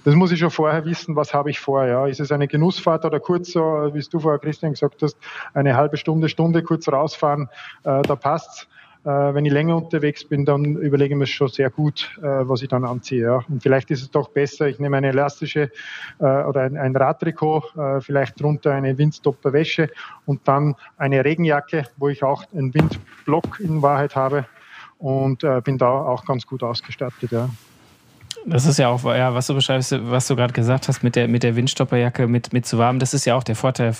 das 0.02 0.14
muss 0.14 0.32
ich 0.32 0.38
schon 0.38 0.50
vorher 0.50 0.82
wissen, 0.87 1.14
was 1.14 1.35
habe 1.35 1.50
ich 1.50 1.61
vor. 1.61 1.85
Ja. 1.85 2.06
Ist 2.06 2.20
es 2.20 2.32
eine 2.32 2.48
Genussfahrt 2.48 3.04
oder 3.04 3.20
kurz 3.20 3.52
so, 3.52 3.61
wie 3.92 4.00
du 4.00 4.18
vorher 4.18 4.38
Christian 4.38 4.72
gesagt 4.72 5.02
hast, 5.02 5.18
eine 5.52 5.76
halbe 5.76 5.98
Stunde, 5.98 6.30
Stunde 6.30 6.62
kurz 6.62 6.88
rausfahren, 6.88 7.50
äh, 7.85 8.00
da 8.00 8.16
passt's. 8.16 8.62
Äh, 8.62 8.66
wenn 9.05 9.45
ich 9.45 9.53
länger 9.53 9.77
unterwegs 9.77 10.25
bin, 10.25 10.45
dann 10.45 10.77
überlege 10.77 11.15
ich 11.15 11.19
mir 11.19 11.27
schon 11.27 11.49
sehr 11.49 11.71
gut, 11.71 12.11
äh, 12.19 12.23
was 12.23 12.62
ich 12.62 12.69
dann 12.69 12.85
anziehe. 12.85 13.25
Ja. 13.25 13.45
Und 13.49 13.62
vielleicht 13.62 13.91
ist 13.91 14.03
es 14.03 14.11
doch 14.11 14.29
besser, 14.29 14.69
ich 14.69 14.79
nehme 14.79 14.97
eine 14.97 15.09
elastische 15.09 15.71
äh, 16.21 16.25
oder 16.25 16.62
ein, 16.62 16.77
ein 16.77 16.95
Radtrikot, 16.95 17.65
äh, 17.77 18.01
vielleicht 18.01 18.41
drunter 18.41 18.73
eine 18.73 18.97
Windstopper 18.97 19.53
Wäsche 19.53 19.91
und 20.25 20.47
dann 20.47 20.77
eine 20.97 21.25
Regenjacke, 21.25 21.87
wo 21.97 22.09
ich 22.09 22.23
auch 22.23 22.45
einen 22.53 22.73
Windblock 22.75 23.59
in 23.59 23.83
Wahrheit 23.83 24.15
habe 24.15 24.47
und 24.99 25.43
äh, 25.43 25.61
bin 25.62 25.79
da 25.79 25.91
auch 25.91 26.25
ganz 26.25 26.47
gut 26.47 26.62
ausgestattet. 26.62 27.33
Ja. 27.33 27.49
Das 28.44 28.66
ist 28.66 28.78
ja 28.78 28.88
auch, 28.88 29.05
ja, 29.05 29.35
was 29.35 29.46
du 29.46 29.55
beschreibst, 29.55 29.94
was 30.11 30.26
du 30.26 30.37
gerade 30.37 30.52
gesagt 30.52 30.88
hast 30.88 31.02
mit 31.02 31.16
der, 31.16 31.28
mit 31.28 31.42
der 31.42 31.55
Windstopperjacke, 31.55 32.26
mit, 32.26 32.52
mit 32.52 32.66
zu 32.66 32.78
warm, 32.78 32.98
das 32.98 33.14
ist 33.14 33.24
ja 33.24 33.37
auch 33.37 33.44
der 33.44 33.57
Vorteil 33.57 33.94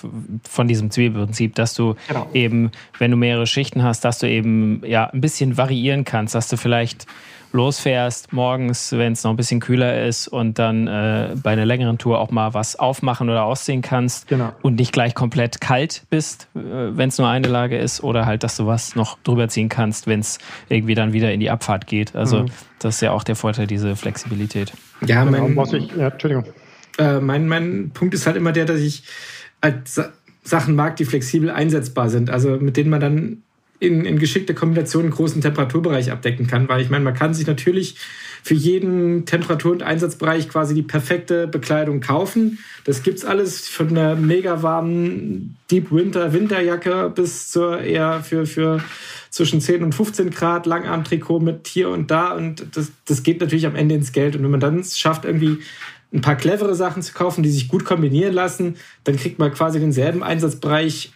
von 0.48 0.68
diesem 0.68 0.90
Zwiebelprinzip, 0.90 1.55
dass 1.55 1.74
du 1.74 1.94
genau. 2.09 2.28
eben, 2.35 2.72
wenn 2.98 3.11
du 3.11 3.16
mehrere 3.16 3.46
Schichten 3.46 3.83
hast, 3.83 4.05
dass 4.05 4.18
du 4.18 4.28
eben 4.28 4.83
ja 4.85 5.07
ein 5.11 5.20
bisschen 5.20 5.57
variieren 5.57 6.05
kannst, 6.05 6.35
dass 6.35 6.48
du 6.48 6.57
vielleicht 6.57 7.07
losfährst 7.53 8.33
morgens, 8.33 8.93
wenn 8.93 9.12
es 9.12 9.25
noch 9.25 9.31
ein 9.31 9.37
bisschen 9.37 9.61
kühler 9.61 10.07
ist 10.07 10.29
und 10.29 10.59
dann 10.59 10.87
äh, 10.87 11.35
bei 11.43 11.51
einer 11.51 11.67
längeren 11.67 11.99
Tour 11.99 12.19
auch 12.19 12.31
mal 12.31 12.55
was 12.55 12.77
aufmachen 12.77 13.29
oder 13.29 13.45
ausziehen 13.45 13.83
kannst 13.83 14.29
genau. 14.29 14.53
und 14.62 14.77
nicht 14.77 14.93
gleich 14.93 15.15
komplett 15.15 15.61
kalt 15.61 16.05
bist, 16.11 16.49
äh, 16.55 16.59
wenn 16.61 17.11
es 17.11 17.19
nur 17.19 17.29
eine 17.29 17.49
Lage 17.49 17.79
ist 17.79 18.03
oder 18.03 18.27
halt, 18.27 18.43
dass 18.43 18.57
du 18.57 18.67
was 18.67 18.97
noch 18.97 19.19
drüber 19.23 19.49
ziehen 19.49 19.69
kannst, 19.69 20.07
wenn 20.07 20.21
es 20.21 20.38
irgendwie 20.69 20.95
dann 20.95 21.12
wieder 21.12 21.33
in 21.33 21.41
die 21.41 21.51
Abfahrt 21.51 21.87
geht. 21.87 22.17
Also 22.17 22.45
mhm. 22.45 22.47
das 22.79 22.97
ist 22.97 23.01
ja 23.03 23.12
auch 23.12 23.25
der 23.25 23.37
Vorteil, 23.37 23.67
diese 23.67 23.97
Flexibilität. 23.97 24.73
Ja, 25.07 25.25
genau, 25.25 25.49
mein, 25.49 25.55
genau, 25.55 25.73
ich, 25.73 25.97
ja, 25.97 26.09
Entschuldigung. 26.09 26.45
Äh, 26.99 27.21
mein, 27.21 27.49
mein 27.49 27.91
Punkt 27.93 28.15
ist 28.15 28.27
halt 28.27 28.37
immer 28.37 28.53
der, 28.53 28.65
dass 28.65 28.81
ich 28.81 29.05
halt 29.62 29.88
Sachen 30.43 30.75
mag, 30.75 30.97
die 30.97 31.05
flexibel 31.05 31.51
einsetzbar 31.51 32.11
sind, 32.11 32.31
also 32.31 32.57
mit 32.57 32.77
denen 32.77 32.91
man 32.91 33.01
dann 33.01 33.43
in, 33.83 34.05
in 34.05 34.18
geschickter 34.18 34.55
Kombination 34.55 35.03
einen 35.03 35.12
großen 35.12 35.42
Temperaturbereich 35.42 36.12
abdecken 36.12 36.47
kann, 36.47 36.68
weil 36.68 36.81
ich 36.81 36.90
meine, 36.90 37.05
man 37.05 37.14
kann 37.14 37.35
sich 37.35 37.47
natürlich 37.47 37.97
für 38.45 38.55
jeden 38.55 39.27
Temperatur- 39.27 39.73
und 39.73 39.83
Einsatzbereich 39.83 40.49
quasi 40.49 40.75
die 40.75 40.83
perfekte 40.83 41.49
Bekleidung 41.49 42.01
kaufen. 42.01 42.59
Das 42.85 43.03
gibt's 43.03 43.25
alles 43.25 43.68
von 43.68 43.95
der 43.95 44.14
mega 44.14 44.62
warmen 44.62 45.57
Deep 45.71 45.90
Winter 45.90 46.33
Winterjacke 46.33 47.12
bis 47.14 47.51
zur 47.51 47.81
eher 47.81 48.23
für, 48.23 48.47
für 48.47 48.83
zwischen 49.31 49.61
10 49.61 49.83
und 49.83 49.95
15 49.95 50.31
Grad 50.31 50.66
Langarmtrikot 50.66 51.40
mit 51.40 51.66
hier 51.66 51.88
und 51.88 52.11
da 52.11 52.35
und 52.35 52.64
das, 52.77 52.92
das 53.07 53.23
geht 53.23 53.40
natürlich 53.40 53.66
am 53.66 53.75
Ende 53.75 53.95
ins 53.95 54.12
Geld 54.12 54.37
und 54.37 54.45
wenn 54.45 54.51
man 54.51 54.61
dann 54.61 54.79
es 54.79 54.99
schafft 54.99 55.25
irgendwie 55.25 55.59
ein 56.12 56.21
paar 56.21 56.37
clevere 56.37 56.75
Sachen 56.75 57.03
zu 57.03 57.14
kaufen, 57.14 57.42
die 57.42 57.51
sich 57.51 57.68
gut 57.68 57.85
kombinieren 57.85 58.35
lassen, 58.35 58.77
dann 59.05 59.16
kriegt 59.16 59.38
man 59.38 59.53
quasi 59.53 59.81
denselben 59.81 60.23
Einsatzbereich 60.23 61.12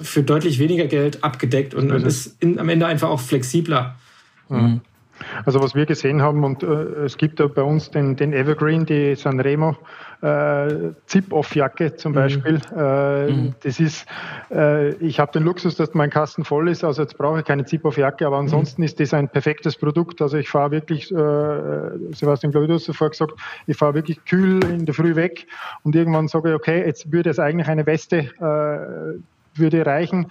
für 0.00 0.22
deutlich 0.22 0.58
weniger 0.58 0.86
Geld 0.86 1.22
abgedeckt 1.22 1.74
und, 1.74 1.90
und 1.90 2.06
ist 2.06 2.42
in, 2.42 2.58
am 2.58 2.68
Ende 2.68 2.86
einfach 2.86 3.10
auch 3.10 3.20
flexibler. 3.20 3.96
Mhm. 4.48 4.80
Also 5.44 5.60
was 5.60 5.74
wir 5.74 5.86
gesehen 5.86 6.22
haben, 6.22 6.44
und 6.44 6.62
äh, 6.62 6.66
es 7.04 7.16
gibt 7.16 7.40
ja 7.40 7.46
bei 7.46 7.62
uns 7.62 7.90
den, 7.90 8.16
den 8.16 8.32
Evergreen, 8.32 8.86
die 8.86 9.14
Sanremo 9.14 9.76
äh, 10.22 10.92
Zip-Off-Jacke 11.06 11.96
zum 11.96 12.12
mhm. 12.12 12.16
Beispiel. 12.16 12.60
Äh, 12.76 13.30
mhm. 13.30 13.54
Das 13.62 13.80
ist, 13.80 14.06
äh, 14.50 14.94
ich 14.94 15.18
habe 15.20 15.32
den 15.32 15.42
Luxus, 15.42 15.76
dass 15.76 15.94
mein 15.94 16.10
Kasten 16.10 16.44
voll 16.44 16.68
ist, 16.68 16.84
also 16.84 17.02
jetzt 17.02 17.18
brauche 17.18 17.40
ich 17.40 17.44
keine 17.44 17.64
Zip-Off-Jacke, 17.64 18.26
aber 18.26 18.38
ansonsten 18.38 18.82
mhm. 18.82 18.86
ist 18.86 19.00
das 19.00 19.14
ein 19.14 19.28
perfektes 19.28 19.76
Produkt. 19.76 20.22
Also 20.22 20.38
ich 20.38 20.48
fahre 20.48 20.70
wirklich, 20.70 21.10
äh, 21.10 22.14
Sebastian, 22.14 22.52
glaube 22.52 22.64
ich, 22.64 22.68
du 22.68 22.74
hast 22.74 22.96
vorher 22.96 23.10
gesagt, 23.10 23.32
ich 23.66 23.76
fahre 23.76 23.94
wirklich 23.94 24.24
kühl 24.24 24.64
in 24.64 24.86
der 24.86 24.94
Früh 24.94 25.16
weg 25.16 25.46
und 25.82 25.94
irgendwann 25.94 26.28
sage 26.28 26.50
ich, 26.50 26.54
okay, 26.54 26.84
jetzt 26.86 27.12
würde 27.12 27.30
es 27.30 27.38
eigentlich 27.38 27.68
eine 27.68 27.86
Weste 27.86 28.30
äh, 28.40 29.20
würde 29.54 29.84
reichen. 29.84 30.26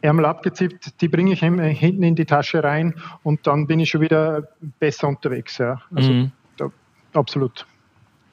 Ärmel 0.00 0.24
abgezippt, 0.24 1.00
die 1.00 1.08
bringe 1.08 1.32
ich 1.32 1.40
hinten 1.40 2.02
in 2.02 2.16
die 2.16 2.24
Tasche 2.24 2.64
rein 2.64 2.94
und 3.22 3.46
dann 3.46 3.68
bin 3.68 3.78
ich 3.78 3.90
schon 3.90 4.00
wieder 4.00 4.48
besser 4.80 5.06
unterwegs. 5.08 5.58
Ja. 5.58 5.80
Also 5.94 6.12
mhm. 6.12 6.32
da, 6.56 6.70
absolut. 7.14 7.66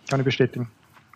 Kann 0.10 0.19
ich 0.19 0.25
bestätigen 0.25 0.67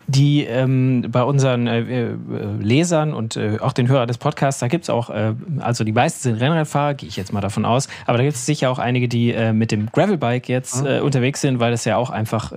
die 0.07 0.43
ähm, 0.43 1.05
bei 1.09 1.23
unseren 1.23 1.67
äh, 1.67 1.79
äh, 1.79 2.15
Lesern 2.59 3.13
und 3.13 3.37
äh, 3.37 3.57
auch 3.59 3.73
den 3.73 3.87
Hörern 3.87 4.07
des 4.07 4.17
Podcasts, 4.17 4.59
da 4.59 4.67
gibt 4.67 4.83
es 4.83 4.89
auch, 4.89 5.09
äh, 5.09 5.33
also 5.59 5.83
die 5.83 5.91
meisten 5.91 6.21
sind 6.21 6.41
Rennradfahrer, 6.41 6.95
gehe 6.95 7.07
ich 7.07 7.15
jetzt 7.15 7.31
mal 7.31 7.41
davon 7.41 7.65
aus, 7.65 7.87
aber 8.05 8.17
da 8.17 8.23
gibt 8.23 8.35
es 8.35 8.45
sicher 8.45 8.69
auch 8.69 8.79
einige, 8.79 9.07
die 9.07 9.31
äh, 9.31 9.53
mit 9.53 9.71
dem 9.71 9.89
Gravelbike 9.91 10.49
jetzt 10.49 10.83
mhm. 10.83 11.03
unterwegs 11.03 11.41
sind, 11.41 11.59
weil 11.59 11.71
das 11.71 11.85
ja 11.85 11.97
auch 11.97 12.09
einfach 12.09 12.51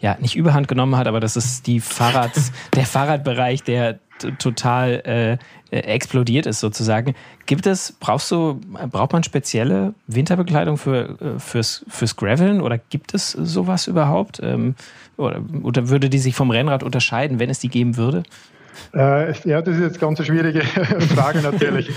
ja 0.00 0.16
nicht 0.20 0.36
überhand 0.36 0.68
genommen 0.68 0.96
hat, 0.96 1.06
aber 1.06 1.20
das 1.20 1.36
ist 1.36 1.66
die 1.66 1.80
Fahrrads, 1.80 2.52
der 2.74 2.86
Fahrradbereich, 2.86 3.62
der 3.62 3.98
total 4.38 5.38
äh, 5.70 5.76
explodiert 5.76 6.46
ist 6.46 6.60
sozusagen. 6.60 7.14
Gibt 7.46 7.66
es, 7.66 7.92
brauchst 7.98 8.30
du, 8.30 8.60
braucht 8.90 9.12
man 9.12 9.22
spezielle 9.22 9.94
Winterbekleidung 10.06 10.76
für, 10.76 11.18
äh, 11.20 11.38
fürs, 11.38 11.84
fürs 11.88 12.16
Graveln 12.16 12.60
oder 12.60 12.78
gibt 12.78 13.14
es 13.14 13.32
sowas 13.32 13.86
überhaupt? 13.86 14.40
Ähm, 14.42 14.74
oder, 15.16 15.42
oder 15.62 15.88
würde 15.88 16.08
die 16.08 16.18
sich 16.18 16.34
vom 16.34 16.50
Rennrad 16.50 16.82
unterscheiden, 16.82 17.38
wenn 17.38 17.50
es 17.50 17.58
die 17.58 17.68
geben 17.68 17.96
würde? 17.96 18.22
Äh, 18.94 19.32
ja, 19.48 19.62
das 19.62 19.76
ist 19.76 19.82
jetzt 19.82 20.00
ganz 20.00 20.18
eine 20.18 20.26
schwierige 20.26 20.62
Frage 21.14 21.42
natürlich. 21.42 21.88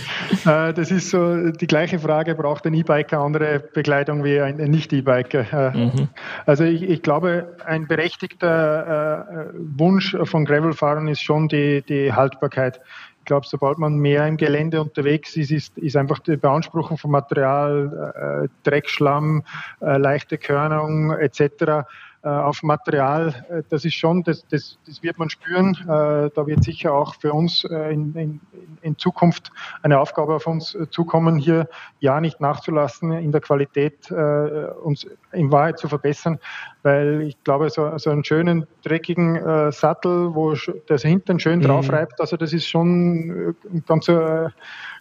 äh, 0.46 0.74
das 0.74 0.92
ist 0.92 1.10
so 1.10 1.52
die 1.52 1.68
gleiche 1.68 2.00
Frage, 2.00 2.36
braucht 2.36 2.65
ein 2.65 2.74
E-Biker 2.74 3.20
andere 3.20 3.60
Bekleidung 3.60 4.24
wie 4.24 4.39
ein 4.39 4.58
Nicht-E-Biker? 4.58 5.74
Äh, 5.74 5.78
mhm. 5.78 6.10
Also 6.46 6.63
ich, 6.63 6.84
ich, 6.84 7.02
glaube, 7.02 7.56
ein 7.65 7.88
berechtigter 7.88 9.28
äh, 9.28 9.54
Wunsch 9.78 10.15
von 10.24 10.46
Gravelfahrern 10.46 11.08
ist 11.08 11.22
schon 11.22 11.48
die, 11.48 11.82
die 11.82 12.13
Haltbarkeit. 12.13 12.80
Ich 13.20 13.26
glaube, 13.26 13.46
sobald 13.48 13.78
man 13.78 13.96
mehr 13.96 14.26
im 14.28 14.38
Gelände 14.38 14.82
unterwegs 14.82 15.38
ist, 15.38 15.52
ist, 15.52 15.78
ist 15.78 15.96
einfach 15.96 16.20
die 16.20 16.36
Beanspruchung 16.36 16.98
von 16.98 17.12
Material, 17.12 18.13
äh, 18.44 18.68
Dreck, 18.68 18.89
Schlamm, 18.89 19.44
äh, 19.82 19.98
leichte 19.98 20.38
Körnung 20.38 21.12
etc 21.12 21.86
auf 22.28 22.64
Material, 22.64 23.46
äh, 23.50 23.64
das 23.70 23.86
ist 23.86 23.94
schon, 23.94 24.24
das, 24.24 24.46
das, 24.50 24.78
das 24.86 25.02
wird 25.02 25.18
man 25.18 25.30
spüren. 25.30 25.74
Äh, 25.84 26.30
da 26.36 26.48
wird 26.48 26.64
sicher 26.64 26.94
auch 26.94 27.16
für 27.16 27.34
uns 27.34 27.64
in, 27.64 28.14
in, 28.16 28.42
in 28.82 28.98
Zukunft 28.98 29.52
eine 29.84 30.00
Aufgabe 30.00 30.36
auf 30.36 30.46
uns 30.46 30.78
zukommen, 30.92 31.38
hier 31.38 31.70
ja 32.00 32.20
nicht 32.20 32.42
nachzulassen, 32.42 33.12
in 33.12 33.32
der 33.32 33.42
Qualität 33.42 34.12
uns 34.12 35.08
in 35.32 35.52
Wahrheit 35.52 35.80
zu 35.80 35.88
verbessern, 35.88 36.40
weil 36.84 37.22
ich 37.22 37.42
glaube, 37.44 37.70
so, 37.70 37.98
so 37.98 38.10
einen 38.10 38.24
schönen, 38.24 38.66
dreckigen 38.84 39.72
Sattel, 39.72 40.34
wo 40.34 40.56
das 40.88 41.02
Hintern 41.04 41.40
schön 41.40 41.60
mhm. 41.60 41.64
drauf 41.64 41.92
reibt, 41.92 42.20
also 42.22 42.38
das 42.38 42.54
ist 42.54 42.68
schon 42.68 43.56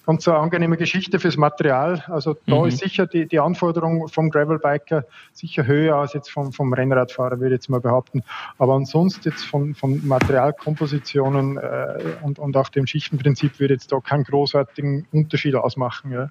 ganz 0.09 0.19
ganz 0.19 0.27
eine 0.27 0.39
angenehme 0.39 0.79
Geschichte 0.79 1.21
fürs 1.21 1.37
Material. 1.37 2.03
Also 2.09 2.35
da 2.47 2.61
mhm. 2.61 2.69
ist 2.69 2.79
sicher 2.79 3.07
die, 3.07 3.29
die 3.29 3.39
Anforderung 3.39 4.09
vom 4.09 4.31
Gravelbiker 4.31 5.05
sicher 5.35 5.67
höher 5.67 5.97
als 5.97 6.15
jetzt 6.15 6.31
vom, 6.31 6.51
vom 6.53 6.73
Rennradfahrer, 6.73 7.39
würde 7.41 7.55
ich 7.55 7.59
jetzt 7.59 7.69
mal 7.69 7.81
behaupten. 7.81 8.25
Aber 8.57 8.75
ansonsten 8.75 9.29
jetzt 9.29 9.45
von, 9.45 9.75
von 9.75 10.05
Materialkompositionen 10.07 11.59
äh, 11.59 11.99
und, 12.23 12.39
und 12.39 12.57
auch 12.57 12.71
dem 12.71 12.87
Schichtenprinzip 12.87 13.61
würde 13.61 13.75
jetzt 13.75 13.93
da 13.93 14.01
keinen 14.01 14.25
großartigen 14.25 15.07
Unterschied 15.13 15.55
ausmachen. 15.55 16.11
Ja. 16.11 16.31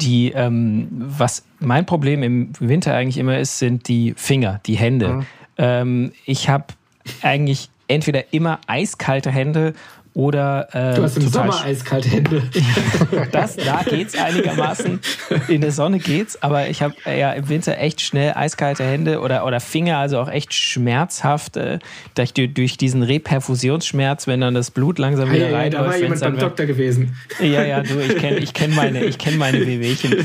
Die, 0.00 0.32
ähm, 0.32 0.88
was 0.90 1.44
mein 1.60 1.84
Problem 1.86 2.22
im 2.22 2.52
Winter 2.58 2.94
eigentlich 2.94 3.18
immer 3.18 3.38
ist, 3.38 3.58
sind 3.58 3.86
die 3.86 4.14
Finger, 4.16 4.60
die 4.66 4.76
Hände. 4.76 5.08
Mhm. 5.08 5.26
Ähm, 5.58 6.12
ich 6.24 6.48
habe 6.48 6.64
eigentlich 7.22 7.68
entweder 7.86 8.32
immer 8.32 8.60
eiskalte 8.66 9.30
Hände 9.30 9.74
oder 10.12 10.68
äh, 10.72 10.96
du 10.96 11.02
hast 11.04 11.16
im 11.18 11.28
Sommer 11.28 11.64
eiskalte 11.64 12.08
Hände. 12.08 12.42
das, 13.32 13.56
da 13.56 13.82
geht's 13.88 14.18
einigermaßen. 14.18 14.98
In 15.46 15.60
der 15.60 15.70
Sonne 15.70 15.98
geht's, 15.98 16.42
aber 16.42 16.68
ich 16.68 16.82
habe 16.82 16.94
äh, 17.06 17.20
ja 17.20 17.32
im 17.32 17.48
Winter 17.48 17.78
echt 17.78 18.00
schnell 18.00 18.32
eiskalte 18.34 18.82
Hände 18.84 19.20
oder, 19.20 19.46
oder 19.46 19.60
Finger, 19.60 19.98
also 19.98 20.18
auch 20.18 20.28
echt 20.28 20.52
schmerzhaft 20.52 21.56
äh, 21.56 21.78
durch, 22.16 22.34
durch 22.34 22.76
diesen 22.76 23.04
Reperfusionsschmerz, 23.04 24.26
wenn 24.26 24.40
dann 24.40 24.54
das 24.54 24.72
Blut 24.72 24.98
langsam 24.98 25.30
wieder 25.30 25.46
hey, 25.46 25.54
reinläuft. 25.54 25.86
Da 25.86 25.90
war 25.90 25.96
jemand 25.96 26.20
beim 26.20 26.38
Doktor 26.38 26.66
gewesen. 26.66 27.16
Ja, 27.38 27.62
ja, 27.62 27.82
du, 27.82 28.00
ich 28.00 28.16
kenne 28.16 28.38
ich 28.38 28.52
kenn 28.52 28.74
meine, 28.74 29.04
ich 29.04 29.16
kenn 29.16 29.38
meine 29.38 29.64
Wehwehchen. 29.64 30.24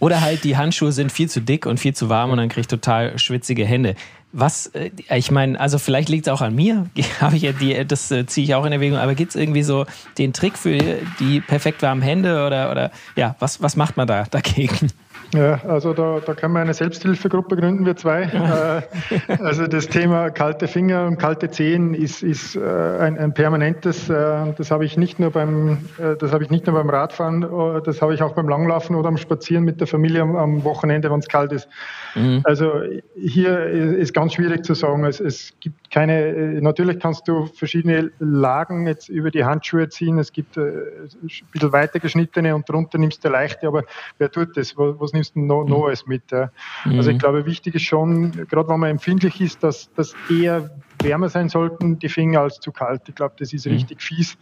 Oder 0.00 0.20
halt 0.20 0.44
die 0.44 0.56
Handschuhe 0.56 0.92
sind 0.92 1.12
viel 1.12 1.30
zu 1.30 1.40
dick 1.40 1.64
und 1.64 1.78
viel 1.78 1.94
zu 1.94 2.08
warm 2.08 2.30
und 2.30 2.38
dann 2.38 2.48
kriege 2.48 2.62
ich 2.62 2.66
total 2.66 3.18
schwitzige 3.18 3.64
Hände. 3.64 3.94
Was, 4.36 4.66
äh, 4.68 4.90
ich 5.10 5.30
meine, 5.30 5.60
also 5.60 5.78
vielleicht 5.78 6.08
liegt 6.08 6.26
es 6.26 6.32
auch 6.32 6.40
an 6.40 6.54
mir, 6.54 6.86
habe 7.20 7.36
ich 7.36 7.42
ja 7.42 7.52
die, 7.52 7.86
das 7.86 8.10
äh, 8.10 8.26
ziehe 8.26 8.44
ich 8.44 8.54
auch 8.54 8.64
in 8.64 8.72
Erwägung, 8.72 8.98
aber 8.98 9.14
gibt 9.14 9.30
es 9.30 9.36
irgendwie 9.36 9.62
so 9.62 9.86
den 10.18 10.32
Trick 10.32 10.58
für 10.58 10.76
die 11.20 11.40
perfekt 11.40 11.82
warmen 11.82 12.02
Hände 12.02 12.44
oder, 12.44 12.70
oder 12.70 12.90
ja, 13.14 13.36
was, 13.38 13.62
was 13.62 13.76
macht 13.76 13.96
man 13.96 14.08
da 14.08 14.24
dagegen? 14.30 14.90
Ja, 15.34 15.60
also 15.66 15.92
da, 15.92 16.20
da 16.24 16.34
können 16.34 16.54
wir 16.54 16.60
eine 16.60 16.74
Selbsthilfegruppe 16.74 17.56
gründen, 17.56 17.84
wir 17.84 17.96
zwei. 17.96 18.22
Äh, 18.22 19.42
also 19.42 19.66
das 19.66 19.88
Thema 19.88 20.30
kalte 20.30 20.68
Finger 20.68 21.06
und 21.06 21.18
kalte 21.18 21.50
Zehen 21.50 21.94
ist, 21.94 22.22
ist 22.22 22.56
ein, 22.56 23.18
ein 23.18 23.34
permanentes, 23.34 24.06
das 24.06 24.70
habe 24.70 24.84
ich 24.84 24.96
nicht 24.96 25.18
nur 25.18 25.30
beim, 25.30 25.78
das 26.20 26.32
habe 26.32 26.44
ich 26.44 26.50
nicht 26.50 26.66
nur 26.66 26.76
beim 26.76 26.88
Radfahren, 26.88 27.46
das 27.84 28.00
habe 28.00 28.14
ich 28.14 28.22
auch 28.22 28.34
beim 28.34 28.48
Langlaufen 28.48 28.94
oder 28.94 29.08
am 29.08 29.16
Spazieren 29.16 29.64
mit 29.64 29.80
der 29.80 29.86
Familie 29.86 30.22
am, 30.22 30.36
am 30.36 30.64
Wochenende, 30.64 31.10
wenn 31.10 31.18
es 31.18 31.28
kalt 31.28 31.52
ist. 31.52 31.68
Mhm. 32.14 32.40
Also 32.44 32.82
hier 33.16 33.66
ist 33.66 34.14
ganz 34.14 34.34
schwierig 34.34 34.64
zu 34.64 34.74
sagen. 34.74 35.04
Es, 35.04 35.20
es 35.20 35.52
gibt 35.60 35.90
keine, 35.90 36.60
natürlich 36.60 37.00
kannst 37.00 37.26
du 37.26 37.46
verschiedene 37.46 38.12
Lagen 38.18 38.86
jetzt 38.86 39.08
über 39.08 39.30
die 39.30 39.44
Handschuhe 39.44 39.88
ziehen. 39.88 40.18
Es 40.18 40.32
gibt 40.32 40.56
ein 40.56 41.08
bisschen 41.52 41.72
weiter 41.72 41.98
geschnittene 41.98 42.54
und 42.54 42.68
drunter 42.68 42.98
nimmst 42.98 43.24
du 43.24 43.28
leichte, 43.28 43.66
aber 43.66 43.82
wer 44.18 44.30
tut 44.30 44.56
das? 44.56 44.74
Was 44.76 45.12
nimmst 45.12 45.23
du 45.32 45.40
noch, 45.40 45.64
noch 45.64 45.86
alles 45.86 46.06
mit? 46.06 46.30
Ja? 46.30 46.50
Mhm. 46.84 46.96
Also 46.96 47.10
ich 47.10 47.18
glaube, 47.18 47.46
wichtig 47.46 47.74
ist 47.74 47.82
schon, 47.82 48.32
gerade 48.48 48.68
wenn 48.68 48.80
man 48.80 48.90
empfindlich 48.90 49.40
ist, 49.40 49.62
dass 49.62 49.90
das 49.94 50.14
eher 50.30 50.70
wärmer 51.02 51.28
sein 51.28 51.48
sollten, 51.48 51.98
die 51.98 52.08
Finger, 52.08 52.40
als 52.40 52.60
zu 52.60 52.72
kalt. 52.72 53.02
Ich 53.08 53.14
glaube, 53.14 53.34
das 53.38 53.52
ist 53.52 53.66
mhm. 53.66 53.72
richtig 53.72 54.02
fies, 54.02 54.34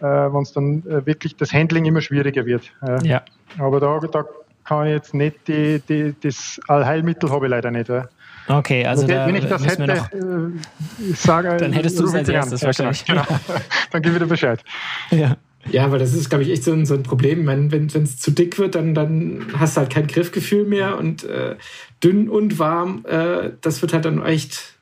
äh, 0.00 0.04
wenn 0.04 0.42
es 0.42 0.52
dann 0.52 0.82
äh, 0.86 1.04
wirklich 1.06 1.36
das 1.36 1.52
Handling 1.52 1.84
immer 1.84 2.00
schwieriger 2.00 2.46
wird. 2.46 2.72
Äh, 2.82 3.06
ja. 3.06 3.22
Aber 3.58 3.80
da, 3.80 3.98
da 3.98 4.24
kann 4.64 4.86
ich 4.86 4.92
jetzt 4.92 5.14
nicht, 5.14 5.48
die, 5.48 5.80
die, 5.88 6.14
das 6.20 6.60
Allheilmittel 6.68 7.30
habe 7.30 7.46
ich 7.46 7.50
leider 7.50 7.70
nicht. 7.70 7.88
Ja. 7.88 8.08
Okay, 8.48 8.86
also 8.86 9.06
da 9.06 9.26
wenn 9.26 9.36
ich 9.36 9.46
das 9.46 9.66
hätte, 9.66 9.86
noch, 9.86 10.12
äh, 10.12 11.12
sage, 11.14 11.56
dann 11.58 11.72
hättest 11.72 12.00
du 12.00 12.04
es 12.04 12.14
als 12.14 12.28
erstes 12.28 12.62
wahrscheinlich. 12.62 13.04
Genau. 13.04 13.22
dann 13.90 14.02
gib 14.02 14.14
wieder 14.14 14.26
Bescheid. 14.26 14.62
Ja. 15.10 15.36
Ja, 15.70 15.90
weil 15.90 15.98
das 15.98 16.14
ist, 16.14 16.28
glaube 16.28 16.44
ich, 16.44 16.50
echt 16.50 16.64
so 16.64 16.72
ein, 16.72 16.86
so 16.86 16.94
ein 16.94 17.02
Problem. 17.02 17.46
Wenn 17.46 17.86
es 17.86 18.18
zu 18.18 18.30
dick 18.30 18.58
wird, 18.58 18.74
dann, 18.74 18.94
dann 18.94 19.46
hast 19.58 19.76
du 19.76 19.80
halt 19.80 19.90
kein 19.90 20.06
Griffgefühl 20.06 20.64
mehr 20.64 20.98
und 20.98 21.24
äh, 21.24 21.56
dünn 22.02 22.28
und 22.28 22.58
warm, 22.58 23.04
äh, 23.06 23.50
das 23.60 23.82
wird 23.82 23.92
halt 23.92 24.04
dann 24.04 24.24
echt 24.24 24.78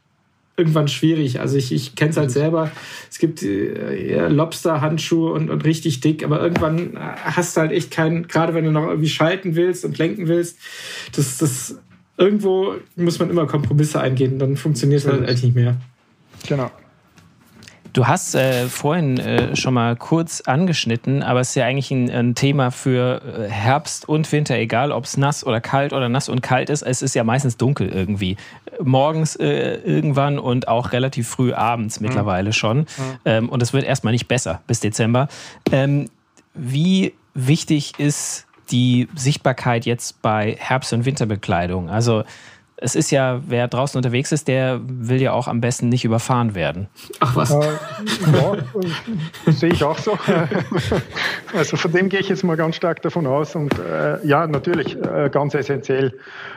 irgendwann 0.56 0.88
schwierig. 0.88 1.40
Also 1.40 1.56
ich, 1.56 1.70
ich 1.72 1.96
kenne 1.96 2.10
es 2.10 2.16
halt 2.16 2.30
selber. 2.30 2.70
Es 3.10 3.18
gibt 3.18 3.42
äh, 3.42 4.28
Lobster-Handschuhe 4.28 5.32
und, 5.32 5.50
und 5.50 5.64
richtig 5.64 6.00
dick, 6.00 6.24
aber 6.24 6.40
irgendwann 6.40 6.96
hast 6.96 7.56
du 7.56 7.60
halt 7.60 7.72
echt 7.72 7.90
keinen, 7.90 8.26
gerade 8.26 8.54
wenn 8.54 8.64
du 8.64 8.70
noch 8.70 8.86
irgendwie 8.86 9.08
schalten 9.08 9.54
willst 9.54 9.84
und 9.84 9.98
lenken 9.98 10.28
willst, 10.28 10.58
das, 11.14 11.38
das 11.38 11.78
irgendwo 12.16 12.76
muss 12.96 13.18
man 13.18 13.28
immer 13.28 13.46
Kompromisse 13.46 14.00
eingehen, 14.00 14.38
dann 14.38 14.56
funktioniert 14.56 15.02
es 15.02 15.06
halt 15.06 15.20
eigentlich 15.20 15.42
nicht 15.42 15.56
mehr. 15.56 15.76
Genau. 16.48 16.70
Du 17.96 18.06
hast 18.06 18.34
äh, 18.34 18.68
vorhin 18.68 19.16
äh, 19.16 19.56
schon 19.56 19.72
mal 19.72 19.96
kurz 19.96 20.42
angeschnitten, 20.42 21.22
aber 21.22 21.40
es 21.40 21.48
ist 21.48 21.54
ja 21.54 21.64
eigentlich 21.64 21.90
ein, 21.90 22.10
ein 22.10 22.34
Thema 22.34 22.70
für 22.70 23.22
äh, 23.24 23.48
Herbst 23.48 24.06
und 24.06 24.30
Winter, 24.32 24.54
egal 24.54 24.92
ob 24.92 25.04
es 25.04 25.16
nass 25.16 25.46
oder 25.46 25.62
kalt 25.62 25.94
oder 25.94 26.10
nass 26.10 26.28
und 26.28 26.42
kalt 26.42 26.68
ist. 26.68 26.82
Es 26.82 27.00
ist 27.00 27.14
ja 27.14 27.24
meistens 27.24 27.56
dunkel 27.56 27.88
irgendwie. 27.88 28.36
Morgens 28.84 29.34
äh, 29.36 29.76
irgendwann 29.76 30.38
und 30.38 30.68
auch 30.68 30.92
relativ 30.92 31.26
früh 31.26 31.54
abends 31.54 31.98
mhm. 31.98 32.08
mittlerweile 32.08 32.52
schon. 32.52 32.80
Mhm. 32.80 32.86
Ähm, 33.24 33.48
und 33.48 33.62
es 33.62 33.72
wird 33.72 33.84
erstmal 33.84 34.12
nicht 34.12 34.28
besser 34.28 34.60
bis 34.66 34.80
Dezember. 34.80 35.28
Ähm, 35.72 36.10
wie 36.52 37.14
wichtig 37.32 37.94
ist 37.98 38.46
die 38.70 39.08
Sichtbarkeit 39.14 39.86
jetzt 39.86 40.20
bei 40.20 40.54
Herbst- 40.58 40.92
und 40.92 41.06
Winterbekleidung? 41.06 41.88
Also 41.88 42.24
es 42.78 42.94
ist 42.94 43.10
ja, 43.10 43.40
wer 43.46 43.68
draußen 43.68 43.96
unterwegs 43.96 44.32
ist, 44.32 44.48
der 44.48 44.80
will 44.84 45.20
ja 45.20 45.32
auch 45.32 45.48
am 45.48 45.62
besten 45.62 45.88
nicht 45.88 46.04
überfahren 46.04 46.54
werden. 46.54 46.88
Ach 47.20 47.34
was? 47.34 47.50
Äh, 47.50 47.56
ja, 48.32 49.52
sehe 49.52 49.70
ich 49.70 49.82
auch 49.82 49.98
so. 49.98 50.18
Also 51.54 51.76
von 51.76 51.92
dem 51.92 52.08
gehe 52.08 52.20
ich 52.20 52.28
jetzt 52.28 52.44
mal 52.44 52.56
ganz 52.56 52.76
stark 52.76 53.00
davon 53.02 53.26
aus. 53.26 53.54
Und 53.54 53.78
äh, 53.78 54.24
ja, 54.26 54.46
natürlich, 54.46 54.96
äh, 54.96 55.30
ganz 55.32 55.54
essentiell. 55.54 56.12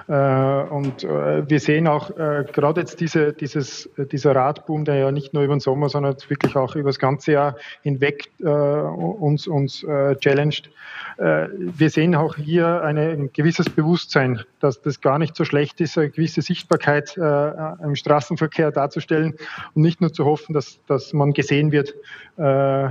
Äh, 0.09 0.13
und 0.13 1.03
äh, 1.03 1.47
wir 1.47 1.59
sehen 1.59 1.87
auch 1.87 2.09
äh, 2.09 2.43
gerade 2.51 2.81
jetzt 2.81 2.99
diese, 2.99 3.31
dieses, 3.31 3.89
dieser 4.11 4.35
Radboom, 4.35 4.83
der 4.83 4.95
ja 4.95 5.11
nicht 5.11 5.33
nur 5.33 5.43
über 5.43 5.55
den 5.55 5.59
Sommer, 5.59 5.87
sondern 5.87 6.15
wirklich 6.27 6.55
auch 6.55 6.75
über 6.75 6.89
das 6.89 6.99
ganze 6.99 7.33
Jahr 7.33 7.55
hinweg 7.83 8.31
uns, 8.39 9.47
uns 9.47 9.85
challenged. 10.19 10.69
wir 11.17 11.89
sehen 11.89 12.15
auch 12.15 12.35
hier 12.35 12.81
eine, 12.81 13.09
ein 13.09 13.31
gewisses 13.33 13.69
Bewusstsein, 13.69 14.41
dass 14.59 14.81
das 14.81 15.01
gar 15.01 15.19
nicht 15.19 15.35
so 15.35 15.45
schlecht 15.45 15.79
ist, 15.81 15.97
eine 16.09 16.15
gewisse 16.15 16.41
Sichtbarkeit 16.41 17.15
äh, 17.17 17.83
im 17.83 17.95
Straßenverkehr 17.95 18.71
darzustellen 18.71 19.35
und 19.73 19.81
nicht 19.81 20.01
nur 20.01 20.11
zu 20.11 20.25
hoffen, 20.25 20.53
dass, 20.53 20.79
dass 20.87 21.13
man 21.13 21.33
gesehen 21.33 21.71
wird, 21.71 21.93
äh, 22.37 22.89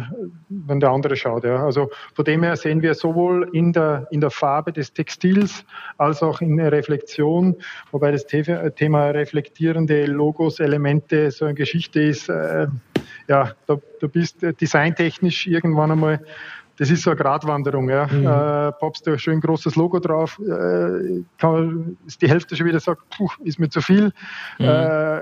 wenn 0.48 0.80
der 0.80 0.90
andere 0.90 1.16
schaut. 1.16 1.44
Ja. 1.44 1.64
Also 1.64 1.90
von 2.14 2.24
dem 2.24 2.42
her 2.42 2.56
sehen 2.56 2.82
wir 2.82 2.94
sowohl 2.94 3.48
in 3.52 3.72
der, 3.72 4.06
in 4.10 4.20
der 4.20 4.30
Farbe 4.30 4.72
des 4.72 4.92
Textils 4.92 5.64
als 5.96 6.22
auch 6.22 6.40
in 6.40 6.56
der 6.56 6.72
Reflexion, 6.72 7.56
wobei 7.90 8.12
das 8.12 8.26
Thema 8.26 9.10
reflektierende 9.10 10.06
Logos, 10.06 10.60
Elemente 10.60 11.30
so 11.30 11.44
eine 11.44 11.54
Geschichte 11.54 12.00
ist, 12.00 12.28
äh, 12.28 12.68
ja, 13.26 13.52
du 13.66 14.08
bist 14.08 14.42
designtechnisch 14.60 15.46
irgendwann 15.46 15.90
einmal 15.90 16.20
das 16.78 16.90
ist 16.90 17.02
so 17.02 17.10
eine 17.10 17.18
Gratwanderung. 17.18 17.88
Ja. 17.88 18.06
Mhm. 18.06 18.26
Äh, 18.26 18.90
du 19.04 19.12
ein 19.12 19.18
schön 19.18 19.40
großes 19.40 19.76
Logo 19.76 19.98
drauf, 19.98 20.38
äh, 20.38 21.22
kann, 21.38 21.96
ist 22.06 22.22
die 22.22 22.28
Hälfte 22.28 22.56
schon 22.56 22.66
wieder 22.66 22.80
sagt, 22.80 23.02
puh, 23.10 23.28
ist 23.44 23.58
mir 23.58 23.68
zu 23.68 23.80
viel. 23.80 24.12
Mhm. 24.58 24.64
Äh, 24.64 25.20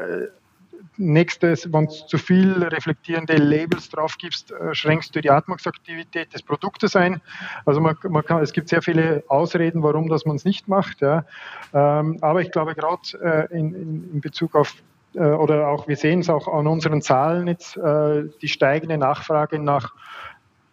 nächstes, 0.98 1.70
wenn 1.72 1.86
du 1.86 1.92
zu 1.92 2.18
viel 2.18 2.62
reflektierende 2.62 3.36
Labels 3.36 3.88
drauf 3.90 4.16
gibst, 4.18 4.52
äh, 4.52 4.74
schränkst 4.74 5.14
du 5.14 5.20
die 5.20 5.30
Atmungsaktivität 5.30 6.32
des 6.32 6.42
Produktes 6.42 6.96
ein. 6.96 7.20
Also 7.64 7.80
man, 7.80 7.96
man 8.08 8.24
kann, 8.24 8.42
es 8.42 8.52
gibt 8.52 8.68
sehr 8.68 8.82
viele 8.82 9.24
Ausreden, 9.28 9.82
warum 9.82 10.08
das 10.08 10.24
man 10.24 10.36
es 10.36 10.44
nicht 10.44 10.68
macht. 10.68 11.00
Ja. 11.00 11.24
Ähm, 11.72 12.18
aber 12.20 12.40
ich 12.40 12.50
glaube 12.50 12.74
gerade 12.74 13.48
äh, 13.50 13.58
in, 13.58 13.74
in, 13.74 14.10
in 14.14 14.20
Bezug 14.20 14.54
auf 14.54 14.74
äh, 15.14 15.20
oder 15.20 15.68
auch 15.68 15.88
wir 15.88 15.96
sehen 15.96 16.20
es 16.20 16.28
auch 16.28 16.48
an 16.48 16.66
unseren 16.66 17.02
Zahlen 17.02 17.46
jetzt, 17.46 17.76
äh, 17.76 18.24
die 18.40 18.48
steigende 18.48 18.98
Nachfrage 18.98 19.58
nach 19.58 19.92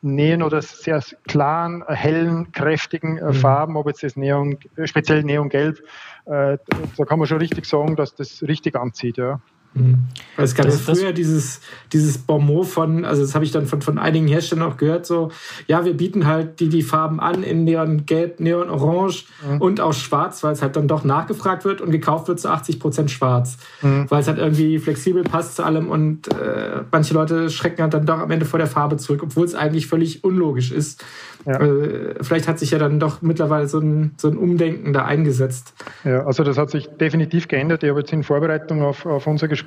Neon 0.04 0.44
oder 0.44 0.62
sehr 0.62 1.02
klaren, 1.28 1.84
hellen, 1.88 2.52
kräftigen 2.52 3.18
äh, 3.18 3.30
mhm. 3.30 3.34
Farben, 3.34 3.78
ob 3.78 3.88
jetzt 3.88 4.04
das 4.04 4.18
Neon, 4.18 4.58
speziell 4.84 5.24
Neongelb, 5.24 5.80
äh, 6.26 6.58
da 6.98 7.06
kann 7.06 7.20
man 7.20 7.28
schon 7.28 7.38
richtig 7.38 7.66
sagen, 7.66 7.96
dass 7.96 8.14
das 8.14 8.44
richtig 8.44 8.76
anzieht. 8.76 9.18
Ja. 9.18 9.40
Mhm. 9.74 10.00
Es 10.38 10.56
gab 10.56 10.66
ja 10.66 10.72
früher 10.72 11.14
dieses, 11.14 11.62
dieses 11.92 12.18
Bonmot 12.18 12.68
von, 12.68 13.06
also 13.06 13.22
das 13.22 13.36
habe 13.36 13.46
ich 13.46 13.52
dann 13.52 13.66
von, 13.66 13.82
von 13.82 13.98
einigen 13.98 14.28
Herstellern 14.28 14.72
auch 14.72 14.78
gehört, 14.78 15.06
so, 15.06 15.32
ja, 15.68 15.86
wir 15.86 15.96
bieten 15.96 16.28
halt 16.28 16.60
die, 16.60 16.70
die 16.70 16.82
Farben 16.82 17.20
an 17.20 17.44
in 17.44 17.64
Neongelb, 17.64 18.40
Neonorange 18.40 19.24
mhm. 19.48 19.62
und 19.62 19.82
auch 19.82 19.94
schwarz, 19.94 20.44
weil 20.44 20.54
es 20.54 20.62
halt 20.62 20.76
dann 20.76 20.88
doch 20.88 21.04
nachgefragt 21.04 21.66
wird 21.66 21.82
und 21.82 21.92
gekauft 21.92 22.28
wird 22.28 22.40
zu 22.40 22.50
80 22.50 22.80
Prozent 22.80 23.12
schwarz, 23.12 23.58
mhm. 23.82 24.06
weil 24.10 24.22
es 24.22 24.28
halt 24.28 24.38
irgendwie 24.38 24.80
flexibel 24.80 25.24
passt 25.24 25.56
zu 25.56 25.64
allem 25.64 25.90
und 25.90 26.28
äh, 26.34 26.82
manche 26.92 27.14
Leute 27.14 27.50
schrecken 27.50 27.82
halt 27.82 27.94
dann 27.94 28.06
doch 28.06 28.20
am 28.20 28.32
Ende 28.32 28.46
vor 28.46 28.60
der 28.60 28.68
Farbe 28.68 28.98
zurück, 28.98 29.22
obwohl 29.24 29.46
es 29.46 29.56
eigentlich 29.56 29.88
völlig 29.88 30.24
unlogisch 30.24 30.72
ist. 30.72 31.04
Ja. 31.46 31.60
Äh, 31.60 32.16
vielleicht 32.22 32.48
hat 32.48 32.60
sich 32.60 32.72
ja 32.72 32.78
dann 32.78 33.00
doch 33.00 33.22
mittlerweile 33.22 33.68
so 33.68 33.80
ein, 33.80 34.14
so 34.18 34.30
ein 34.30 34.38
Umdenken 34.38 34.94
da 34.94 35.06
eingesetzt. 35.06 35.74
Ja, 36.04 36.26
also 36.26 36.44
das 36.44 36.58
hat 36.58 36.70
sich 36.70 36.88
definitiv 36.88 37.48
geändert. 37.48 37.84
Ich 37.84 37.90
habe 37.90 38.00
jetzt 38.00 38.14
in 38.14 38.24
Vorbereitung 38.24 38.82
auf, 38.82 39.06
auf 39.06 39.28
unser 39.28 39.48
Gespräch, 39.48 39.63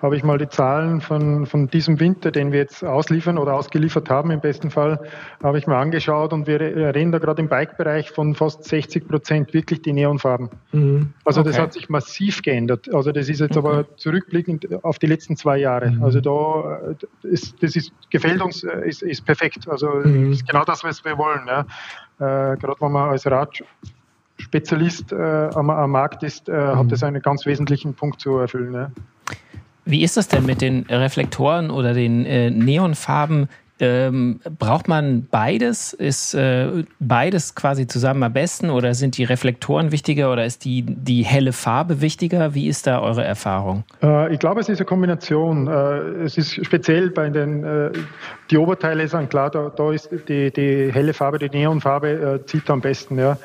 habe 0.00 0.16
ich 0.16 0.24
mal 0.24 0.38
die 0.38 0.48
Zahlen 0.48 1.00
von, 1.00 1.46
von 1.46 1.68
diesem 1.68 2.00
Winter, 2.00 2.30
den 2.30 2.52
wir 2.52 2.60
jetzt 2.60 2.84
ausliefern 2.84 3.38
oder 3.38 3.54
ausgeliefert 3.54 4.10
haben 4.10 4.30
im 4.30 4.40
besten 4.40 4.70
Fall, 4.70 5.00
habe 5.42 5.58
ich 5.58 5.66
mir 5.66 5.76
angeschaut 5.76 6.32
und 6.32 6.46
wir 6.46 6.60
reden 6.60 7.12
da 7.12 7.18
gerade 7.18 7.42
im 7.42 7.48
Bike-Bereich 7.48 8.10
von 8.10 8.34
fast 8.34 8.64
60 8.64 9.08
Prozent 9.08 9.54
wirklich 9.54 9.82
die 9.82 9.92
Neonfarben. 9.92 10.50
Mhm. 10.72 11.12
Also 11.24 11.40
okay. 11.40 11.50
das 11.50 11.58
hat 11.58 11.72
sich 11.72 11.88
massiv 11.88 12.42
geändert. 12.42 12.92
Also 12.94 13.12
das 13.12 13.28
ist 13.28 13.40
jetzt 13.40 13.56
okay. 13.56 13.68
aber 13.68 13.96
zurückblickend 13.96 14.84
auf 14.84 14.98
die 14.98 15.06
letzten 15.06 15.36
zwei 15.36 15.58
Jahre. 15.58 15.90
Mhm. 15.90 16.04
Also 16.04 16.20
da 16.20 16.94
ist, 17.22 17.62
das 17.62 17.76
ist, 17.76 17.92
gefällt 18.10 18.42
uns, 18.42 18.62
ist, 18.62 19.02
ist 19.02 19.24
perfekt. 19.24 19.68
Also 19.68 19.88
mhm. 19.88 20.32
ist 20.32 20.46
genau 20.46 20.64
das, 20.64 20.84
was 20.84 21.04
wir 21.04 21.16
wollen. 21.18 21.46
Ja. 21.46 21.60
Äh, 22.18 22.56
Gerade 22.56 22.80
wenn 22.80 22.92
man 22.92 23.10
als 23.10 23.26
Radspezialist 23.26 25.12
äh, 25.12 25.50
am, 25.54 25.70
am, 25.70 25.90
Markt 25.90 26.22
ist, 26.22 26.48
äh, 26.48 26.52
mhm. 26.52 26.78
hat 26.78 26.92
das 26.92 27.02
einen 27.02 27.22
ganz 27.22 27.46
wesentlichen 27.46 27.94
Punkt 27.94 28.20
zu 28.20 28.36
erfüllen. 28.38 28.74
Ja. 28.74 28.90
Wie 29.86 30.02
ist 30.02 30.16
das 30.16 30.26
denn 30.26 30.44
mit 30.44 30.60
den 30.60 30.84
Reflektoren 30.90 31.70
oder 31.70 31.94
den 31.94 32.26
äh, 32.26 32.50
Neonfarben? 32.50 33.48
Ähm, 33.78 34.40
braucht 34.58 34.88
man 34.88 35.28
beides? 35.30 35.92
Ist 35.92 36.34
äh, 36.34 36.84
beides 36.98 37.54
quasi 37.54 37.86
zusammen 37.86 38.22
am 38.22 38.32
besten 38.32 38.70
oder 38.70 38.94
sind 38.94 39.18
die 39.18 39.24
Reflektoren 39.24 39.92
wichtiger 39.92 40.32
oder 40.32 40.44
ist 40.44 40.64
die, 40.64 40.82
die 40.82 41.24
helle 41.24 41.52
Farbe 41.52 42.00
wichtiger? 42.00 42.54
Wie 42.54 42.68
ist 42.68 42.86
da 42.86 43.00
eure 43.00 43.22
Erfahrung? 43.22 43.84
Äh, 44.02 44.32
ich 44.32 44.40
glaube, 44.40 44.60
es 44.60 44.68
ist 44.68 44.78
eine 44.78 44.86
Kombination. 44.86 45.68
Äh, 45.68 46.24
es 46.24 46.36
ist 46.38 46.64
speziell 46.64 47.10
bei 47.10 47.28
den, 47.28 47.64
äh, 47.64 47.92
die 48.50 48.56
Oberteile 48.56 49.06
sind 49.06 49.28
klar, 49.30 49.50
da, 49.50 49.68
da 49.68 49.92
ist 49.92 50.08
die, 50.26 50.50
die 50.50 50.90
helle 50.92 51.12
Farbe, 51.12 51.38
die 51.38 51.50
Neonfarbe 51.50 52.40
äh, 52.42 52.46
zieht 52.46 52.68
am 52.70 52.80
besten. 52.80 53.18
Ja. 53.18 53.36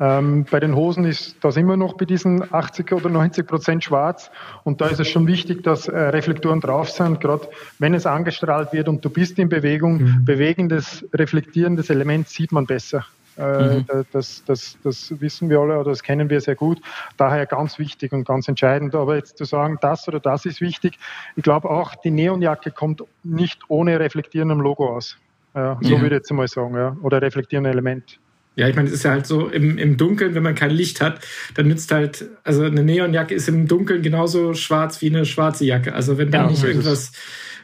Ähm, 0.00 0.46
bei 0.48 0.60
den 0.60 0.76
Hosen 0.76 1.04
ist 1.04 1.36
das 1.40 1.56
immer 1.56 1.76
noch 1.76 1.94
bei 1.94 2.04
diesen 2.04 2.52
80 2.52 2.92
oder 2.92 3.08
90 3.08 3.46
Prozent 3.46 3.84
schwarz. 3.84 4.30
Und 4.64 4.80
da 4.80 4.86
ist 4.86 5.00
es 5.00 5.08
schon 5.08 5.26
wichtig, 5.26 5.64
dass 5.64 5.88
äh, 5.88 5.98
Reflektoren 5.98 6.60
drauf 6.60 6.90
sind, 6.90 7.20
gerade 7.20 7.48
wenn 7.78 7.94
es 7.94 8.06
angestrahlt 8.06 8.72
wird 8.72 8.88
und 8.88 9.04
du 9.04 9.10
bist 9.10 9.38
in 9.38 9.48
Bewegung. 9.48 9.98
Mhm. 9.98 10.24
Bewegendes, 10.24 11.04
reflektierendes 11.12 11.90
Element 11.90 12.28
sieht 12.28 12.52
man 12.52 12.66
besser. 12.66 13.04
Äh, 13.36 13.78
mhm. 13.78 13.86
Das, 14.12 14.44
das, 14.46 14.76
das 14.82 15.20
wissen 15.20 15.48
wir 15.50 15.60
alle 15.60 15.78
oder 15.78 15.90
das 15.90 16.02
kennen 16.02 16.30
wir 16.30 16.40
sehr 16.40 16.56
gut. 16.56 16.80
Daher 17.16 17.46
ganz 17.46 17.78
wichtig 17.78 18.12
und 18.12 18.26
ganz 18.26 18.48
entscheidend. 18.48 18.94
Aber 18.94 19.16
jetzt 19.16 19.38
zu 19.38 19.44
sagen, 19.44 19.78
das 19.80 20.06
oder 20.08 20.20
das 20.20 20.44
ist 20.44 20.60
wichtig, 20.60 20.98
ich 21.36 21.42
glaube 21.42 21.70
auch, 21.70 21.94
die 21.96 22.10
Neonjacke 22.10 22.70
kommt 22.70 23.02
nicht 23.22 23.62
ohne 23.68 23.98
reflektierendem 23.98 24.60
Logo 24.60 24.94
aus. 24.94 25.18
Ja, 25.54 25.78
so 25.80 25.94
ja. 25.94 26.00
würde 26.00 26.16
ich 26.16 26.20
jetzt 26.20 26.32
mal 26.32 26.46
sagen, 26.46 26.76
ja. 26.76 26.96
oder 27.02 27.22
reflektierendem 27.22 27.72
Element. 27.72 28.18
Ja, 28.58 28.68
ich 28.68 28.74
meine, 28.74 28.88
es 28.88 28.94
ist 28.94 29.04
ja 29.04 29.12
halt 29.12 29.24
so 29.24 29.46
im, 29.46 29.78
im 29.78 29.96
Dunkeln, 29.96 30.34
wenn 30.34 30.42
man 30.42 30.56
kein 30.56 30.72
Licht 30.72 31.00
hat, 31.00 31.24
dann 31.54 31.68
nützt 31.68 31.92
halt, 31.92 32.24
also 32.42 32.64
eine 32.64 32.82
Neonjacke 32.82 33.32
ist 33.32 33.48
im 33.48 33.68
Dunkeln 33.68 34.02
genauso 34.02 34.52
schwarz 34.52 35.00
wie 35.00 35.06
eine 35.06 35.24
schwarze 35.26 35.64
Jacke. 35.64 35.94
Also 35.94 36.18
wenn 36.18 36.32
da 36.32 36.42
ja, 36.42 36.50
nicht 36.50 36.64
irgendwas 36.64 37.12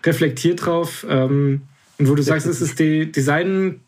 reflektiert 0.07 0.65
drauf, 0.65 1.05
ähm, 1.09 1.63
und 1.99 2.09
wo 2.09 2.15
du 2.15 2.23
sagst, 2.23 2.47
es 2.47 2.61
ist 2.61 2.79
die 2.79 3.11
Design 3.11 3.81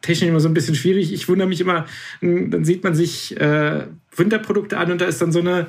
technisch 0.00 0.30
immer 0.30 0.40
so 0.40 0.48
ein 0.48 0.54
bisschen 0.54 0.74
schwierig. 0.74 1.12
Ich 1.12 1.28
wundere 1.28 1.46
mich 1.46 1.60
immer, 1.60 1.84
dann 2.22 2.64
sieht 2.64 2.82
man 2.84 2.94
sich 2.94 3.38
äh, 3.38 3.84
Winterprodukte 4.14 4.78
an 4.78 4.92
und 4.92 5.00
da 5.02 5.04
ist 5.04 5.20
dann 5.20 5.32
so 5.32 5.40
eine, 5.40 5.66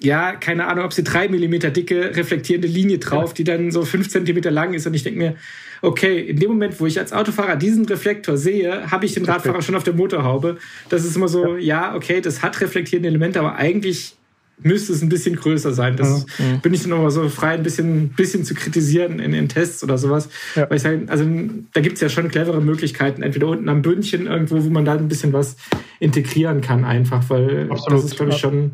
ja, 0.00 0.32
keine 0.32 0.66
Ahnung, 0.66 0.84
ob 0.84 0.92
sie 0.92 1.04
drei 1.04 1.28
Millimeter 1.28 1.70
dicke 1.70 2.16
reflektierende 2.16 2.68
Linie 2.68 2.98
drauf, 2.98 3.32
die 3.32 3.44
dann 3.44 3.70
so 3.70 3.84
fünf 3.84 4.08
Zentimeter 4.08 4.50
lang 4.50 4.74
ist. 4.74 4.86
Und 4.86 4.94
ich 4.94 5.02
denke 5.02 5.18
mir, 5.18 5.36
okay, 5.82 6.20
in 6.20 6.38
dem 6.38 6.50
Moment, 6.50 6.80
wo 6.80 6.86
ich 6.86 6.98
als 6.98 7.12
Autofahrer 7.12 7.56
diesen 7.56 7.84
Reflektor 7.86 8.36
sehe, 8.36 8.90
habe 8.90 9.06
ich 9.06 9.14
den 9.14 9.24
Radfahrer 9.24 9.62
schon 9.62 9.74
auf 9.74 9.84
der 9.84 9.94
Motorhaube. 9.94 10.58
Das 10.88 11.04
ist 11.04 11.16
immer 11.16 11.28
so, 11.28 11.56
ja, 11.56 11.94
okay, 11.94 12.20
das 12.20 12.42
hat 12.42 12.60
reflektierende 12.60 13.08
Elemente, 13.08 13.38
aber 13.38 13.56
eigentlich 13.56 14.16
müsste 14.62 14.92
es 14.92 15.02
ein 15.02 15.08
bisschen 15.08 15.36
größer 15.36 15.72
sein. 15.72 15.96
Das 15.96 16.26
ja. 16.38 16.56
bin 16.62 16.74
ich 16.74 16.82
dann 16.82 16.92
auch 16.92 17.08
so 17.10 17.28
frei, 17.28 17.54
ein 17.54 17.62
bisschen, 17.62 18.10
bisschen 18.10 18.44
zu 18.44 18.54
kritisieren 18.54 19.18
in 19.18 19.32
den 19.32 19.48
Tests 19.48 19.82
oder 19.82 19.98
sowas. 19.98 20.28
Ja. 20.54 20.68
Weil 20.68 20.76
ich 20.76 20.82
sage, 20.82 21.02
also 21.08 21.24
da 21.72 21.80
gibt 21.80 21.96
es 21.96 22.00
ja 22.00 22.08
schon 22.08 22.28
clevere 22.28 22.60
Möglichkeiten, 22.60 23.22
entweder 23.22 23.48
unten 23.48 23.68
am 23.68 23.82
Bündchen 23.82 24.26
irgendwo, 24.26 24.62
wo 24.62 24.70
man 24.70 24.84
da 24.84 24.92
ein 24.94 25.08
bisschen 25.08 25.32
was 25.32 25.56
integrieren 25.98 26.60
kann, 26.60 26.84
einfach, 26.84 27.28
weil 27.30 27.68
Absolut. 27.70 27.98
das 27.98 28.04
ist, 28.04 28.16
glaube 28.16 28.32
ich, 28.32 28.38
schon 28.38 28.72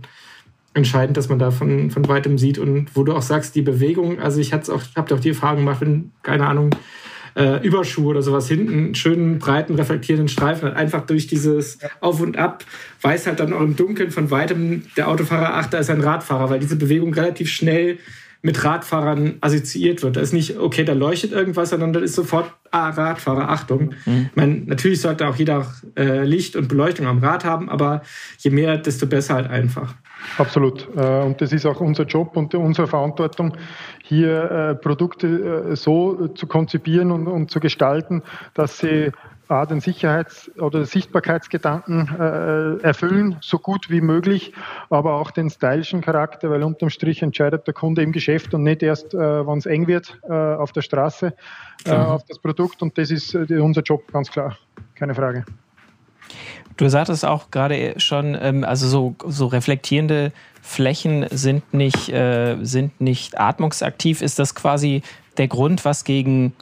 entscheidend, 0.75 1.17
dass 1.17 1.29
man 1.29 1.39
da 1.39 1.51
von, 1.51 1.91
von 1.91 2.09
weitem 2.09 2.39
sieht. 2.39 2.59
Und 2.59 2.95
wo 2.95 3.03
du 3.03 3.13
auch 3.15 3.23
sagst, 3.23 3.55
die 3.55 3.63
Bewegung, 3.63 4.21
also 4.21 4.41
ich 4.41 4.53
habe 4.53 4.73
auch 4.73 5.21
die 5.21 5.31
Erfahrung 5.31 5.59
gemacht, 5.59 5.81
wenn, 5.81 6.13
keine 6.23 6.47
Ahnung, 6.47 6.71
äh, 7.37 7.65
Überschuh 7.65 8.09
oder 8.09 8.23
sowas 8.23 8.49
hinten 8.49 8.73
einen 8.73 8.95
schönen, 8.95 9.39
breiten, 9.39 9.75
reflektierenden 9.75 10.29
Streifen 10.29 10.69
hat. 10.69 10.77
Einfach 10.77 11.07
durch 11.07 11.27
dieses 11.27 11.79
Auf 12.01 12.21
und 12.21 12.37
Ab 12.37 12.65
weiß 13.03 13.27
halt 13.27 13.41
dann 13.41 13.53
auch 13.53 13.61
im 13.61 13.77
Dunkeln 13.77 14.11
von 14.11 14.31
weitem 14.31 14.83
der 14.97 15.09
Autofahrer, 15.09 15.55
ach, 15.55 15.67
da 15.67 15.79
ist 15.79 15.91
ein 15.91 16.01
Radfahrer, 16.01 16.51
weil 16.51 16.61
diese 16.61 16.77
Bewegung 16.77 17.15
relativ 17.15 17.51
schnell 17.51 17.99
mit 18.43 18.65
Radfahrern 18.65 19.35
assoziiert 19.41 20.03
wird. 20.03 20.17
Da 20.17 20.21
ist 20.21 20.33
nicht, 20.33 20.59
okay, 20.59 20.85
da 20.85 20.95
leuchtet 20.95 21.33
irgendwas, 21.33 21.71
sondern 21.71 21.93
da 21.93 22.01
ist 22.01 22.15
sofort, 22.15 22.51
ah, 22.71 22.91
Radfahrer, 22.91 23.51
Achtung. 23.51 23.95
Mhm. 24.07 24.29
Ich 24.31 24.37
meine, 24.37 24.55
natürlich 24.67 25.01
sollte 25.01 25.29
auch 25.29 25.37
jeder 25.37 25.67
äh, 25.97 26.25
Licht 26.25 26.57
und 26.57 26.69
Beleuchtung 26.69 27.07
am 27.07 27.19
Rad 27.19 27.45
haben, 27.45 27.69
aber 27.69 28.03
je 28.39 28.51
mehr, 28.51 28.79
desto 28.79 29.07
besser 29.07 29.35
halt 29.35 29.51
einfach. 29.51 29.95
Absolut. 30.39 30.89
Äh, 30.97 31.23
und 31.23 31.41
das 31.41 31.53
ist 31.53 31.67
auch 31.67 31.81
unser 31.81 32.05
Job 32.05 32.37
und 32.37 32.55
unsere 32.55 32.87
Verantwortung, 32.87 33.57
hier 34.03 34.51
äh, 34.51 34.75
Produkte 34.75 35.27
äh, 35.71 35.77
so 35.77 36.29
zu 36.29 36.47
konzipieren 36.47 37.11
und 37.11 37.51
zu 37.51 37.61
gestalten, 37.61 38.23
dass 38.55 38.79
sie 38.79 39.13
A, 39.51 39.67
den 39.67 39.81
Sicherheits- 39.81 40.51
oder 40.59 40.85
Sichtbarkeitsgedanken 40.85 42.09
äh, 42.19 42.83
erfüllen, 42.83 43.37
so 43.41 43.59
gut 43.59 43.91
wie 43.91 44.01
möglich, 44.01 44.53
aber 44.91 45.15
auch 45.15 45.31
den 45.31 45.51
stylischen 45.51 46.01
Charakter, 46.01 46.51
weil 46.51 46.63
unterm 46.63 46.91
Strich 46.91 47.23
entscheidet 47.23 47.67
der 47.67 47.75
Kunde 47.75 48.03
im 48.03 48.13
Geschäft 48.13 48.55
und 48.55 48.63
nicht 48.63 48.83
erst, 48.83 49.15
äh, 49.15 49.19
wenn 49.19 49.59
es 49.59 49.67
eng 49.67 49.87
wird 49.87 50.19
äh, 50.29 50.33
auf 50.33 50.73
der 50.73 50.83
Straße, 50.83 51.35
äh, 51.85 51.91
auf 51.91 52.25
das 52.25 52.39
Produkt. 52.39 52.83
Und 52.83 52.97
das 52.97 53.11
ist 53.11 53.35
äh, 53.35 53.59
unser 53.59 53.83
Job, 53.83 54.13
ganz 54.13 54.31
klar. 54.31 54.57
Keine 54.95 55.15
Frage. 55.15 55.45
Du 56.77 56.89
sagtest 56.89 57.25
auch 57.25 57.51
gerade 57.51 57.95
schon, 57.99 58.37
ähm, 58.41 58.65
also 58.65 58.87
so, 58.87 59.15
so 59.27 59.47
reflektierende 59.47 60.33
Flächen 60.63 61.27
sind 61.31 61.75
nicht, 61.75 62.09
äh, 62.09 62.57
sind 62.63 63.01
nicht 63.01 63.39
atmungsaktiv. 63.39 64.23
Ist 64.23 64.39
das 64.39 64.55
quasi 64.55 65.03
der 65.37 65.49
Grund, 65.49 65.85
was 65.85 66.05
gegen 66.05 66.55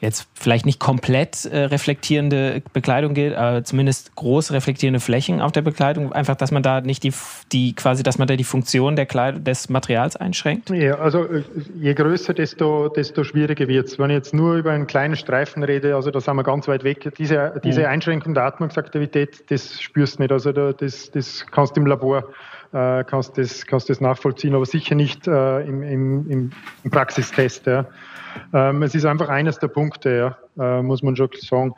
jetzt 0.00 0.28
vielleicht 0.34 0.66
nicht 0.66 0.80
komplett 0.80 1.44
äh, 1.44 1.64
reflektierende 1.64 2.62
Bekleidung 2.72 3.14
gilt, 3.14 3.34
aber 3.34 3.64
zumindest 3.64 4.14
groß 4.16 4.52
reflektierende 4.52 5.00
Flächen 5.00 5.40
auf 5.40 5.52
der 5.52 5.62
Bekleidung, 5.62 6.12
einfach, 6.12 6.36
dass 6.36 6.50
man 6.50 6.62
da 6.62 6.80
nicht 6.80 7.02
die, 7.02 7.12
die 7.52 7.74
quasi, 7.74 8.02
dass 8.02 8.18
man 8.18 8.26
da 8.26 8.36
die 8.36 8.44
Funktion 8.44 8.96
der 8.96 9.06
Kleidung, 9.06 9.44
des 9.44 9.68
Materials 9.68 10.16
einschränkt? 10.16 10.70
Ja, 10.70 10.98
also 10.98 11.24
äh, 11.24 11.42
je 11.74 11.94
größer, 11.94 12.32
desto, 12.34 12.88
desto 12.88 13.24
schwieriger 13.24 13.68
wird 13.68 13.88
es. 13.88 13.98
Wenn 13.98 14.10
ich 14.10 14.16
jetzt 14.16 14.34
nur 14.34 14.54
über 14.54 14.72
einen 14.72 14.86
kleinen 14.86 15.16
Streifen 15.16 15.62
rede, 15.62 15.94
also 15.94 16.10
da 16.10 16.20
sind 16.20 16.36
wir 16.36 16.44
ganz 16.44 16.66
weit 16.68 16.84
weg, 16.84 17.12
diese, 17.18 17.60
diese 17.62 17.80
mhm. 17.80 17.86
Einschränkung 17.86 18.34
der 18.34 18.44
Atmungsaktivität, 18.44 19.50
das 19.50 19.80
spürst 19.80 20.18
du 20.18 20.22
nicht. 20.22 20.32
Also 20.32 20.52
da, 20.52 20.72
das, 20.72 21.10
das 21.10 21.46
kannst 21.50 21.76
du 21.76 21.80
im 21.80 21.86
Labor 21.86 22.24
äh, 22.72 23.04
kannst 23.04 23.36
das, 23.36 23.66
kannst 23.66 23.90
das 23.90 24.00
nachvollziehen, 24.00 24.54
aber 24.54 24.66
sicher 24.66 24.94
nicht 24.94 25.26
äh, 25.26 25.60
im, 25.62 25.82
im, 25.82 26.52
im 26.84 26.90
Praxistest. 26.90 27.66
Ja. 27.66 27.86
Ähm, 28.52 28.82
es 28.82 28.94
ist 28.94 29.04
einfach 29.04 29.28
eines 29.28 29.58
der 29.58 29.68
Punkte, 29.68 30.36
ja, 30.56 30.78
äh, 30.78 30.82
muss 30.82 31.02
man 31.02 31.16
schon 31.16 31.30
sagen. 31.36 31.74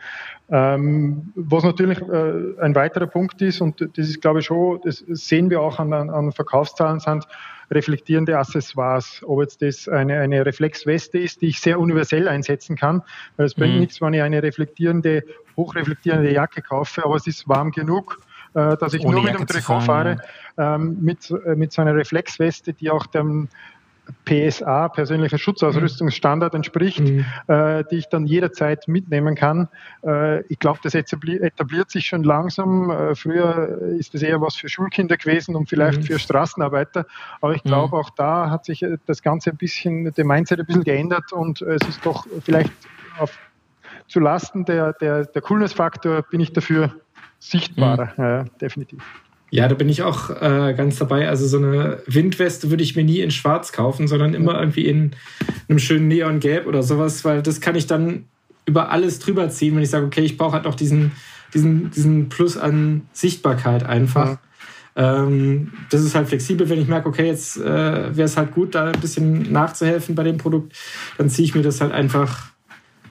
Ähm, 0.51 1.33
was 1.35 1.65
natürlich 1.65 2.01
äh, 2.01 2.61
ein 2.61 2.75
weiterer 2.75 3.07
Punkt 3.07 3.41
ist, 3.41 3.61
und 3.61 3.81
das 3.81 4.09
ist, 4.09 4.21
glaube 4.21 4.41
ich, 4.41 4.47
schon, 4.47 4.81
das 4.85 4.99
sehen 5.09 5.49
wir 5.49 5.61
auch 5.63 5.79
an, 5.79 5.93
an 5.93 6.33
Verkaufszahlen, 6.33 7.01
sind 7.01 7.27
reflektierende 7.71 8.39
Accessoires. 8.39 9.23
Ob 9.27 9.41
jetzt 9.41 9.63
das 9.63 9.89
eine, 9.89 10.21
eine 10.21 10.45
Reflexweste 10.45 11.19
ist, 11.19 11.41
die 11.41 11.47
ich 11.47 11.61
sehr 11.61 11.81
universell 11.81 12.29
einsetzen 12.29 12.77
kann, 12.77 13.03
weil 13.37 13.47
es 13.47 13.55
bringt 13.55 13.75
mhm. 13.75 13.81
nichts, 13.81 14.01
wenn 14.03 14.13
ich 14.13 14.21
eine 14.21 14.43
reflektierende, 14.43 15.25
hochreflektierende 15.57 16.33
Jacke 16.33 16.61
kaufe, 16.61 17.05
aber 17.05 17.17
es 17.17 17.27
ist 17.27 17.49
warm 17.49 17.71
genug, 17.71 18.21
äh, 18.55 18.77
dass 18.77 18.95
ich 18.95 19.05
Ohne 19.05 19.17
nur 19.17 19.25
mit 19.25 19.33
Jacke 19.33 19.47
dem 19.47 19.49
Trikot 19.49 19.81
fahre, 19.81 20.19
ähm, 20.59 20.99
mit, 21.01 21.31
äh, 21.31 21.55
mit 21.55 21.73
so 21.73 21.83
einer 21.83 21.95
Reflexweste, 21.95 22.73
die 22.73 22.91
auch 22.91 23.07
dem, 23.07 23.49
PSA, 24.25 24.89
persönlicher 24.89 25.39
Schutzausrüstungsstandard 25.39 26.55
entspricht, 26.55 27.01
mhm. 27.01 27.25
äh, 27.47 27.85
die 27.91 27.97
ich 27.97 28.09
dann 28.09 28.27
jederzeit 28.27 28.89
mitnehmen 28.89 29.35
kann. 29.35 29.69
Äh, 30.05 30.43
ich 30.47 30.59
glaube, 30.59 30.81
das 30.83 30.95
etabliert 30.95 31.91
sich 31.91 32.07
schon 32.07 32.23
langsam. 32.23 32.91
Äh, 32.91 33.15
früher 33.15 33.81
ist 33.99 34.15
das 34.15 34.23
eher 34.23 34.41
was 34.41 34.57
für 34.57 34.69
Schulkinder 34.69 35.17
gewesen 35.17 35.55
und 35.55 35.69
vielleicht 35.69 36.01
mhm. 36.01 36.05
für 36.05 36.19
Straßenarbeiter. 36.19 37.07
Aber 37.41 37.55
ich 37.55 37.63
glaube, 37.63 37.97
mhm. 37.97 38.03
auch 38.03 38.11
da 38.11 38.51
hat 38.51 38.65
sich 38.65 38.85
das 39.07 39.23
Ganze 39.23 39.51
ein 39.51 39.57
bisschen, 39.57 40.13
der 40.13 40.25
Mindset 40.25 40.61
ein 40.61 40.67
bisschen 40.67 40.85
geändert 40.85 41.33
und 41.33 41.63
es 41.63 41.87
ist 41.89 42.05
doch 42.05 42.27
vielleicht 42.45 42.73
auf, 43.19 43.39
zu 44.09 44.21
Lasten 44.21 44.65
der, 44.65 44.93
der, 44.95 45.27
der 45.27 45.43
Coolness-Faktor 45.43 46.23
bin 46.23 46.41
ich 46.41 46.53
dafür 46.53 46.93
sichtbarer, 47.43 48.13
mhm. 48.17 48.25
ja, 48.25 48.45
definitiv. 48.61 49.03
Ja, 49.51 49.69
da 49.69 49.75
bin 49.75 49.91
ich 49.91 50.03
auch 50.03 50.31
äh, 50.31 50.73
ganz 50.75 50.97
dabei. 50.97 51.29
Also 51.29 51.47
so 51.47 51.59
eine 51.59 52.03
Windweste 52.07 52.71
würde 52.71 52.83
ich 52.83 52.97
mir 52.97 53.05
nie 53.05 53.21
in 53.21 53.31
Schwarz 53.31 53.73
kaufen, 53.73 54.09
sondern 54.09 54.33
immer 54.33 54.59
irgendwie 54.59 54.87
in 54.87 55.11
einem 55.69 55.79
schönen 55.79 56.09
Neongelb 56.09 56.67
oder 56.67 56.83
sowas, 56.83 57.23
weil 57.27 57.43
das 57.43 57.61
kann 57.61 57.75
ich 57.75 57.87
dann 57.87 58.25
über 58.65 58.91
alles 58.91 59.19
drüber 59.19 59.51
ziehen, 59.51 59.77
wenn 59.77 59.83
ich 59.83 59.91
sage, 59.91 60.07
okay, 60.07 60.23
ich 60.23 60.39
brauche 60.39 60.53
halt 60.53 60.65
noch 60.65 60.75
diesen, 60.75 61.13
diesen, 61.53 61.91
diesen 61.91 62.31
Plus 62.31 62.57
an 62.57 63.03
Sichtbarkeit 63.13 63.85
einfach. 63.85 64.39
Ja. 64.97 65.25
Ähm, 65.25 65.73
das 65.91 66.03
ist 66.03 66.15
halt 66.15 66.29
flexibel, 66.29 66.71
wenn 66.71 66.81
ich 66.81 66.89
merke, 66.89 67.09
okay, 67.09 67.27
jetzt 67.27 67.59
äh, 67.59 67.63
wäre 68.17 68.25
es 68.25 68.39
halt 68.39 68.53
gut, 68.53 68.75
da 68.75 68.87
ein 68.87 69.01
bisschen 69.01 69.53
nachzuhelfen 69.53 70.15
bei 70.15 70.23
dem 70.23 70.39
Produkt, 70.39 70.75
dann 71.19 71.29
ziehe 71.29 71.45
ich 71.45 71.55
mir 71.55 71.63
das 71.63 71.81
halt 71.83 71.93
einfach, 71.93 72.53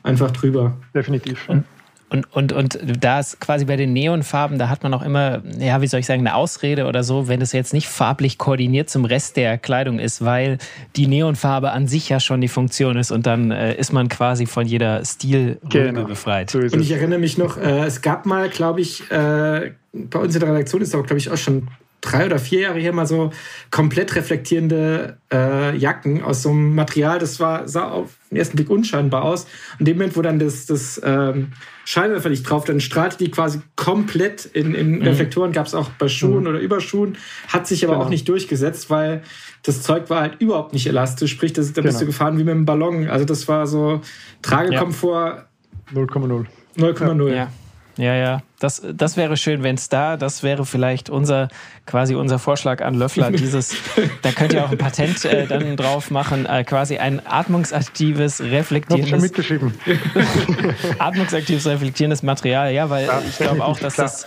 einfach 0.02 0.32
drüber. 0.32 0.78
Definitiv. 0.96 1.48
Und, 1.50 1.66
und, 2.12 2.26
und, 2.36 2.52
und 2.52 2.78
da 3.00 3.22
ist 3.22 3.40
quasi 3.40 3.64
bei 3.64 3.78
den 3.78 3.94
Neonfarben, 3.94 4.60
da 4.60 4.68
hat 4.68 4.84
man 4.84 4.94
auch 4.94 5.02
immer, 5.02 5.42
ja, 5.58 5.82
wie 5.82 5.88
soll 5.88 6.02
ich 6.02 6.06
sagen, 6.06 6.20
eine 6.20 6.36
Ausrede 6.36 6.86
oder 6.86 7.06
so, 7.06 7.30
wenn 7.30 7.40
es 7.40 7.54
jetzt 7.54 7.74
nicht 7.74 7.88
farblich 7.88 8.38
koordiniert 8.38 8.90
zum 8.90 9.06
Rest 9.06 9.38
der 9.38 9.58
Kleidung 9.58 9.98
ist, 9.98 10.26
weil 10.26 10.58
die 10.98 11.08
Neonfarbe 11.08 11.72
an 11.72 11.88
sich 11.88 12.10
ja 12.10 12.20
schon 12.20 12.42
die 12.42 12.50
Funktion 12.50 12.98
ist 12.98 13.12
und 13.12 13.26
dann 13.26 13.52
äh, 13.52 13.76
ist 13.76 13.94
man 13.94 14.10
quasi 14.10 14.46
von 14.46 14.68
jeder 14.68 15.06
Stilrübe 15.06 15.60
genau. 15.70 16.04
befreit. 16.04 16.50
So 16.50 16.60
und 16.60 16.82
ich 16.82 16.92
erinnere 16.92 17.20
mich 17.20 17.38
noch, 17.38 17.56
äh, 17.56 17.86
es 17.86 18.02
gab 18.02 18.26
mal, 18.26 18.50
glaube 18.50 18.82
ich, 18.82 19.10
äh, 19.10 19.72
bei 19.94 20.20
uns 20.20 20.34
in 20.36 20.42
der 20.42 20.50
Redaktion 20.50 20.82
ist 20.82 20.94
aber, 20.94 21.04
glaube 21.04 21.20
ich, 21.20 21.30
auch 21.32 21.38
schon 21.38 21.70
drei 22.02 22.26
oder 22.26 22.40
vier 22.40 22.62
Jahre 22.62 22.80
her 22.80 22.94
mal 22.94 23.06
so 23.06 23.32
komplett 23.70 24.16
reflektierende 24.16 25.18
äh, 25.32 25.76
Jacken 25.78 26.24
aus 26.24 26.42
so 26.42 26.50
einem 26.50 26.74
Material, 26.74 27.20
das 27.20 27.40
war, 27.40 27.68
sah 27.68 27.90
auf 27.90 28.18
den 28.30 28.38
ersten 28.38 28.58
Blick 28.58 28.70
unscheinbar 28.70 29.24
aus. 29.24 29.46
Und 29.80 29.88
dem 29.88 29.98
Moment, 29.98 30.18
wo 30.18 30.22
dann 30.24 30.40
das, 30.40 30.66
das 30.66 31.00
ähm, 31.04 31.54
Scheinwerferlicht 31.86 32.50
drauf, 32.50 32.66
dann 32.66 32.80
strahlte 32.80 33.20
die 33.20 33.30
quasi 33.30 33.62
komplett 33.76 34.46
in, 34.46 34.74
in 34.74 34.96
mhm. 34.98 35.02
Reflektoren, 35.04 35.52
gab 35.52 35.68
es 35.68 35.76
auch 35.76 35.90
bei 35.92 36.08
Schuhen 36.08 36.42
mhm. 36.42 36.48
oder 36.48 36.60
Überschuhen, 36.60 37.18
hat 37.48 37.68
sich 37.68 37.86
aber 37.86 37.94
genau. 37.94 38.06
auch 38.06 38.10
nicht 38.10 38.28
durchgesetzt, 38.28 38.90
weil 38.90 39.22
das 39.64 39.84
Zeug 39.84 40.10
war 40.10 40.22
halt 40.22 40.42
überhaupt 40.42 40.74
nicht 40.74 40.88
elastisch, 40.88 41.32
sprich, 41.32 41.54
das, 41.54 41.68
da 41.68 41.82
genau. 41.82 41.92
bist 41.92 42.02
du 42.02 42.08
gefahren 42.08 42.38
wie 42.40 42.44
mit 42.44 42.56
einem 42.56 42.66
Ballon. 42.66 43.08
Also 43.08 43.26
das 43.26 43.48
war 43.48 43.68
so 43.68 44.02
Tragekomfort 44.42 45.46
0,0. 45.94 46.46
0,0. 46.78 47.34
Ja. 47.34 47.52
Ja, 47.98 48.16
ja. 48.16 48.42
Das, 48.60 48.82
das 48.94 49.18
wäre 49.18 49.38
schön, 49.38 49.64
wenn 49.64 49.76
es 49.76 49.90
da, 49.90 50.18
das 50.18 50.44
wäre 50.44 50.66
vielleicht 50.66 51.10
unser, 51.10 51.50
quasi 51.86 52.16
unser 52.16 52.40
Vorschlag 52.40 52.82
an 52.82 52.94
Löffler. 52.96 53.32
Dieses, 53.32 53.76
da 54.22 54.32
könnt 54.32 54.54
ihr 54.54 54.64
auch 54.64 54.72
ein 54.72 54.78
Patent 54.78 55.26
äh, 55.26 55.48
dann 55.48 55.76
drauf 55.76 56.12
machen, 56.12 56.46
äh, 56.46 56.64
quasi 56.64 56.98
ein 56.98 57.26
atmungsaktives, 57.26 58.42
reflektierendes. 58.42 59.10
schon 59.10 59.22
mitgeschrieben. 59.22 59.74
atmungsaktives, 61.00 61.68
reflektierendes 61.68 62.24
Material, 62.24 62.72
ja, 62.72 62.90
weil 62.90 63.08
ja, 63.08 63.22
ich 63.28 63.38
glaube 63.38 63.66
auch, 63.66 63.80
dass 63.80 63.96
klar. 63.96 64.08
das 64.08 64.26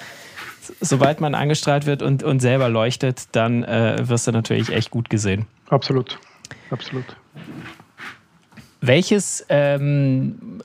sobald 0.81 1.21
man 1.21 1.35
angestrahlt 1.35 1.87
wird 1.87 2.03
und, 2.03 2.23
und 2.23 2.41
selber 2.41 2.69
leuchtet, 2.69 3.25
dann 3.33 3.65
äh, 3.65 3.97
wirst 4.03 4.27
du 4.27 4.33
natürlich 4.33 4.71
echt 4.71 4.91
gut 4.91 5.11
gesehen. 5.11 5.47
Absolut, 5.69 6.19
absolut. 6.71 7.05
Welches 8.81 9.45
ähm, 9.49 10.61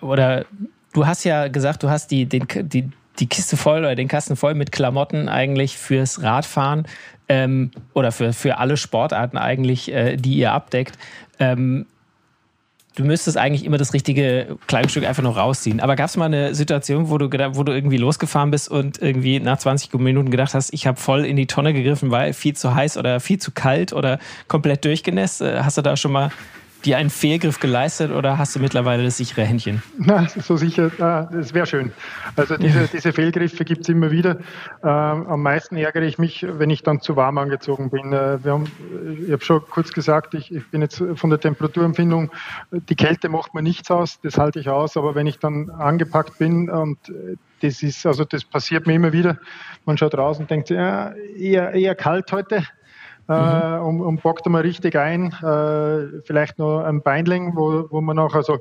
oder 0.00 0.46
du 0.94 1.06
hast 1.06 1.24
ja 1.24 1.48
gesagt, 1.48 1.82
du 1.82 1.90
hast 1.90 2.10
die, 2.10 2.24
den, 2.24 2.46
die, 2.62 2.90
die 3.18 3.26
Kiste 3.26 3.58
voll 3.58 3.80
oder 3.80 3.94
den 3.94 4.08
Kasten 4.08 4.36
voll 4.36 4.54
mit 4.54 4.72
Klamotten 4.72 5.28
eigentlich 5.28 5.76
fürs 5.76 6.22
Radfahren 6.22 6.86
ähm, 7.28 7.70
oder 7.92 8.10
für, 8.12 8.32
für 8.32 8.56
alle 8.56 8.78
Sportarten 8.78 9.36
eigentlich, 9.36 9.92
äh, 9.92 10.16
die 10.16 10.36
ihr 10.36 10.52
abdeckt. 10.52 10.98
Ähm, 11.38 11.86
du 12.96 13.04
müsstest 13.04 13.36
eigentlich 13.36 13.64
immer 13.64 13.76
das 13.76 13.92
richtige 13.92 14.56
Kleidungsstück 14.66 15.04
einfach 15.04 15.22
noch 15.22 15.36
rausziehen. 15.36 15.80
Aber 15.80 15.96
gab 15.96 16.08
es 16.08 16.16
mal 16.16 16.26
eine 16.26 16.54
Situation, 16.54 17.10
wo 17.10 17.18
du, 17.18 17.26
wo 17.56 17.64
du 17.64 17.72
irgendwie 17.72 17.96
losgefahren 17.96 18.50
bist 18.50 18.70
und 18.70 19.02
irgendwie 19.02 19.40
nach 19.40 19.58
20 19.58 19.92
Minuten 19.94 20.30
gedacht 20.30 20.54
hast, 20.54 20.72
ich 20.72 20.86
habe 20.86 21.00
voll 21.00 21.24
in 21.24 21.36
die 21.36 21.46
Tonne 21.46 21.72
gegriffen, 21.72 22.10
weil 22.10 22.32
viel 22.32 22.54
zu 22.54 22.74
heiß 22.74 22.96
oder 22.96 23.20
viel 23.20 23.38
zu 23.38 23.50
kalt 23.50 23.92
oder 23.92 24.18
komplett 24.46 24.84
durchgenässt? 24.84 25.42
Äh, 25.42 25.62
hast 25.62 25.76
du 25.76 25.82
da 25.82 25.96
schon 25.96 26.12
mal 26.12 26.30
dir 26.84 26.98
einen 26.98 27.10
Fehlgriff 27.10 27.60
geleistet 27.60 28.10
oder 28.10 28.38
hast 28.38 28.54
du 28.54 28.60
mittlerweile 28.60 29.04
das 29.04 29.16
sichere 29.16 29.42
Händchen? 29.42 29.82
Na, 29.98 30.28
so 30.28 30.56
sicher, 30.56 30.90
das 30.90 31.54
wäre 31.54 31.66
schön. 31.66 31.92
Also 32.36 32.56
diese, 32.56 32.88
diese 32.88 33.12
Fehlgriffe 33.12 33.64
gibt 33.64 33.82
es 33.82 33.88
immer 33.88 34.10
wieder. 34.10 34.38
Ähm, 34.82 35.26
am 35.26 35.42
meisten 35.42 35.76
ärgere 35.76 36.02
ich 36.02 36.18
mich, 36.18 36.46
wenn 36.48 36.70
ich 36.70 36.82
dann 36.82 37.00
zu 37.00 37.16
warm 37.16 37.38
angezogen 37.38 37.90
bin. 37.90 38.12
Äh, 38.12 38.44
wir 38.44 38.52
haben, 38.52 38.66
ich 39.24 39.32
habe 39.32 39.44
schon 39.44 39.62
kurz 39.68 39.92
gesagt, 39.92 40.34
ich, 40.34 40.54
ich 40.54 40.66
bin 40.68 40.82
jetzt 40.82 41.02
von 41.14 41.30
der 41.30 41.40
Temperaturempfindung, 41.40 42.30
die 42.70 42.96
Kälte 42.96 43.28
macht 43.28 43.54
mir 43.54 43.62
nichts 43.62 43.90
aus, 43.90 44.20
das 44.22 44.38
halte 44.38 44.60
ich 44.60 44.68
aus, 44.68 44.96
aber 44.96 45.14
wenn 45.14 45.26
ich 45.26 45.38
dann 45.38 45.70
angepackt 45.70 46.38
bin 46.38 46.68
und 46.68 46.98
äh, 47.08 47.36
das 47.62 47.82
ist, 47.82 48.04
also 48.04 48.24
das 48.24 48.44
passiert 48.44 48.86
mir 48.86 48.94
immer 48.94 49.12
wieder. 49.12 49.38
Man 49.86 49.96
schaut 49.96 50.16
raus 50.16 50.38
und 50.38 50.50
denkt, 50.50 50.70
ja, 50.70 51.12
eher, 51.36 51.72
eher 51.72 51.94
kalt 51.94 52.30
heute 52.32 52.64
äh, 53.28 53.78
und, 53.78 54.00
und 54.00 54.22
packt 54.22 54.46
mal 54.46 54.62
richtig 54.62 54.96
ein. 54.96 55.32
Äh, 55.32 56.22
vielleicht 56.24 56.58
noch 56.58 56.80
ein 56.84 57.02
Beinling, 57.02 57.56
wo, 57.56 57.86
wo 57.90 58.00
man 58.00 58.16
nachher 58.16 58.42
so 58.42 58.58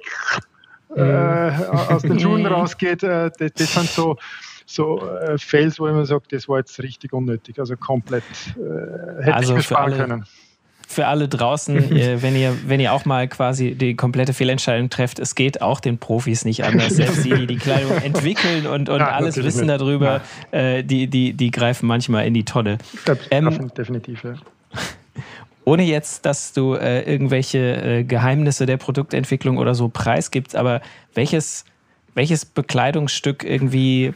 äh, 0.96 1.52
aus 1.90 2.04
den 2.04 2.20
Schuhen 2.20 2.46
rausgeht. 2.46 3.04
Äh, 3.04 3.32
das, 3.38 3.54
das 3.54 3.74
sind 3.74 3.90
so, 3.90 4.18
so 4.66 5.06
äh, 5.08 5.38
Fails, 5.38 5.80
wo 5.80 5.86
man 5.86 6.06
sagt, 6.06 6.34
das 6.34 6.48
war 6.48 6.60
jetzt 6.60 6.82
richtig 6.82 7.14
unnötig. 7.14 7.60
Also 7.60 7.76
komplett 7.76 8.24
äh, 8.56 9.24
hätte 9.24 9.36
also 9.36 9.54
ich 9.54 9.58
mir 9.58 9.64
sparen 9.64 9.94
können 9.94 10.26
für 10.94 11.08
alle 11.08 11.28
draußen, 11.28 11.76
äh, 11.92 12.22
wenn, 12.22 12.36
ihr, 12.36 12.56
wenn 12.68 12.80
ihr 12.80 12.94
auch 12.94 13.06
mal 13.06 13.28
quasi 13.28 13.76
die 13.76 13.96
komplette 13.96 14.34
Fehlentscheidung 14.34 14.90
trefft, 14.90 15.20
es 15.20 15.36
geht 15.36 15.62
auch 15.62 15.80
den 15.80 15.98
Profis 15.98 16.46
nicht 16.46 16.64
anders. 16.64 16.96
Selbst 16.96 17.26
die, 17.26 17.34
die 17.34 17.48
die 17.48 17.58
Kleidung 17.58 17.92
entwickeln 18.04 18.68
und, 18.68 18.90
und 18.90 19.00
ja, 19.00 19.10
alles 19.10 19.38
wissen 19.38 19.68
nicht. 19.68 19.82
darüber, 19.82 20.22
ja. 20.52 20.60
äh, 20.60 20.84
die, 20.84 21.08
die, 21.08 21.34
die 21.34 21.52
greifen 21.52 21.88
manchmal 21.88 22.26
in 22.26 22.34
die 22.34 22.46
Tonne. 22.46 22.78
Ähm, 23.32 23.72
definitiv, 23.76 24.24
ja. 24.24 24.36
Ohne 25.66 25.84
jetzt, 25.84 26.26
dass 26.26 26.54
du 26.54 26.76
äh, 26.76 27.02
irgendwelche 27.02 27.60
äh, 27.60 28.04
Geheimnisse 28.04 28.66
der 28.66 28.78
Produktentwicklung 28.78 29.58
oder 29.58 29.76
so 29.76 29.90
preisgibst, 29.90 30.56
aber 30.56 30.82
welches, 31.14 31.66
welches 32.16 32.46
Bekleidungsstück 32.46 33.44
irgendwie 33.44 34.14